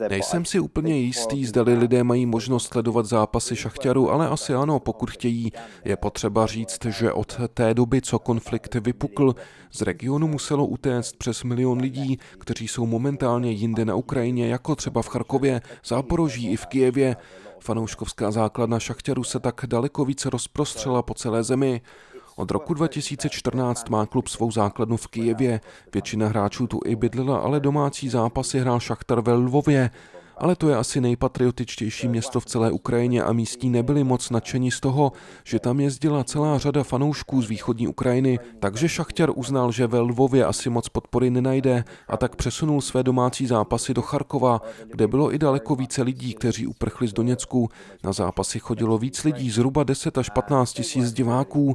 Nejsem 0.08 0.44
si 0.44 0.60
úplně 0.60 0.96
jistý, 0.96 1.44
zdali 1.46 1.74
lidé 1.74 2.04
mají 2.04 2.26
možnost 2.26 2.66
sledovat 2.66 3.06
zápasy 3.06 3.56
šachtěru, 3.56 4.10
ale 4.10 4.28
asi 4.28 4.54
ano, 4.54 4.80
pokud 4.80 5.10
chtějí. 5.10 5.52
Je 5.84 5.96
potřeba 5.96 6.46
říct, 6.46 6.84
že 6.84 7.12
od 7.12 7.40
té 7.54 7.74
doby, 7.74 8.02
co 8.02 8.18
konflikt 8.18 8.74
vypukl, 8.74 9.34
z 9.72 9.82
regionu 9.82 10.28
muselo 10.28 10.66
utéct 10.66 11.16
přes 11.16 11.44
milion 11.44 11.80
lidí, 11.80 12.18
kteří 12.38 12.68
jsou 12.68 12.86
momentálně 12.86 13.50
jinde 13.50 13.84
na 13.84 13.94
Ukrajině, 13.94 14.48
jako 14.48 14.76
třeba 14.76 15.02
v 15.02 15.08
Charkově, 15.08 15.60
Záporoží 15.84 16.50
i 16.50 16.56
v 16.56 16.66
Kijevě. 16.66 17.16
Fanouškovská 17.60 18.30
základna 18.30 18.80
šachtěru 18.80 19.24
se 19.24 19.40
tak 19.40 19.64
daleko 19.66 20.04
více 20.04 20.30
rozprostřela 20.30 21.02
po 21.02 21.14
celé 21.14 21.42
zemi. 21.42 21.80
Od 22.36 22.50
roku 22.50 22.74
2014 22.74 23.88
má 23.88 24.06
klub 24.06 24.28
svou 24.28 24.50
základnu 24.50 24.96
v 24.96 25.08
Kijevě. 25.08 25.60
Většina 25.94 26.28
hráčů 26.28 26.66
tu 26.66 26.80
i 26.84 26.96
bydlela, 26.96 27.38
ale 27.38 27.60
domácí 27.60 28.08
zápasy 28.08 28.60
hrál 28.60 28.80
Šachtar 28.80 29.20
ve 29.20 29.32
Lvově 29.32 29.90
ale 30.36 30.56
to 30.56 30.68
je 30.68 30.76
asi 30.76 31.00
nejpatriotičtější 31.00 32.08
město 32.08 32.40
v 32.40 32.44
celé 32.44 32.70
Ukrajině 32.70 33.22
a 33.22 33.32
místní 33.32 33.70
nebyli 33.70 34.04
moc 34.04 34.30
nadšení 34.30 34.70
z 34.70 34.80
toho, 34.80 35.12
že 35.44 35.58
tam 35.58 35.80
jezdila 35.80 36.24
celá 36.24 36.58
řada 36.58 36.82
fanoušků 36.82 37.42
z 37.42 37.48
východní 37.48 37.88
Ukrajiny, 37.88 38.38
takže 38.60 38.88
Šachtěr 38.88 39.30
uznal, 39.34 39.72
že 39.72 39.86
ve 39.86 39.98
Lvově 39.98 40.44
asi 40.44 40.70
moc 40.70 40.88
podpory 40.88 41.30
nenajde 41.30 41.84
a 42.08 42.16
tak 42.16 42.36
přesunul 42.36 42.80
své 42.80 43.02
domácí 43.02 43.46
zápasy 43.46 43.94
do 43.94 44.02
Charkova, 44.02 44.60
kde 44.86 45.06
bylo 45.06 45.34
i 45.34 45.38
daleko 45.38 45.74
více 45.74 46.02
lidí, 46.02 46.34
kteří 46.34 46.66
uprchli 46.66 47.08
z 47.08 47.12
Doněcku. 47.12 47.68
Na 48.04 48.12
zápasy 48.12 48.58
chodilo 48.58 48.98
víc 48.98 49.24
lidí, 49.24 49.50
zhruba 49.50 49.84
10 49.84 50.18
až 50.18 50.28
15 50.28 50.72
tisíc 50.72 51.12
diváků. 51.12 51.74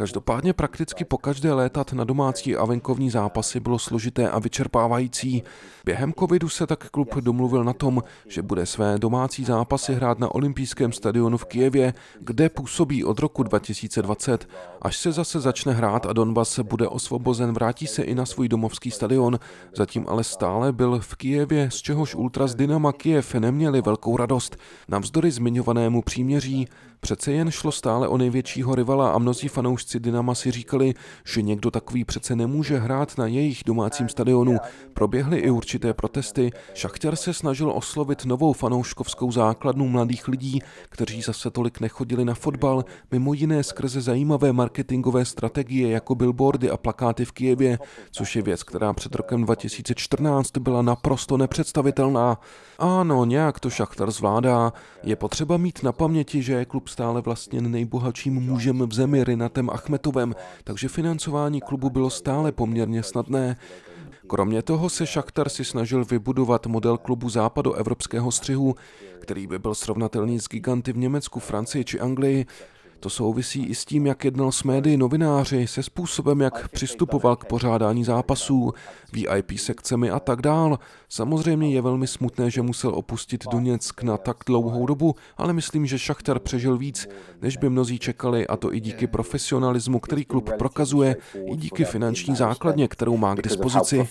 Každopádně 0.00 0.52
prakticky 0.52 1.04
po 1.04 1.18
každé 1.18 1.52
létat 1.52 1.92
na 1.92 2.04
domácí 2.04 2.56
a 2.56 2.64
venkovní 2.64 3.10
zápasy 3.10 3.60
bylo 3.60 3.78
složité 3.78 4.30
a 4.30 4.38
vyčerpávající. 4.38 5.42
Během 5.84 6.12
covidu 6.12 6.48
se 6.48 6.66
tak 6.66 6.90
klub 6.90 7.14
domluvil 7.14 7.64
na 7.64 7.72
tom, 7.72 8.02
že 8.28 8.42
bude 8.42 8.66
své 8.66 8.98
domácí 8.98 9.44
zápasy 9.44 9.94
hrát 9.94 10.18
na 10.18 10.34
olympijském 10.34 10.92
stadionu 10.92 11.36
v 11.36 11.44
Kijevě, 11.44 11.94
kde 12.20 12.48
působí 12.48 13.04
od 13.04 13.18
roku 13.18 13.42
2020. 13.42 14.48
Až 14.82 14.96
se 14.96 15.12
zase 15.12 15.40
začne 15.40 15.72
hrát 15.72 16.06
a 16.06 16.12
Donbas 16.12 16.58
bude 16.58 16.88
osvobozen, 16.88 17.52
vrátí 17.52 17.86
se 17.86 18.02
i 18.02 18.14
na 18.14 18.26
svůj 18.26 18.48
domovský 18.48 18.90
stadion. 18.90 19.38
Zatím 19.76 20.04
ale 20.08 20.24
stále 20.24 20.72
byl 20.72 21.00
v 21.00 21.16
Kijevě, 21.16 21.70
z 21.70 21.76
čehož 21.76 22.14
ultras 22.14 22.54
Dynama 22.54 22.92
Kijev 22.92 23.34
neměli 23.34 23.82
velkou 23.82 24.16
radost. 24.16 24.56
Navzdory 24.88 25.30
zmiňovanému 25.30 26.02
příměří 26.02 26.68
Přece 27.00 27.32
jen 27.32 27.50
šlo 27.50 27.72
stále 27.72 28.08
o 28.08 28.18
největšího 28.18 28.74
rivala 28.74 29.12
a 29.12 29.18
mnozí 29.18 29.48
fanoušci 29.48 29.89
Dynama 29.98 30.34
si 30.34 30.50
říkali, 30.50 30.94
že 31.24 31.42
někdo 31.42 31.70
takový 31.70 32.04
přece 32.04 32.36
nemůže 32.36 32.78
hrát 32.78 33.18
na 33.18 33.26
jejich 33.26 33.62
domácím 33.66 34.08
stadionu. 34.08 34.56
Proběhly 34.94 35.38
i 35.38 35.50
určité 35.50 35.94
protesty. 35.94 36.50
Šachtěr 36.74 37.16
se 37.16 37.34
snažil 37.34 37.72
oslovit 37.74 38.24
novou 38.24 38.52
fanouškovskou 38.52 39.32
základnu 39.32 39.88
mladých 39.88 40.28
lidí, 40.28 40.58
kteří 40.88 41.22
zase 41.22 41.50
tolik 41.50 41.80
nechodili 41.80 42.24
na 42.24 42.34
fotbal, 42.34 42.84
mimo 43.10 43.34
jiné 43.34 43.62
skrze 43.62 44.00
zajímavé 44.00 44.52
marketingové 44.52 45.24
strategie 45.24 45.90
jako 45.90 46.14
billboardy 46.14 46.70
a 46.70 46.76
plakáty 46.76 47.24
v 47.24 47.32
Kijevě, 47.32 47.78
což 48.10 48.36
je 48.36 48.42
věc, 48.42 48.62
která 48.62 48.92
před 48.92 49.14
rokem 49.14 49.44
2014 49.44 50.58
byla 50.58 50.82
naprosto 50.82 51.36
nepředstavitelná. 51.36 52.38
Ano, 52.78 53.24
nějak 53.24 53.60
to 53.60 53.70
Šachtar 53.70 54.10
zvládá. 54.10 54.72
Je 55.02 55.16
potřeba 55.16 55.56
mít 55.56 55.82
na 55.82 55.92
paměti, 55.92 56.42
že 56.42 56.52
je 56.52 56.64
klub 56.64 56.88
stále 56.88 57.20
vlastně 57.20 57.60
nejbohatším 57.60 58.34
mužem 58.34 58.78
v 58.88 58.94
zemi 58.94 59.24
Rinatem 59.24 59.69
Achmetovem, 59.72 60.34
takže 60.64 60.88
financování 60.88 61.60
klubu 61.60 61.90
bylo 61.90 62.10
stále 62.10 62.52
poměrně 62.52 63.02
snadné. 63.02 63.56
Kromě 64.26 64.62
toho 64.62 64.88
se 64.90 65.06
Šachtar 65.06 65.48
si 65.48 65.64
snažil 65.64 66.04
vybudovat 66.04 66.66
model 66.66 66.98
klubu 66.98 67.28
západoevropského 67.28 68.32
střihu, 68.32 68.74
který 69.20 69.46
by 69.46 69.58
byl 69.58 69.74
srovnatelný 69.74 70.40
s 70.40 70.48
giganty 70.48 70.92
v 70.92 70.96
Německu, 70.96 71.40
Francii 71.40 71.84
či 71.84 72.00
Anglii, 72.00 72.46
to 73.00 73.10
souvisí 73.10 73.66
i 73.66 73.74
s 73.74 73.84
tím, 73.84 74.06
jak 74.06 74.24
jednal 74.24 74.52
s 74.52 74.62
médií 74.62 74.96
novináři, 74.96 75.66
se 75.66 75.82
způsobem, 75.82 76.40
jak 76.40 76.68
přistupoval 76.68 77.36
k 77.36 77.44
pořádání 77.44 78.04
zápasů, 78.04 78.72
VIP 79.12 79.58
sekcemi 79.58 80.10
a 80.10 80.20
tak 80.20 80.42
dál. 80.42 80.78
Samozřejmě 81.08 81.70
je 81.70 81.82
velmi 81.82 82.06
smutné, 82.06 82.50
že 82.50 82.62
musel 82.62 82.94
opustit 82.94 83.44
Doněck 83.46 84.02
na 84.02 84.16
tak 84.16 84.36
dlouhou 84.46 84.86
dobu, 84.86 85.14
ale 85.36 85.52
myslím, 85.52 85.86
že 85.86 85.98
Šachtar 85.98 86.38
přežil 86.38 86.78
víc, 86.78 87.08
než 87.42 87.56
by 87.56 87.68
mnozí 87.68 87.98
čekali 87.98 88.46
a 88.46 88.56
to 88.56 88.74
i 88.74 88.80
díky 88.80 89.06
profesionalismu, 89.06 90.00
který 90.00 90.24
klub 90.24 90.50
prokazuje, 90.58 91.16
i 91.52 91.56
díky 91.56 91.84
finanční 91.84 92.36
základně, 92.36 92.88
kterou 92.88 93.16
má 93.16 93.34
k 93.34 93.42
dispozici. 93.42 94.08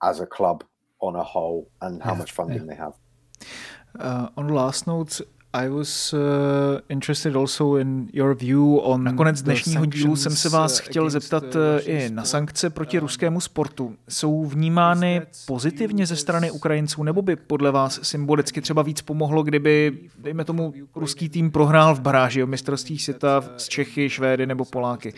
as 0.00 0.20
a 0.20 0.26
club 0.26 0.64
on 0.98 1.16
a 1.16 1.22
whole 1.22 1.66
and 1.80 2.02
how 2.02 2.14
much 2.14 2.32
funding 2.32 2.66
they 2.66 2.76
have. 2.76 2.94
Uh, 3.98 4.28
on 4.36 4.52
last 4.52 4.86
note, 4.86 5.20
I 5.58 5.68
was 5.68 6.12
uh, 6.12 6.80
interested 6.88 7.36
also 7.36 7.76
in 7.76 8.08
your 8.12 8.34
view 8.34 8.78
on 8.82 9.04
Nakonec 9.04 9.42
dnešního 9.42 9.86
dílu 9.86 10.16
jsem 10.16 10.36
se 10.36 10.48
vás 10.48 10.78
chtěl 10.78 11.10
zeptat 11.10 11.44
uh, 11.54 11.60
i 11.84 12.10
na 12.10 12.24
sankce 12.24 12.70
proti 12.70 12.98
ruskému 12.98 13.40
sportu. 13.40 13.96
Jsou 14.08 14.44
vnímány 14.44 15.22
pozitivně 15.46 16.06
ze 16.06 16.16
strany 16.16 16.50
Ukrajinců, 16.50 17.02
nebo 17.02 17.22
by 17.22 17.36
podle 17.36 17.70
vás 17.70 18.00
symbolicky 18.02 18.60
třeba 18.60 18.82
víc 18.82 19.02
pomohlo, 19.02 19.42
kdyby, 19.42 19.98
dejme 20.18 20.44
tomu, 20.44 20.74
ruský 20.94 21.28
tým 21.28 21.50
prohrál 21.50 21.94
v 21.94 22.00
baráži 22.00 22.42
o 22.42 22.46
mistrovství 22.46 22.98
světa 22.98 23.44
s 23.56 23.68
Čechy, 23.68 24.10
Švédy 24.10 24.46
nebo 24.46 24.64
Poláky? 24.64 25.14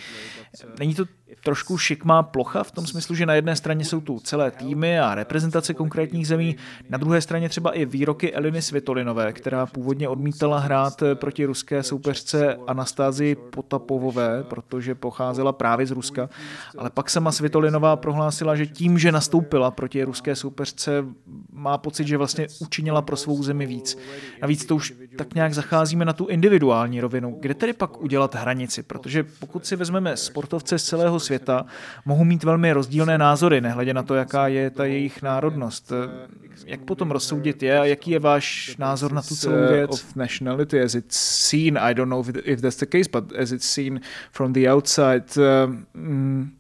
Není 0.79 0.95
to 0.95 1.05
trošku 1.45 1.79
šikmá 1.79 2.23
plocha 2.23 2.65
v 2.65 2.71
tom 2.71 2.87
smyslu, 2.87 3.15
že 3.15 3.27
na 3.27 3.35
jedné 3.35 3.57
straně 3.57 3.85
jsou 3.85 4.01
tu 4.01 4.21
celé 4.21 4.51
týmy 4.51 5.01
a 5.01 5.15
reprezentace 5.15 5.75
konkrétních 5.75 6.27
zemí, 6.27 6.57
na 6.89 6.99
druhé 6.99 7.21
straně 7.21 7.49
třeba 7.49 7.71
i 7.71 7.85
výroky 7.85 8.35
Eliny 8.35 8.63
Svitolinové, 8.63 9.33
která 9.33 9.67
původně 9.67 10.09
odmítala 10.09 10.59
hrát 10.59 11.03
proti 11.15 11.45
ruské 11.45 11.83
soupeřce 11.83 12.57
Anastázii 12.67 13.35
Potapovové, 13.35 14.43
protože 14.43 14.95
pocházela 14.95 15.53
právě 15.53 15.87
z 15.87 15.91
Ruska, 15.91 16.29
ale 16.79 16.91
pak 16.91 17.11
sama 17.11 17.33
Svitolinová 17.33 17.97
prohlásila, 17.97 18.57
že 18.57 18.67
tím, 18.67 18.99
že 18.99 19.13
nastoupila 19.13 19.71
proti 19.71 20.05
ruské 20.05 20.37
soupeřce, 20.37 21.05
má 21.53 21.79
pocit, 21.79 22.07
že 22.07 22.17
vlastně 22.17 22.47
učinila 22.61 23.03
pro 23.03 23.17
svou 23.17 23.43
zemi 23.43 23.67
víc. 23.67 23.99
Navíc 24.43 24.65
to 24.65 24.77
už 24.77 24.95
tak 25.19 25.35
nějak 25.35 25.55
zacházíme 25.55 26.05
na 26.05 26.13
tu 26.13 26.27
individuální 26.27 27.01
rovinu. 27.01 27.37
Kde 27.41 27.55
tedy 27.55 27.73
pak 27.73 28.01
udělat 28.01 28.35
hranici? 28.35 28.83
Protože 28.83 29.25
pokud 29.41 29.67
si 29.67 29.77
vezmeme 29.77 30.17
sportovce 30.17 30.79
z 30.79 30.85
celého 30.85 31.21
světa, 31.21 31.67
mohou 32.05 32.25
mít 32.25 32.45
velmi 32.45 32.73
rozdílné 32.73 33.19
názory, 33.19 33.61
nehledě 33.61 33.95
na 33.95 34.03
to, 34.03 34.15
jaká 34.15 34.49
je 34.49 34.71
ta 34.71 34.85
jejich 34.85 35.23
národnost. 35.23 35.93
Jak 36.67 36.81
potom 36.81 37.11
rozsoudit 37.11 37.63
je 37.63 37.79
a 37.79 37.85
jaký 37.85 38.11
je 38.11 38.19
váš 38.19 38.77
názor 38.79 39.13
na 39.13 39.23
tu 39.23 39.37
celou 39.37 39.69
věc? 39.69 39.91
Of 39.91 40.17
nationality 40.17 40.83
as 40.83 40.95
it's 40.95 41.19
seen, 41.49 41.79
I 41.79 41.95
don't 41.95 42.11
know 42.11 42.25
if 42.45 42.61
that's 42.61 42.77
the 42.77 42.87
case, 42.87 43.11
but 43.13 43.33
as 43.33 43.53
it's 43.53 43.67
seen 43.67 44.01
from 44.33 44.53
the 44.53 44.71
outside, 44.71 45.25
um, 45.37 46.53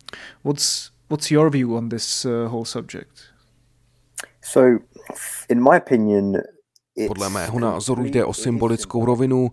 what's, 0.42 0.90
what's 1.08 1.30
your 1.30 1.50
view 1.50 1.76
on 1.76 1.88
this 1.88 2.24
uh, 2.24 2.30
whole 2.50 2.64
subject? 2.64 3.10
So, 4.42 4.78
in 5.48 5.60
my 5.60 5.76
opinion, 5.76 6.42
podle 7.06 7.30
mého 7.30 7.60
názoru 7.60 8.04
jde 8.04 8.24
o 8.24 8.32
symbolickou 8.32 9.04
rovinu. 9.04 9.50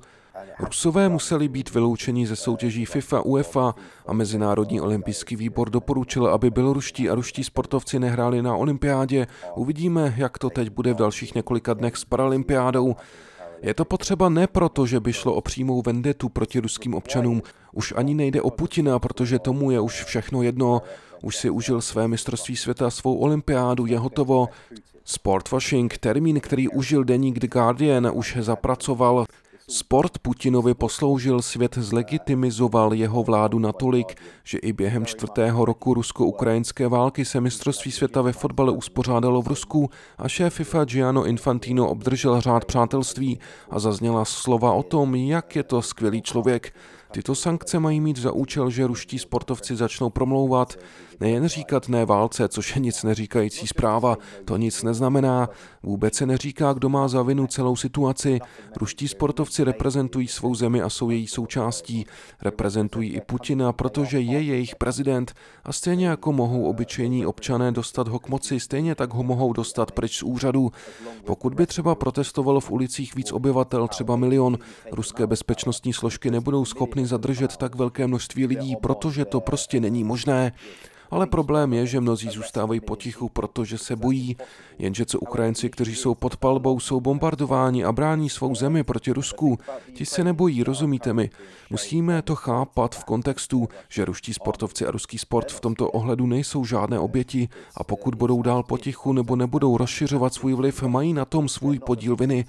Rusové 0.59 1.09
museli 1.09 1.47
být 1.47 1.73
vyloučeni 1.73 2.27
ze 2.27 2.35
soutěží 2.35 2.85
FIFA, 2.85 3.21
UEFA 3.21 3.75
a 4.07 4.13
Mezinárodní 4.13 4.81
olympijský 4.81 5.35
výbor 5.35 5.69
doporučil, 5.69 6.27
aby 6.27 6.49
běloruští 6.49 7.09
a 7.09 7.15
ruští 7.15 7.43
sportovci 7.43 7.99
nehráli 7.99 8.41
na 8.41 8.55
olympiádě. 8.55 9.27
Uvidíme, 9.55 10.13
jak 10.17 10.37
to 10.37 10.49
teď 10.49 10.69
bude 10.69 10.93
v 10.93 10.97
dalších 10.97 11.35
několika 11.35 11.73
dnech 11.73 11.97
s 11.97 12.05
paralympiádou. 12.05 12.95
Je 13.61 13.73
to 13.73 13.85
potřeba 13.85 14.29
ne 14.29 14.47
proto, 14.47 14.85
že 14.85 14.99
by 14.99 15.13
šlo 15.13 15.33
o 15.33 15.41
přímou 15.41 15.81
vendetu 15.81 16.29
proti 16.29 16.59
ruským 16.59 16.93
občanům. 16.93 17.41
Už 17.73 17.93
ani 17.97 18.13
nejde 18.13 18.41
o 18.41 18.49
Putina, 18.49 18.99
protože 18.99 19.39
tomu 19.39 19.71
je 19.71 19.79
už 19.79 20.03
všechno 20.03 20.43
jedno. 20.43 20.81
Už 21.23 21.35
si 21.35 21.49
užil 21.49 21.81
své 21.81 22.07
mistrovství 22.07 22.55
světa, 22.55 22.89
svou 22.89 23.17
olympiádu, 23.17 23.85
je 23.85 23.99
hotovo. 23.99 24.49
Sportwashing, 25.07 25.97
termín, 25.97 26.39
který 26.39 26.69
užil 26.69 27.03
deník 27.03 27.39
The 27.39 27.47
Guardian, 27.47 28.11
už 28.13 28.37
zapracoval. 28.39 29.25
Sport 29.69 30.19
Putinovi 30.19 30.73
posloužil, 30.73 31.41
svět 31.41 31.77
zlegitimizoval 31.77 32.93
jeho 32.93 33.23
vládu 33.23 33.59
natolik, 33.59 34.15
že 34.43 34.57
i 34.57 34.73
během 34.73 35.05
čtvrtého 35.05 35.65
roku 35.65 35.93
rusko-ukrajinské 35.93 36.87
války 36.87 37.25
se 37.25 37.41
mistrovství 37.41 37.91
světa 37.91 38.21
ve 38.21 38.33
fotbale 38.33 38.71
uspořádalo 38.71 39.41
v 39.41 39.47
Rusku 39.47 39.89
a 40.17 40.27
šéf 40.27 40.53
FIFA 40.53 40.85
Gianno 40.85 41.25
Infantino 41.25 41.89
obdržel 41.89 42.41
řád 42.41 42.65
přátelství 42.65 43.39
a 43.69 43.79
zazněla 43.79 44.25
slova 44.25 44.73
o 44.73 44.83
tom, 44.83 45.15
jak 45.15 45.55
je 45.55 45.63
to 45.63 45.81
skvělý 45.81 46.21
člověk. 46.21 46.73
Tyto 47.11 47.35
sankce 47.35 47.79
mají 47.79 47.99
mít 47.99 48.17
za 48.17 48.31
účel, 48.31 48.69
že 48.69 48.87
ruští 48.87 49.19
sportovci 49.19 49.75
začnou 49.75 50.09
promlouvat, 50.09 50.79
nejen 51.19 51.47
říkat 51.47 51.89
ne 51.89 52.05
válce, 52.05 52.47
což 52.47 52.75
je 52.75 52.81
nic 52.81 53.03
neříkající 53.03 53.67
zpráva, 53.67 54.17
to 54.45 54.57
nic 54.57 54.83
neznamená. 54.83 55.49
Vůbec 55.83 56.15
se 56.15 56.25
neříká, 56.25 56.73
kdo 56.73 56.89
má 56.89 57.07
za 57.07 57.21
vinu 57.21 57.47
celou 57.47 57.75
situaci. 57.75 58.39
Ruští 58.77 59.07
sportovci 59.07 59.63
reprezentují 59.63 60.27
svou 60.27 60.55
zemi 60.55 60.81
a 60.81 60.89
jsou 60.89 61.09
její 61.09 61.27
součástí. 61.27 62.05
Reprezentují 62.41 63.13
i 63.13 63.21
Putina, 63.21 63.73
protože 63.73 64.19
je 64.19 64.41
jejich 64.41 64.75
prezident 64.75 65.33
a 65.63 65.73
stejně 65.73 66.07
jako 66.07 66.31
mohou 66.31 66.69
obyčejní 66.69 67.25
občané 67.25 67.71
dostat 67.71 68.07
ho 68.07 68.19
k 68.19 68.29
moci, 68.29 68.59
stejně 68.59 68.95
tak 68.95 69.13
ho 69.13 69.23
mohou 69.23 69.53
dostat 69.53 69.91
pryč 69.91 70.17
z 70.17 70.23
úřadu. 70.23 70.71
Pokud 71.25 71.53
by 71.53 71.67
třeba 71.67 71.95
protestovalo 71.95 72.59
v 72.59 72.71
ulicích 72.71 73.15
víc 73.15 73.31
obyvatel, 73.31 73.87
třeba 73.87 74.15
milion, 74.15 74.57
ruské 74.91 75.27
bezpečnostní 75.27 75.93
složky 75.93 76.31
nebudou 76.31 76.65
schopny 76.65 77.05
zadržet 77.05 77.57
tak 77.57 77.75
velké 77.75 78.07
množství 78.07 78.45
lidí, 78.45 78.75
protože 78.75 79.25
to 79.25 79.41
prostě 79.41 79.79
není 79.79 80.03
možné. 80.03 80.51
Ale 81.15 81.27
problém 81.27 81.73
je, 81.73 81.87
že 81.87 82.01
mnozí 82.01 82.29
zůstávají 82.29 82.79
potichu, 82.79 83.29
protože 83.29 83.77
se 83.77 83.95
bojí. 83.95 84.37
Jenže 84.79 85.05
co 85.05 85.19
Ukrajinci, 85.19 85.69
kteří 85.69 85.95
jsou 85.95 86.15
pod 86.15 86.37
palbou, 86.37 86.79
jsou 86.79 86.99
bombardováni 86.99 87.83
a 87.83 87.91
brání 87.91 88.29
svou 88.29 88.55
zemi 88.55 88.83
proti 88.83 89.11
Rusku, 89.11 89.59
ti 89.93 90.05
se 90.05 90.23
nebojí, 90.23 90.63
rozumíte 90.63 91.13
mi. 91.13 91.29
Musíme 91.69 92.21
to 92.21 92.35
chápat 92.35 92.95
v 92.95 93.03
kontextu, 93.03 93.69
že 93.89 94.05
ruští 94.05 94.33
sportovci 94.33 94.85
a 94.85 94.91
ruský 94.91 95.17
sport 95.17 95.51
v 95.51 95.59
tomto 95.59 95.91
ohledu 95.91 96.27
nejsou 96.27 96.65
žádné 96.65 96.99
oběti 96.99 97.49
a 97.77 97.83
pokud 97.83 98.15
budou 98.15 98.41
dál 98.41 98.63
potichu 98.63 99.13
nebo 99.13 99.35
nebudou 99.35 99.77
rozšiřovat 99.77 100.33
svůj 100.33 100.53
vliv, 100.53 100.83
mají 100.83 101.13
na 101.13 101.25
tom 101.25 101.49
svůj 101.49 101.79
podíl 101.79 102.15
viny 102.15 102.45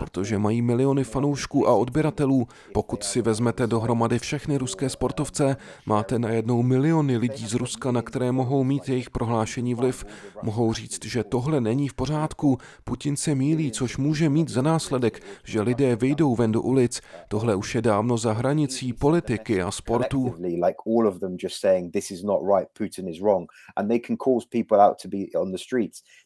protože 0.00 0.38
mají 0.38 0.62
miliony 0.62 1.04
fanoušků 1.04 1.68
a 1.68 1.74
odběratelů. 1.74 2.48
Pokud 2.74 3.04
si 3.04 3.22
vezmete 3.22 3.66
dohromady 3.66 4.18
všechny 4.18 4.58
ruské 4.58 4.88
sportovce, 4.88 5.56
máte 5.86 6.18
najednou 6.18 6.62
miliony 6.62 7.16
lidí 7.16 7.46
z 7.46 7.54
Ruska, 7.54 7.92
na 7.92 8.02
které 8.02 8.32
mohou 8.32 8.64
mít 8.64 8.88
jejich 8.88 9.10
prohlášení 9.10 9.74
vliv. 9.74 10.04
Mohou 10.42 10.72
říct, 10.72 11.04
že 11.04 11.24
tohle 11.24 11.60
není 11.60 11.88
v 11.88 11.94
pořádku, 11.94 12.58
Putin 12.84 13.16
se 13.16 13.34
mílí, 13.34 13.72
což 13.72 13.96
může 13.96 14.28
mít 14.28 14.48
za 14.48 14.62
následek, 14.62 15.22
že 15.44 15.60
lidé 15.60 15.96
vyjdou 15.96 16.34
ven 16.34 16.52
do 16.52 16.62
ulic. 16.62 17.00
Tohle 17.28 17.54
už 17.54 17.74
je 17.74 17.82
dávno 17.82 18.18
za 18.18 18.32
hranicí 18.32 18.92
politiky 18.92 19.62
a 19.62 19.70
sportu. 19.70 20.34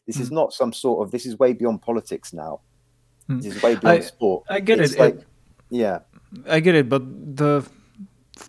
This 0.05 0.19
is 0.19 0.29
not 0.29 0.53
some 0.53 0.71
sort 0.73 0.99
of, 0.99 1.11
this 1.11 1.25
is 1.25 1.37
way 1.39 1.53
beyond 1.53 1.81
politics 1.85 2.31
now. 2.31 2.57
Hmm. 3.29 3.41
I, 3.63 4.01
I 4.49 4.61
get 4.61 4.79
it's 4.79 4.93
it. 4.93 4.99
Like, 4.99 5.17
it. 5.17 5.27
Yeah. 5.71 5.99
I 6.45 6.61
get 6.61 6.75
it, 6.75 6.85
but 6.85 7.03
the 7.35 7.61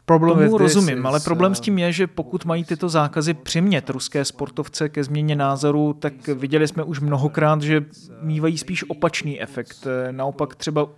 Problem 0.04 0.38
Tomu 0.38 0.58
rozumím, 0.58 1.06
ale 1.06 1.20
problém 1.20 1.54
s 1.54 1.58
uh, 1.58 1.64
tím 1.64 1.78
je, 1.78 1.92
že 1.92 2.06
pokud 2.06 2.44
mají 2.44 2.64
tyto 2.64 2.88
zákazy 2.88 3.34
přimět 3.34 3.90
ruské 3.90 4.24
sportovce 4.24 4.88
ke 4.88 5.04
změně 5.04 5.36
názoru, 5.36 5.92
tak 5.92 6.28
viděli 6.28 6.68
jsme 6.68 6.82
už 6.82 7.00
mnohokrát, 7.00 7.62
že 7.62 7.84
mývají 8.22 8.58
spíš 8.58 8.90
opačný 8.90 9.42
efekt. 9.42 9.86
Naopak 10.10 10.54
třeba 10.54 10.88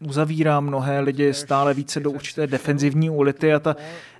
uzavírá 0.00 0.60
mnohé 0.60 1.00
lidi 1.00 1.34
stále 1.34 1.74
více 1.74 2.00
do 2.00 2.10
určité 2.10 2.46
defenzivní 2.46 3.10
ulity 3.10 3.54
a 3.54 3.58
ta 3.58 3.76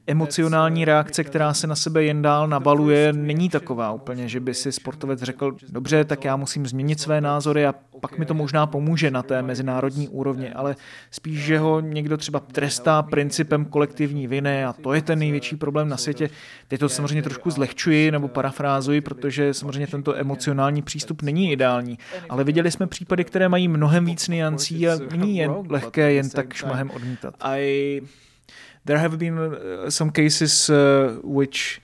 emocionální 0.09 0.85
reakce, 0.85 1.25
která 1.25 1.55
se 1.55 1.67
na 1.67 1.75
sebe 1.77 2.05
jen 2.05 2.23
dál 2.23 2.49
nabaluje, 2.49 3.13
není 3.13 3.49
taková 3.49 3.93
úplně, 3.93 4.29
že 4.29 4.41
by 4.41 4.55
si 4.55 4.73
sportovec 4.73 5.23
řekl, 5.23 5.57
dobře, 5.69 6.05
tak 6.05 6.25
já 6.25 6.37
musím 6.37 6.67
změnit 6.67 7.01
své 7.01 7.21
názory 7.21 7.67
a 7.67 7.75
pak 8.01 8.19
mi 8.19 8.27
to 8.27 8.35
možná 8.35 8.67
pomůže 8.67 9.11
na 9.11 9.23
té 9.23 9.43
mezinárodní 9.43 10.09
úrovni, 10.09 10.53
ale 10.53 10.77
spíš, 11.11 11.39
že 11.39 11.59
ho 11.59 11.81
někdo 11.81 12.17
třeba 12.17 12.41
trestá 12.41 13.03
principem 13.03 13.65
kolektivní 13.65 14.27
viny 14.27 14.65
a 14.65 14.73
to 14.73 14.93
je 14.93 15.03
ten 15.03 15.19
největší 15.19 15.57
problém 15.57 15.89
na 15.89 15.97
světě. 15.97 16.31
Teď 16.69 16.81
to 16.81 16.89
samozřejmě 16.89 17.23
trošku 17.23 17.51
zlehčuji 17.51 18.11
nebo 18.11 18.29
parafrázuji, 18.29 19.01
protože 19.01 19.55
samozřejmě 19.55 19.87
tento 19.87 20.17
emocionální 20.17 20.83
přístup 20.83 21.23
není 21.23 21.53
ideální, 21.53 21.99
ale 22.29 22.45
viděli 22.45 22.71
jsme 22.71 22.87
případy, 22.87 23.25
které 23.25 23.49
mají 23.49 23.69
mnohem 23.69 24.05
víc 24.05 24.29
niancí 24.29 24.89
a 24.89 24.99
není 25.11 25.37
jen 25.37 25.55
lehké 25.69 26.13
jen 26.13 26.31
tak 26.31 26.53
šmahem 26.53 26.91
odmítat. 26.91 27.35
There 28.89 29.01
have 29.01 29.17
been 29.17 29.39
uh, 29.39 29.91
some 29.91 30.11
cases 30.11 30.71
uh, 30.71 30.77
which 31.23 31.81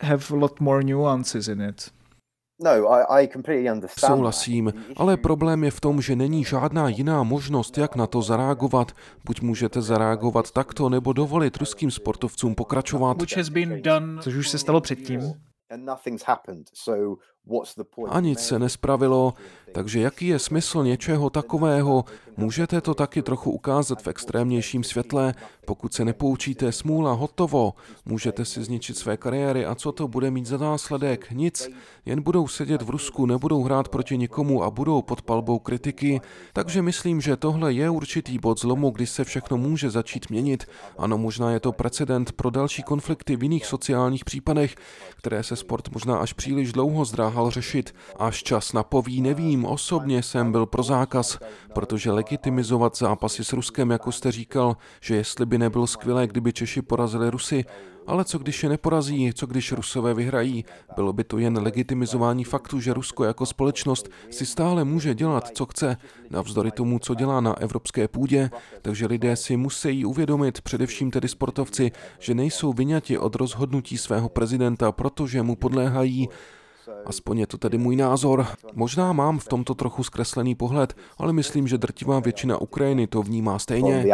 have 0.00 0.24
a 0.30 0.36
lot 0.36 0.60
more 0.60 0.82
nuances 0.82 1.48
in 1.48 1.60
it. 1.60 1.92
No, 2.62 2.88
I, 2.88 3.22
I 3.22 3.28
completely 3.28 3.70
understand 3.70 4.12
Souhlasím, 4.12 4.72
ale 4.96 5.16
problém 5.16 5.64
je 5.64 5.70
v 5.70 5.80
tom, 5.80 6.02
že 6.02 6.16
není 6.16 6.44
žádná 6.44 6.88
jiná 6.88 7.22
možnost, 7.22 7.78
jak 7.78 7.96
na 7.96 8.06
to 8.06 8.22
zareagovat. 8.22 8.92
Buď 9.24 9.40
můžete 9.40 9.82
zareagovat 9.82 10.50
takto, 10.50 10.88
nebo 10.88 11.12
dovolit 11.12 11.56
ruským 11.56 11.90
sportovcům 11.90 12.54
pokračovat. 12.54 13.20
Which 13.20 13.36
has 13.36 13.48
been 13.48 13.82
done, 13.82 14.22
což 14.22 14.34
už 14.34 14.48
se 14.48 14.58
stalo 14.58 14.80
předtím. 14.80 15.20
A 18.08 18.20
nic 18.20 18.40
se 18.40 18.58
nespravilo, 18.58 19.34
takže 19.72 20.00
jaký 20.00 20.26
je 20.26 20.38
smysl 20.38 20.84
něčeho 20.84 21.30
takového? 21.30 22.04
Můžete 22.36 22.80
to 22.80 22.94
taky 22.94 23.22
trochu 23.22 23.50
ukázat 23.50 24.02
v 24.02 24.08
extrémnějším 24.08 24.84
světle. 24.84 25.34
Pokud 25.66 25.94
se 25.94 26.04
nepoučíte, 26.04 26.72
smůla, 26.72 27.12
hotovo. 27.12 27.74
Můžete 28.04 28.44
si 28.44 28.64
zničit 28.64 28.96
své 28.96 29.16
kariéry 29.16 29.66
a 29.66 29.74
co 29.74 29.92
to 29.92 30.08
bude 30.08 30.30
mít 30.30 30.46
za 30.46 30.56
následek? 30.56 31.30
Nic. 31.30 31.70
Jen 32.06 32.22
budou 32.22 32.48
sedět 32.48 32.82
v 32.82 32.90
Rusku, 32.90 33.26
nebudou 33.26 33.62
hrát 33.62 33.88
proti 33.88 34.18
nikomu 34.18 34.62
a 34.62 34.70
budou 34.70 35.02
pod 35.02 35.22
palbou 35.22 35.58
kritiky. 35.58 36.20
Takže 36.52 36.82
myslím, 36.82 37.20
že 37.20 37.36
tohle 37.36 37.72
je 37.72 37.90
určitý 37.90 38.38
bod 38.38 38.60
zlomu, 38.60 38.90
kdy 38.90 39.06
se 39.06 39.24
všechno 39.24 39.56
může 39.56 39.90
začít 39.90 40.30
měnit. 40.30 40.64
Ano, 40.98 41.18
možná 41.18 41.50
je 41.50 41.60
to 41.60 41.72
precedent 41.72 42.32
pro 42.32 42.50
další 42.50 42.82
konflikty 42.82 43.36
v 43.36 43.42
jiných 43.42 43.66
sociálních 43.66 44.24
případech, 44.24 44.74
které 45.16 45.42
se 45.42 45.56
sport 45.56 45.88
možná 45.92 46.16
až 46.16 46.32
příliš 46.32 46.72
dlouho 46.72 47.04
zdráhal 47.32 47.50
řešit. 47.50 47.94
Až 48.16 48.42
čas 48.42 48.72
napoví, 48.72 49.20
nevím, 49.20 49.64
osobně 49.64 50.22
jsem 50.22 50.52
byl 50.52 50.66
pro 50.66 50.82
zákaz, 50.82 51.38
protože 51.74 52.12
legitimizovat 52.12 52.96
zápasy 52.96 53.44
s 53.44 53.52
Ruskem, 53.52 53.90
jako 53.90 54.12
jste 54.12 54.32
říkal, 54.32 54.76
že 55.00 55.16
jestli 55.16 55.46
by 55.46 55.58
nebylo 55.58 55.86
skvělé, 55.86 56.26
kdyby 56.26 56.52
Češi 56.52 56.82
porazili 56.82 57.30
Rusy, 57.30 57.64
Ale 58.06 58.24
co 58.24 58.38
když 58.38 58.62
je 58.62 58.68
neporazí, 58.68 59.32
co 59.34 59.46
když 59.46 59.72
Rusové 59.72 60.14
vyhrají? 60.14 60.64
Bylo 60.96 61.12
by 61.12 61.24
to 61.24 61.38
jen 61.38 61.58
legitimizování 61.58 62.44
faktu, 62.44 62.80
že 62.80 62.94
Rusko 62.94 63.24
jako 63.24 63.46
společnost 63.46 64.08
si 64.30 64.46
stále 64.46 64.84
může 64.84 65.14
dělat, 65.14 65.50
co 65.54 65.66
chce, 65.66 65.96
navzdory 66.30 66.70
tomu, 66.70 66.98
co 66.98 67.14
dělá 67.14 67.40
na 67.40 67.60
evropské 67.60 68.08
půdě, 68.08 68.50
takže 68.82 69.06
lidé 69.06 69.36
si 69.36 69.56
musí 69.56 70.04
uvědomit, 70.04 70.60
především 70.60 71.10
tedy 71.10 71.28
sportovci, 71.28 71.92
že 72.18 72.34
nejsou 72.34 72.72
vyňati 72.72 73.18
od 73.18 73.34
rozhodnutí 73.34 73.98
svého 73.98 74.28
prezidenta, 74.28 74.92
protože 74.92 75.42
mu 75.42 75.56
podléhají, 75.56 76.28
Aspoň 77.04 77.38
je 77.38 77.46
to 77.46 77.58
tedy 77.58 77.78
můj 77.78 77.96
názor. 77.96 78.46
Možná 78.72 79.12
mám 79.12 79.38
v 79.38 79.48
tomto 79.48 79.74
trochu 79.74 80.04
zkreslený 80.04 80.54
pohled, 80.54 80.94
ale 81.18 81.32
myslím, 81.32 81.68
že 81.68 81.78
drtivá 81.78 82.20
většina 82.20 82.58
Ukrajiny 82.60 83.06
to 83.06 83.22
vnímá 83.22 83.58
stejně. 83.58 84.04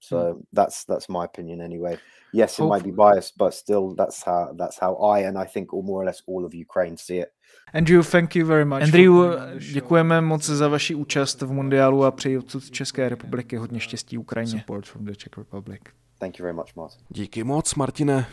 So 0.00 0.16
hmm. 0.16 0.40
that's 0.52 0.84
that's 0.84 1.08
my 1.08 1.24
opinion 1.24 1.60
anyway. 1.60 1.98
Yes, 2.32 2.58
it 2.58 2.64
might 2.64 2.84
be 2.84 2.92
biased, 2.92 3.36
but 3.38 3.54
still 3.54 3.94
that's 3.94 4.22
how 4.26 4.52
that's 4.58 4.78
how 4.78 4.96
I 5.16 5.26
and 5.26 5.38
I 5.38 5.46
think 5.46 5.72
all 5.72 5.82
more 5.82 6.02
or 6.02 6.06
less 6.06 6.22
all 6.26 6.44
of 6.44 6.54
Ukraine 6.54 6.96
see 6.96 7.18
it. 7.18 7.28
Andrew, 7.72 8.02
thank 8.02 8.36
you 8.36 8.46
very 8.46 8.64
much. 8.64 8.82
Andrew, 8.82 9.30
děkujeme 9.72 10.20
moc 10.20 10.44
za 10.44 10.68
vaši 10.68 10.94
účast 10.94 11.42
v 11.42 11.52
mundiálu 11.52 12.04
a 12.04 12.10
přeji 12.10 12.38
odsud 12.38 12.70
České 12.70 13.08
republiky 13.08 13.56
hodně 13.56 13.80
štěstí 13.80 14.18
Ukrajině. 14.18 14.60
Support 14.60 14.86
from 14.86 15.04
the 15.04 15.12
Czech 15.12 15.38
Republic. 15.38 15.80
Thank 16.18 16.38
you 16.38 16.42
very 16.42 16.54
much, 16.54 16.76
Martin. 16.76 17.00
Díky 17.08 17.44
moc, 17.44 17.74
Martine. 17.74 18.26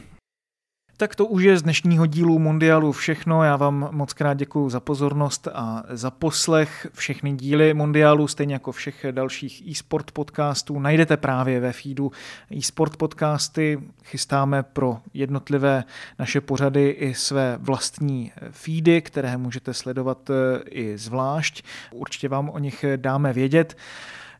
Tak 0.97 1.15
to 1.15 1.25
už 1.25 1.43
je 1.43 1.57
z 1.57 1.61
dnešního 1.61 2.05
dílu 2.05 2.39
Mundialu 2.39 2.91
všechno. 2.91 3.43
Já 3.43 3.55
vám 3.55 3.87
moc 3.91 4.13
krát 4.13 4.33
děkuji 4.33 4.69
za 4.69 4.79
pozornost 4.79 5.47
a 5.53 5.83
za 5.89 6.11
poslech. 6.11 6.87
Všechny 6.93 7.33
díly 7.33 7.73
Mundialu, 7.73 8.27
stejně 8.27 8.55
jako 8.55 8.71
všech 8.71 9.05
dalších 9.11 9.67
e-sport 9.67 10.11
podcastů, 10.11 10.79
najdete 10.79 11.17
právě 11.17 11.59
ve 11.59 11.71
feedu 11.73 12.11
e-sport 12.55 12.97
podcasty. 12.97 13.79
Chystáme 14.03 14.63
pro 14.63 14.97
jednotlivé 15.13 15.83
naše 16.19 16.41
pořady 16.41 16.89
i 16.89 17.13
své 17.13 17.57
vlastní 17.61 18.31
feedy, 18.51 19.01
které 19.01 19.37
můžete 19.37 19.73
sledovat 19.73 20.29
e, 20.29 20.33
i 20.69 20.97
zvlášť. 20.97 21.63
Určitě 21.91 22.29
vám 22.29 22.49
o 22.49 22.59
nich 22.59 22.85
dáme 22.95 23.33
vědět. 23.33 23.75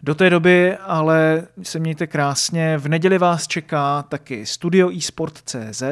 Do 0.05 0.15
té 0.15 0.29
doby 0.29 0.77
ale 0.77 1.47
se 1.61 1.79
mějte 1.79 2.07
krásně. 2.07 2.77
V 2.77 2.87
neděli 2.87 3.17
vás 3.17 3.47
čeká 3.47 4.03
taky 4.03 4.45
Studio 4.45 4.89
eSport.cz 4.97 5.83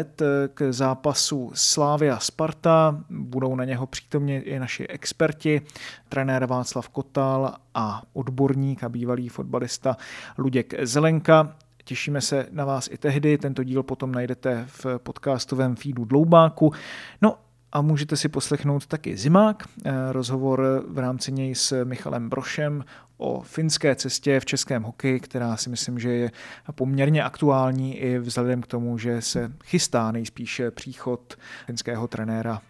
k 0.54 0.72
zápasu 0.72 1.52
Slávia 1.54 2.20
Sparta. 2.20 3.04
Budou 3.10 3.56
na 3.56 3.66
něho 3.66 3.88
přítomně 3.88 4.42
i 4.42 4.60
naši 4.60 4.88
experti, 4.88 5.62
trenér 6.10 6.46
Václav 6.46 6.90
Kotal 6.90 7.54
a 7.74 8.02
odborník 8.14 8.84
a 8.84 8.90
bývalý 8.90 9.30
fotbalista 9.30 9.98
Luděk 10.38 10.74
Zelenka. 10.82 11.56
Těšíme 11.84 12.22
se 12.22 12.48
na 12.52 12.66
vás 12.66 12.90
i 12.92 12.98
tehdy. 12.98 13.38
Tento 13.38 13.64
díl 13.64 13.84
potom 13.84 14.12
najdete 14.12 14.66
v 14.68 14.86
podcastovém 14.98 15.76
feedu 15.76 16.06
Dloubáku. 16.06 16.74
No 17.22 17.38
a 17.72 17.82
můžete 17.82 18.18
si 18.18 18.30
poslechnout 18.30 18.86
taky 18.86 19.18
Zimák, 19.18 19.64
eh, 19.86 19.92
rozhovor 20.12 20.86
v 20.88 20.98
rámci 20.98 21.32
něj 21.32 21.56
s 21.56 21.84
Michalem 21.84 22.30
Brošem 22.30 22.86
o 23.18 23.42
finské 23.42 23.96
cestě 23.96 24.40
v 24.40 24.46
českém 24.46 24.84
hokeji, 24.84 25.20
která 25.20 25.58
si 25.58 25.70
myslím, 25.70 26.00
že 26.00 26.10
je 26.10 26.32
poměrně 26.72 27.24
aktuální 27.24 27.98
i 27.98 28.20
vzhledem 28.20 28.62
k 28.62 28.68
tomu, 28.68 28.98
že 28.98 29.22
se 29.22 29.52
chystá 29.64 30.12
nejspíše 30.12 30.72
příchod 30.72 31.38
finského 31.66 32.08
trenéra, 32.08 32.62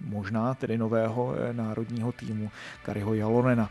možná 0.00 0.54
tedy 0.54 0.78
nového 0.78 1.34
eh, 1.34 1.52
národního 1.52 2.12
týmu 2.12 2.50
Kariho 2.82 3.14
Jalonena. 3.14 3.70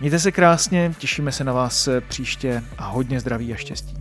Mějte 0.00 0.18
se 0.18 0.32
krásně, 0.32 0.94
těšíme 0.98 1.32
se 1.32 1.44
na 1.44 1.52
vás 1.52 1.88
příště 2.08 2.62
a 2.78 2.86
hodně 2.86 3.20
zdraví 3.20 3.52
a 3.52 3.56
štěstí. 3.56 3.94